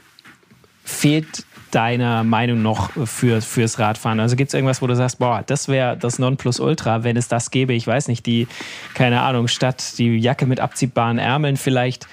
fehlt 0.84 1.46
deiner 1.72 2.24
Meinung 2.24 2.62
noch 2.62 2.92
für, 3.08 3.42
fürs 3.42 3.80
Radfahren? 3.80 4.20
Also 4.20 4.36
gibt 4.36 4.50
es 4.50 4.54
irgendwas, 4.54 4.82
wo 4.82 4.88
du 4.88 4.96
sagst, 4.96 5.20
boah, 5.20 5.44
das 5.46 5.68
wäre 5.68 5.98
das 5.98 6.20
Nonplusultra, 6.20 7.04
wenn 7.04 7.18
es 7.18 7.28
das 7.28 7.52
gäbe? 7.52 7.74
Ich 7.74 7.88
weiß 7.88 8.08
nicht, 8.08 8.26
die, 8.26 8.48
keine 8.94 9.22
Ahnung, 9.22 9.48
statt 9.48 9.98
die 9.98 10.18
Jacke 10.18 10.46
mit 10.46 10.60
abziehbaren 10.60 11.20
Ärmeln 11.20 11.58
vielleicht 11.58 12.08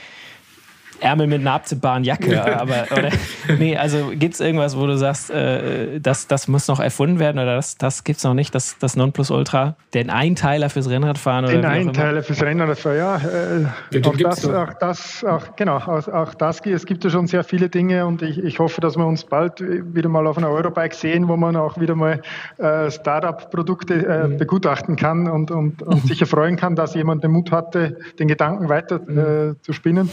Ärmel 1.01 1.27
mit 1.27 1.41
einer 1.41 1.53
abziehbaren 1.53 2.05
Jacke. 2.05 2.43
aber, 2.61 2.87
oder, 2.91 3.11
nee, 3.59 3.77
also 3.77 4.13
gibt 4.15 4.35
es 4.35 4.41
irgendwas, 4.41 4.77
wo 4.77 4.87
du 4.87 4.97
sagst, 4.97 5.31
äh, 5.31 6.01
das, 6.01 6.27
das 6.27 6.49
muss 6.49 6.69
noch 6.69 6.81
erfunden 6.81 7.19
werden 7.19 7.39
oder 7.39 7.57
das, 7.57 7.77
das 7.77 8.05
gibt 8.05 8.19
es 8.19 8.25
noch 8.25 8.35
nicht, 8.35 8.55
das, 8.55 8.79
das 8.79 8.97
Nonplusultra, 8.97 9.77
den 9.95 10.11
Einteiler 10.11 10.71
fürs 10.71 10.89
Rennradfahren? 10.89 11.47
Den 11.47 11.65
Einteiler 11.65 12.23
fürs 12.23 12.43
Rennradfahren, 12.43 12.99
ja. 12.99 13.17
Äh, 13.17 14.03
auch, 14.05 14.17
das, 14.17 14.47
auch 14.47 14.73
das, 14.81 15.25
auch, 15.25 15.57
genau, 15.57 15.77
auch, 15.77 16.09
auch 16.09 16.35
das, 16.35 16.61
es 16.65 16.87
gibt 16.87 17.05
ja 17.05 17.11
schon 17.11 17.27
sehr 17.27 17.45
viele 17.45 17.69
Dinge 17.69 18.07
und 18.07 18.23
ich, 18.23 18.39
ich 18.39 18.59
hoffe, 18.59 18.81
dass 18.81 18.97
wir 18.97 19.07
uns 19.07 19.25
bald 19.25 19.61
wieder 19.61 20.09
mal 20.09 20.27
auf 20.27 20.39
einer 20.39 20.51
Eurobike 20.51 20.95
sehen, 20.95 21.29
wo 21.29 21.37
man 21.37 21.57
auch 21.57 21.79
wieder 21.79 21.95
mal 21.95 22.21
äh, 22.59 22.91
Startup-Produkte 22.91 23.95
äh, 23.95 24.29
mhm. 24.29 24.37
begutachten 24.39 24.97
kann 24.97 25.29
und, 25.29 25.51
und, 25.51 25.83
und 25.83 26.07
sich 26.07 26.21
erfreuen 26.21 26.57
kann, 26.57 26.77
dass 26.77 26.95
jemand 26.95 27.25
den 27.25 27.33
Mut 27.33 27.51
hatte, 27.51 27.99
den 28.19 28.29
Gedanken 28.29 28.69
weiter 28.69 29.01
mhm. 29.07 29.19
äh, 29.19 29.63
zu 29.63 29.73
spinnen. 29.73 30.11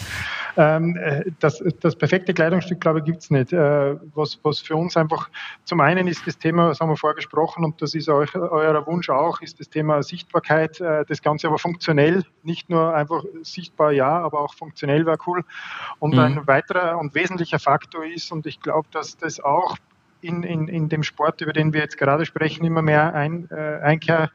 Ähm, 0.78 0.96
äh, 0.98 1.24
das, 1.40 1.64
das 1.80 1.96
perfekte 1.96 2.34
Kleidungsstück, 2.34 2.82
glaube 2.82 3.00
ich, 3.00 3.06
gibt 3.06 3.20
es 3.20 3.30
nicht. 3.30 3.54
Äh, 3.54 3.96
was, 4.16 4.40
was 4.44 4.60
für 4.60 4.76
uns 4.76 4.98
einfach 4.98 5.30
zum 5.66 5.82
einen 5.82 6.08
ist 6.08 6.26
das 6.26 6.38
Thema, 6.38 6.70
das 6.70 6.80
haben 6.80 6.90
wir 6.90 6.98
vorher 6.98 7.16
gesprochen 7.16 7.64
und 7.64 7.82
das 7.82 7.96
ist 7.96 8.10
euch, 8.10 8.36
euer 8.36 8.86
Wunsch 8.88 9.10
auch, 9.10 9.42
ist 9.42 9.60
das 9.60 9.70
Thema 9.70 10.04
Sichtbarkeit. 10.04 10.80
Äh, 10.82 11.06
das 11.06 11.22
Ganze 11.22 11.48
aber 11.48 11.58
funktionell, 11.60 12.24
nicht 12.44 12.70
nur 12.70 12.94
einfach 12.94 13.24
sichtbar, 13.44 13.92
ja, 13.92 14.20
aber 14.20 14.42
auch 14.42 14.54
funktionell 14.54 15.06
wäre 15.06 15.18
cool. 15.28 15.44
Und 16.00 16.14
mhm. 16.14 16.20
ein 16.20 16.48
weiterer 16.48 16.98
und 16.98 17.16
wesentlicher 17.16 17.60
Faktor 17.60 18.06
ist, 18.06 18.32
und 18.32 18.46
ich 18.46 18.62
glaube, 18.62 18.88
dass 18.92 19.18
das 19.18 19.40
auch 19.40 19.78
in, 20.22 20.44
in, 20.44 20.68
in 20.68 20.90
dem 20.90 21.04
Sport, 21.04 21.42
über 21.42 21.54
den 21.54 21.74
wir 21.74 21.82
jetzt 21.82 21.98
gerade 21.98 22.26
sprechen, 22.26 22.66
immer 22.66 22.82
mehr 22.82 23.14
ein, 23.14 23.50
äh, 23.52 23.80
Einkehr 23.82 24.32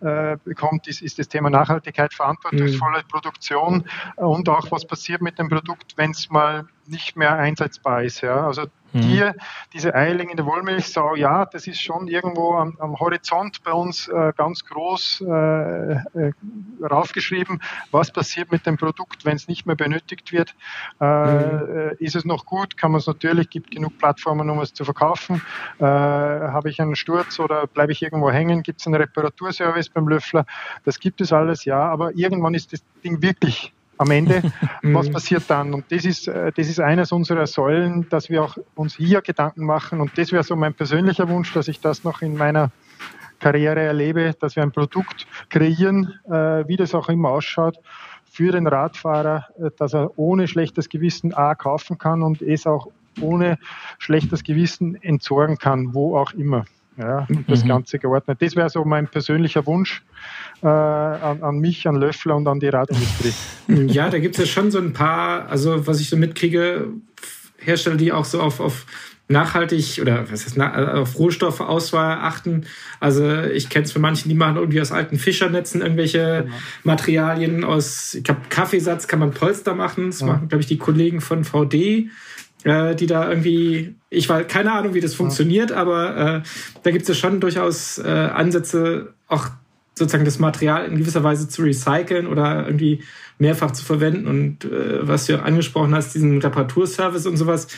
äh, 0.00 0.36
bekommt, 0.44 0.88
ist, 0.88 1.02
ist 1.02 1.18
das 1.18 1.28
Thema 1.28 1.50
Nachhaltigkeit, 1.50 2.14
verantwortungsvolle 2.14 2.98
mhm. 2.98 3.08
Produktion 3.08 3.84
und 4.16 4.48
auch 4.48 4.70
was 4.70 4.86
passiert 4.86 5.20
mit 5.20 5.38
dem 5.38 5.48
Produkt, 5.48 5.96
wenn 5.96 6.12
es 6.12 6.30
mal 6.30 6.66
nicht 6.86 7.16
mehr 7.16 7.34
einsetzbar 7.34 8.02
ist. 8.02 8.20
Ja? 8.20 8.46
Also 8.46 8.66
Mhm. 8.92 9.00
Hier, 9.02 9.34
diese 9.72 9.94
eierlegende 9.94 10.44
Wollmilchsau, 10.44 11.14
ja, 11.14 11.46
das 11.46 11.66
ist 11.66 11.80
schon 11.80 12.08
irgendwo 12.08 12.54
am, 12.54 12.76
am 12.80 12.98
Horizont 12.98 13.62
bei 13.62 13.72
uns 13.72 14.08
äh, 14.08 14.32
ganz 14.36 14.64
groß 14.64 15.24
äh, 15.26 15.92
äh, 15.92 16.32
raufgeschrieben. 16.82 17.62
Was 17.90 18.10
passiert 18.10 18.50
mit 18.50 18.66
dem 18.66 18.76
Produkt, 18.76 19.24
wenn 19.24 19.36
es 19.36 19.48
nicht 19.48 19.66
mehr 19.66 19.76
benötigt 19.76 20.32
wird? 20.32 20.54
Äh, 21.00 21.04
mhm. 21.04 21.90
Ist 21.98 22.16
es 22.16 22.24
noch 22.24 22.46
gut? 22.46 22.76
Kann 22.76 22.92
man 22.92 23.00
es 23.00 23.06
natürlich, 23.06 23.50
gibt 23.50 23.70
genug 23.70 23.98
Plattformen, 23.98 24.50
um 24.50 24.60
es 24.60 24.72
zu 24.72 24.84
verkaufen. 24.84 25.42
Äh, 25.78 25.84
habe 25.84 26.70
ich 26.70 26.80
einen 26.80 26.96
Sturz 26.96 27.38
oder 27.38 27.66
bleibe 27.66 27.92
ich 27.92 28.02
irgendwo 28.02 28.30
hängen? 28.30 28.62
Gibt 28.62 28.80
es 28.80 28.86
einen 28.86 28.96
Reparaturservice 28.96 29.88
beim 29.90 30.08
Löffler? 30.08 30.46
Das 30.84 30.98
gibt 30.98 31.20
es 31.20 31.32
alles, 31.32 31.64
ja, 31.64 31.80
aber 31.80 32.14
irgendwann 32.16 32.54
ist 32.54 32.72
das 32.72 32.82
Ding 33.04 33.22
wirklich 33.22 33.72
am 34.00 34.10
Ende, 34.10 34.42
was 34.82 35.08
mhm. 35.08 35.12
passiert 35.12 35.44
dann? 35.48 35.74
Und 35.74 35.84
das 35.90 36.06
ist, 36.06 36.26
äh, 36.26 36.52
das 36.56 36.68
ist 36.68 36.80
eines 36.80 37.12
unserer 37.12 37.46
Säulen, 37.46 38.08
dass 38.08 38.30
wir 38.30 38.42
auch 38.42 38.56
uns 38.74 38.96
hier 38.96 39.20
Gedanken 39.20 39.66
machen. 39.66 40.00
Und 40.00 40.16
das 40.16 40.32
wäre 40.32 40.42
so 40.42 40.56
mein 40.56 40.72
persönlicher 40.72 41.28
Wunsch, 41.28 41.52
dass 41.52 41.68
ich 41.68 41.80
das 41.80 42.02
noch 42.02 42.22
in 42.22 42.36
meiner 42.36 42.70
Karriere 43.40 43.80
erlebe, 43.80 44.34
dass 44.40 44.56
wir 44.56 44.62
ein 44.62 44.72
Produkt 44.72 45.26
kreieren, 45.50 46.14
äh, 46.26 46.66
wie 46.66 46.76
das 46.76 46.94
auch 46.94 47.10
immer 47.10 47.28
ausschaut, 47.28 47.76
für 48.24 48.52
den 48.52 48.66
Radfahrer, 48.66 49.48
äh, 49.58 49.70
dass 49.76 49.92
er 49.92 50.18
ohne 50.18 50.48
schlechtes 50.48 50.88
Gewissen 50.88 51.34
A 51.34 51.54
kaufen 51.54 51.98
kann 51.98 52.22
und 52.22 52.40
es 52.40 52.66
auch 52.66 52.88
ohne 53.20 53.58
schlechtes 53.98 54.44
Gewissen 54.44 54.94
entsorgen 55.02 55.58
kann, 55.58 55.92
wo 55.92 56.16
auch 56.16 56.32
immer 56.32 56.64
ja, 56.96 57.26
und 57.28 57.48
das 57.48 57.64
mhm. 57.64 57.68
Ganze 57.68 57.98
geordnet. 57.98 58.38
Das 58.40 58.56
wäre 58.56 58.68
so 58.68 58.84
mein 58.84 59.08
persönlicher 59.08 59.64
Wunsch 59.66 60.02
äh, 60.62 60.66
an, 60.66 61.42
an, 61.42 61.58
mich, 61.58 61.86
an 61.86 61.96
Löffler 61.96 62.36
und 62.36 62.46
an 62.46 62.60
die 62.60 62.68
Radindustrie. 62.68 63.32
Ja, 63.86 64.10
da 64.10 64.18
gibt 64.18 64.36
es 64.36 64.40
ja 64.40 64.46
schon 64.46 64.70
so 64.70 64.78
ein 64.78 64.92
paar, 64.92 65.48
also 65.48 65.86
was 65.86 66.00
ich 66.00 66.08
so 66.08 66.16
mitkriege, 66.16 66.88
Hersteller, 67.58 67.96
die 67.96 68.12
auch 68.12 68.24
so 68.24 68.40
auf, 68.40 68.58
auf 68.58 68.84
nachhaltig 69.30 70.00
oder 70.02 70.30
was 70.30 70.44
heißt, 70.44 70.60
auf 70.60 71.18
Rohstoffauswahl 71.18 72.18
achten. 72.18 72.66
Also 72.98 73.42
ich 73.42 73.68
kenne 73.68 73.84
es 73.84 73.92
für 73.92 74.00
manchen, 74.00 74.28
die 74.28 74.34
machen 74.34 74.56
irgendwie 74.56 74.80
aus 74.80 74.90
alten 74.90 75.18
Fischernetzen 75.18 75.82
irgendwelche 75.82 76.42
genau. 76.44 76.56
Materialien 76.82 77.64
aus, 77.64 78.14
ich 78.14 78.24
glaube, 78.24 78.40
Kaffeesatz 78.48 79.06
kann 79.06 79.20
man 79.20 79.30
Polster 79.30 79.74
machen. 79.74 80.06
Das 80.06 80.20
ja. 80.20 80.26
machen, 80.26 80.48
glaube 80.48 80.62
ich, 80.62 80.66
die 80.66 80.78
Kollegen 80.78 81.20
von 81.20 81.44
VD 81.44 82.10
äh, 82.64 82.94
die 82.94 83.06
da 83.06 83.28
irgendwie, 83.28 83.94
ich 84.10 84.28
weiß 84.28 84.46
keine 84.48 84.72
Ahnung, 84.72 84.94
wie 84.94 85.00
das 85.00 85.14
funktioniert, 85.14 85.72
aber 85.72 86.16
äh, 86.16 86.42
da 86.82 86.90
gibt 86.90 87.02
es 87.02 87.08
ja 87.08 87.14
schon 87.14 87.40
durchaus 87.40 87.98
äh, 87.98 88.08
Ansätze, 88.08 89.14
auch 89.28 89.48
sozusagen 89.94 90.24
das 90.24 90.38
Material 90.38 90.86
in 90.86 90.98
gewisser 90.98 91.22
Weise 91.22 91.48
zu 91.48 91.62
recyceln 91.62 92.26
oder 92.26 92.66
irgendwie 92.66 93.02
mehrfach 93.38 93.70
zu 93.72 93.84
verwenden. 93.84 94.26
Und 94.26 94.64
äh, 94.64 95.06
was 95.06 95.26
du 95.26 95.42
angesprochen 95.42 95.94
hast, 95.94 96.14
diesen 96.14 96.40
Reparaturservice 96.40 97.26
und 97.26 97.36
sowas, 97.36 97.68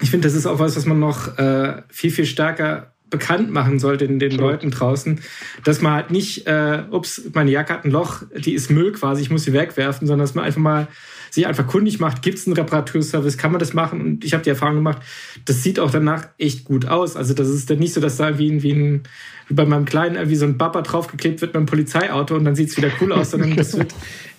ich 0.00 0.10
finde, 0.10 0.28
das 0.28 0.34
ist 0.34 0.46
auch 0.46 0.58
was, 0.58 0.76
was 0.76 0.86
man 0.86 0.98
noch 0.98 1.38
äh, 1.38 1.82
viel, 1.88 2.10
viel 2.10 2.26
stärker 2.26 2.89
bekannt 3.10 3.50
machen 3.50 3.78
sollte 3.78 4.06
den, 4.06 4.18
den 4.18 4.32
Leuten 4.32 4.70
draußen, 4.70 5.20
dass 5.64 5.82
man 5.82 5.92
halt 5.92 6.10
nicht, 6.10 6.46
äh, 6.46 6.84
ups, 6.90 7.22
meine 7.34 7.50
Jacke 7.50 7.72
hat 7.72 7.84
ein 7.84 7.90
Loch, 7.90 8.22
die 8.36 8.54
ist 8.54 8.70
Müll 8.70 8.92
quasi, 8.92 9.22
ich 9.22 9.30
muss 9.30 9.44
sie 9.44 9.52
wegwerfen, 9.52 10.06
sondern 10.06 10.24
dass 10.24 10.34
man 10.34 10.44
einfach 10.44 10.60
mal 10.60 10.88
sich 11.30 11.46
einfach 11.46 11.66
kundig 11.66 12.00
macht, 12.00 12.22
gibt 12.22 12.38
es 12.38 12.46
einen 12.46 12.56
Reparaturservice, 12.56 13.38
kann 13.38 13.52
man 13.52 13.60
das 13.60 13.72
machen? 13.72 14.00
Und 14.00 14.24
ich 14.24 14.32
habe 14.32 14.42
die 14.42 14.50
Erfahrung 14.50 14.76
gemacht, 14.76 14.98
das 15.44 15.62
sieht 15.62 15.78
auch 15.78 15.90
danach 15.90 16.28
echt 16.38 16.64
gut 16.64 16.86
aus. 16.86 17.16
Also 17.16 17.34
das 17.34 17.48
ist 17.48 17.70
dann 17.70 17.78
nicht 17.78 17.94
so, 17.94 18.00
dass 18.00 18.16
da 18.16 18.38
wie, 18.38 18.62
wie, 18.62 18.72
ein, 18.72 19.02
wie 19.48 19.54
bei 19.54 19.64
meinem 19.64 19.84
Kleinen 19.84 20.16
irgendwie 20.16 20.36
so 20.36 20.44
ein 20.44 20.58
Bapper 20.58 20.82
draufgeklebt 20.82 21.40
wird 21.40 21.52
beim 21.52 21.66
Polizeiauto 21.66 22.34
und 22.34 22.44
dann 22.44 22.56
sieht 22.56 22.70
es 22.70 22.76
wieder 22.76 22.90
cool 23.00 23.12
aus, 23.12 23.30
sondern 23.30 23.56
das 23.56 23.76
wird 23.78 23.94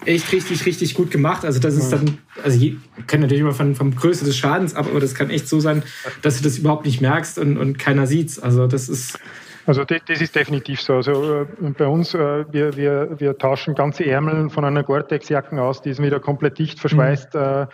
echt 0.05 0.31
richtig, 0.31 0.65
richtig 0.65 0.93
gut 0.93 1.11
gemacht. 1.11 1.45
Also 1.45 1.59
das 1.59 1.75
ist 1.75 1.89
dann, 1.89 2.17
also 2.43 2.59
ich 2.59 2.75
kenne 3.07 3.23
natürlich 3.23 3.41
immer 3.41 3.53
von, 3.53 3.75
vom 3.75 3.95
Größe 3.95 4.25
des 4.25 4.35
Schadens 4.35 4.73
ab, 4.73 4.87
aber 4.89 4.99
das 4.99 5.15
kann 5.15 5.29
echt 5.29 5.47
so 5.47 5.59
sein, 5.59 5.83
dass 6.21 6.37
du 6.37 6.43
das 6.43 6.57
überhaupt 6.57 6.85
nicht 6.85 7.01
merkst 7.01 7.39
und, 7.39 7.57
und 7.57 7.79
keiner 7.79 8.07
sieht's. 8.07 8.39
Also 8.39 8.60
das 8.67 8.89
ist 8.89 9.19
also 9.65 9.83
das, 9.83 10.01
das, 10.07 10.21
ist 10.21 10.35
definitiv 10.35 10.81
so. 10.81 10.95
Also 10.95 11.41
äh, 11.41 11.45
bei 11.77 11.87
uns, 11.87 12.13
äh, 12.13 12.45
wir, 12.51 12.75
wir, 12.75 13.19
wir 13.19 13.37
tauschen 13.37 13.75
ganze 13.75 14.05
Ärmel 14.05 14.49
von 14.49 14.65
einer 14.65 14.83
Gore-Tex-Jacken 14.83 15.59
aus, 15.59 15.81
die 15.81 15.93
sind 15.93 16.05
wieder 16.05 16.19
komplett 16.19 16.57
dicht 16.57 16.79
verschweißt. 16.79 17.35
Mhm. 17.35 17.67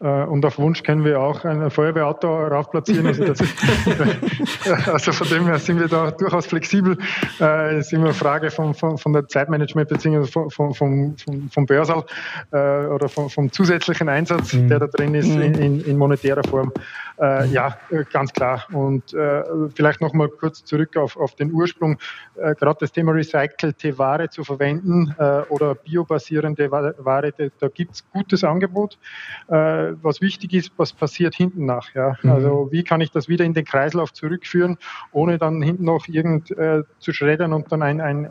Und 0.00 0.44
auf 0.44 0.58
Wunsch 0.58 0.82
können 0.82 1.04
wir 1.04 1.20
auch 1.20 1.44
ein 1.44 1.70
Feuerwehrauto 1.70 2.26
raufplatzieren. 2.26 3.06
Also, 3.06 3.22
ist, 3.22 3.44
also 4.88 5.12
von 5.12 5.28
dem 5.28 5.46
her 5.46 5.60
sind 5.60 5.78
wir 5.78 5.86
da 5.86 6.10
durchaus 6.10 6.46
flexibel. 6.46 6.98
Es 7.38 7.86
ist 7.86 7.92
immer 7.92 8.06
eine 8.06 8.14
Frage 8.14 8.50
von, 8.50 8.74
von, 8.74 8.98
von 8.98 9.12
der 9.12 9.28
Zeitmanagement 9.28 9.88
bzw. 9.90 10.24
Vom, 10.24 10.50
vom, 10.50 10.74
vom, 10.74 11.16
vom 11.54 11.66
Börsal 11.66 12.02
oder 12.50 13.08
vom, 13.08 13.30
vom 13.30 13.52
zusätzlichen 13.52 14.08
Einsatz, 14.08 14.54
mhm. 14.54 14.70
der 14.70 14.80
da 14.80 14.86
drin 14.88 15.14
ist, 15.14 15.28
mhm. 15.28 15.42
in, 15.42 15.84
in 15.84 15.96
monetärer 15.96 16.42
Form. 16.42 16.72
Äh, 17.20 17.46
ja, 17.48 17.76
äh, 17.90 18.04
ganz 18.10 18.32
klar. 18.32 18.66
Und 18.72 19.12
äh, 19.14 19.42
vielleicht 19.74 20.00
noch 20.00 20.12
mal 20.12 20.28
kurz 20.28 20.64
zurück 20.64 20.96
auf, 20.96 21.16
auf 21.16 21.34
den 21.34 21.52
Ursprung. 21.52 21.98
Äh, 22.36 22.54
Gerade 22.54 22.78
das 22.80 22.92
Thema 22.92 23.12
recycelte 23.12 23.98
Ware 23.98 24.28
zu 24.28 24.44
verwenden 24.44 25.14
äh, 25.18 25.40
oder 25.48 25.74
biobasierende 25.74 26.70
Ware, 26.70 27.32
da 27.58 27.68
gibt 27.68 27.92
es 27.92 28.10
gutes 28.10 28.44
Angebot. 28.44 28.98
Äh, 29.48 29.92
was 30.02 30.20
wichtig 30.20 30.54
ist, 30.54 30.72
was 30.76 30.92
passiert 30.92 31.34
hinten 31.34 31.66
nach. 31.66 31.94
Ja? 31.94 32.16
Mhm. 32.22 32.30
Also 32.30 32.68
wie 32.70 32.84
kann 32.84 33.00
ich 33.00 33.10
das 33.10 33.28
wieder 33.28 33.44
in 33.44 33.54
den 33.54 33.64
Kreislauf 33.64 34.12
zurückführen, 34.12 34.78
ohne 35.12 35.38
dann 35.38 35.62
hinten 35.62 35.84
noch 35.84 36.08
irgend 36.08 36.54
zu 36.98 37.12
schreddern 37.12 37.52
und 37.52 37.70
dann 37.70 37.82
ein, 37.82 38.00
ein 38.00 38.30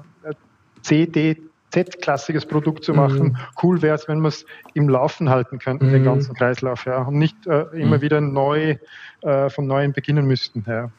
CD 0.81 1.37
Z-klassiges 1.71 2.45
Produkt 2.45 2.83
zu 2.83 2.93
machen. 2.93 3.29
Mhm. 3.29 3.37
Cool 3.61 3.81
wäre 3.81 3.95
es, 3.95 4.07
wenn 4.07 4.21
wir 4.21 4.27
es 4.27 4.45
im 4.73 4.89
Laufen 4.89 5.29
halten 5.29 5.59
könnten, 5.59 5.87
mhm. 5.87 5.91
den 5.93 6.03
ganzen 6.03 6.35
Kreislauf, 6.35 6.85
ja, 6.85 7.03
und 7.03 7.17
nicht 7.17 7.35
äh, 7.47 7.61
immer 7.73 7.97
mhm. 7.97 8.01
wieder 8.01 8.21
neu 8.21 8.77
äh, 9.21 9.49
von 9.49 9.67
neuem 9.67 9.93
beginnen 9.93 10.25
müssten. 10.25 10.63
Ja. 10.67 10.89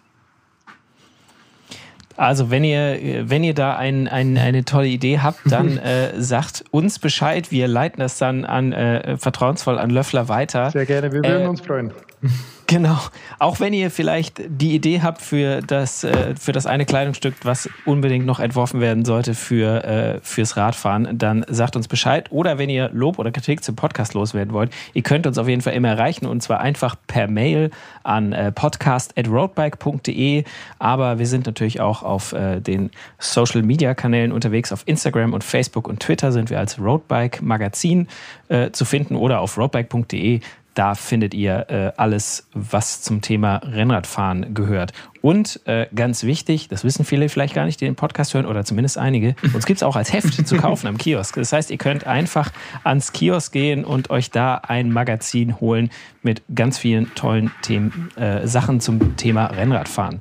Also 2.16 2.50
wenn 2.50 2.64
ihr, 2.64 3.24
wenn 3.28 3.42
ihr 3.42 3.54
da 3.54 3.76
ein, 3.76 4.06
ein, 4.08 4.36
eine 4.36 4.64
tolle 4.64 4.88
Idee 4.88 5.20
habt, 5.20 5.40
dann 5.50 5.78
äh, 5.78 6.20
sagt 6.20 6.64
uns 6.70 6.98
Bescheid. 6.98 7.50
Wir 7.50 7.68
leiten 7.68 8.00
das 8.00 8.18
dann 8.18 8.44
an 8.44 8.72
äh, 8.72 9.16
vertrauensvoll 9.16 9.78
an 9.78 9.90
Löffler 9.90 10.28
weiter. 10.28 10.70
Sehr 10.70 10.86
gerne, 10.86 11.12
wir 11.12 11.22
würden 11.22 11.42
äh, 11.42 11.48
uns 11.48 11.60
freuen. 11.60 11.92
Genau. 12.68 12.96
Auch 13.38 13.60
wenn 13.60 13.74
ihr 13.74 13.90
vielleicht 13.90 14.40
die 14.46 14.74
Idee 14.74 15.02
habt 15.02 15.20
für 15.20 15.60
das, 15.60 16.04
äh, 16.04 16.34
für 16.36 16.52
das 16.52 16.64
eine 16.64 16.86
Kleidungsstück, 16.86 17.34
was 17.42 17.68
unbedingt 17.84 18.24
noch 18.24 18.40
entworfen 18.40 18.80
werden 18.80 19.04
sollte 19.04 19.34
für, 19.34 19.84
äh, 19.84 20.20
fürs 20.22 20.56
Radfahren, 20.56 21.18
dann 21.18 21.44
sagt 21.50 21.76
uns 21.76 21.86
Bescheid. 21.86 22.32
Oder 22.32 22.56
wenn 22.56 22.70
ihr 22.70 22.88
Lob 22.94 23.18
oder 23.18 23.30
Kritik 23.30 23.62
zum 23.62 23.76
Podcast 23.76 24.14
loswerden 24.14 24.54
wollt, 24.54 24.72
ihr 24.94 25.02
könnt 25.02 25.26
uns 25.26 25.36
auf 25.36 25.48
jeden 25.48 25.60
Fall 25.60 25.74
immer 25.74 25.88
erreichen 25.88 26.24
und 26.24 26.42
zwar 26.42 26.60
einfach 26.60 26.96
per 27.06 27.28
Mail 27.28 27.70
an 28.04 28.32
äh, 28.32 28.52
podcast.roadbike.de. 28.52 30.44
Aber 30.78 31.18
wir 31.18 31.26
sind 31.26 31.44
natürlich 31.44 31.82
auch 31.82 32.02
auf 32.02 32.32
äh, 32.32 32.60
den 32.60 32.90
Social 33.18 33.62
Media 33.62 33.92
Kanälen 33.92 34.32
unterwegs. 34.32 34.72
Auf 34.72 34.84
Instagram 34.86 35.34
und 35.34 35.44
Facebook 35.44 35.86
und 35.88 36.00
Twitter 36.00 36.32
sind 36.32 36.48
wir 36.48 36.58
als 36.58 36.78
Roadbike 36.78 37.42
Magazin 37.42 38.08
äh, 38.48 38.70
zu 38.70 38.86
finden 38.86 39.14
oder 39.16 39.40
auf 39.40 39.58
roadbike.de 39.58 40.40
da 40.74 40.94
findet 40.94 41.34
ihr 41.34 41.66
äh, 41.68 41.92
alles, 41.96 42.48
was 42.54 43.02
zum 43.02 43.20
Thema 43.20 43.56
Rennradfahren 43.56 44.54
gehört. 44.54 44.92
Und 45.20 45.60
äh, 45.66 45.86
ganz 45.94 46.24
wichtig, 46.24 46.68
das 46.68 46.82
wissen 46.82 47.04
viele 47.04 47.28
vielleicht 47.28 47.54
gar 47.54 47.64
nicht, 47.64 47.80
die 47.80 47.84
den 47.84 47.94
Podcast 47.94 48.34
hören, 48.34 48.46
oder 48.46 48.64
zumindest 48.64 48.98
einige, 48.98 49.36
uns 49.54 49.66
gibt 49.66 49.78
es 49.78 49.82
auch 49.82 49.96
als 49.96 50.12
Heft 50.12 50.46
zu 50.46 50.56
kaufen 50.56 50.86
am 50.86 50.98
Kiosk. 50.98 51.36
Das 51.36 51.52
heißt, 51.52 51.70
ihr 51.70 51.78
könnt 51.78 52.06
einfach 52.06 52.50
ans 52.84 53.12
Kiosk 53.12 53.52
gehen 53.52 53.84
und 53.84 54.10
euch 54.10 54.30
da 54.30 54.56
ein 54.56 54.90
Magazin 54.90 55.60
holen 55.60 55.90
mit 56.22 56.42
ganz 56.54 56.78
vielen 56.78 57.14
tollen 57.14 57.50
Themen, 57.62 58.10
äh, 58.16 58.46
Sachen 58.46 58.80
zum 58.80 59.16
Thema 59.16 59.46
Rennradfahren. 59.46 60.20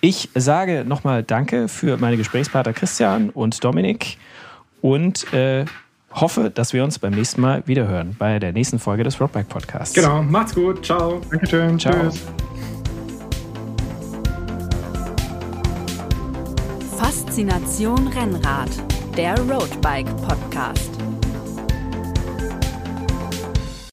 Ich 0.00 0.28
sage 0.34 0.84
nochmal 0.86 1.22
Danke 1.22 1.68
für 1.68 1.96
meine 1.96 2.16
Gesprächspartner 2.16 2.72
Christian 2.72 3.30
und 3.30 3.64
Dominik 3.64 4.18
und 4.80 5.32
äh, 5.32 5.64
hoffe, 6.20 6.50
dass 6.50 6.72
wir 6.72 6.84
uns 6.84 6.98
beim 6.98 7.12
nächsten 7.12 7.40
Mal 7.40 7.62
wieder 7.66 7.86
hören 7.88 8.16
bei 8.18 8.38
der 8.38 8.52
nächsten 8.52 8.78
Folge 8.78 9.04
des 9.04 9.20
Roadbike 9.20 9.48
Podcasts. 9.48 9.94
Genau, 9.94 10.22
macht's 10.22 10.54
gut. 10.54 10.84
Ciao. 10.84 11.20
Dankeschön. 11.30 11.78
Ciao. 11.78 11.94
Tschüss. 11.94 12.22
Faszination 16.98 18.08
Rennrad, 18.08 18.70
der 19.16 19.38
Roadbike 19.40 20.08
Podcast. 20.16 20.97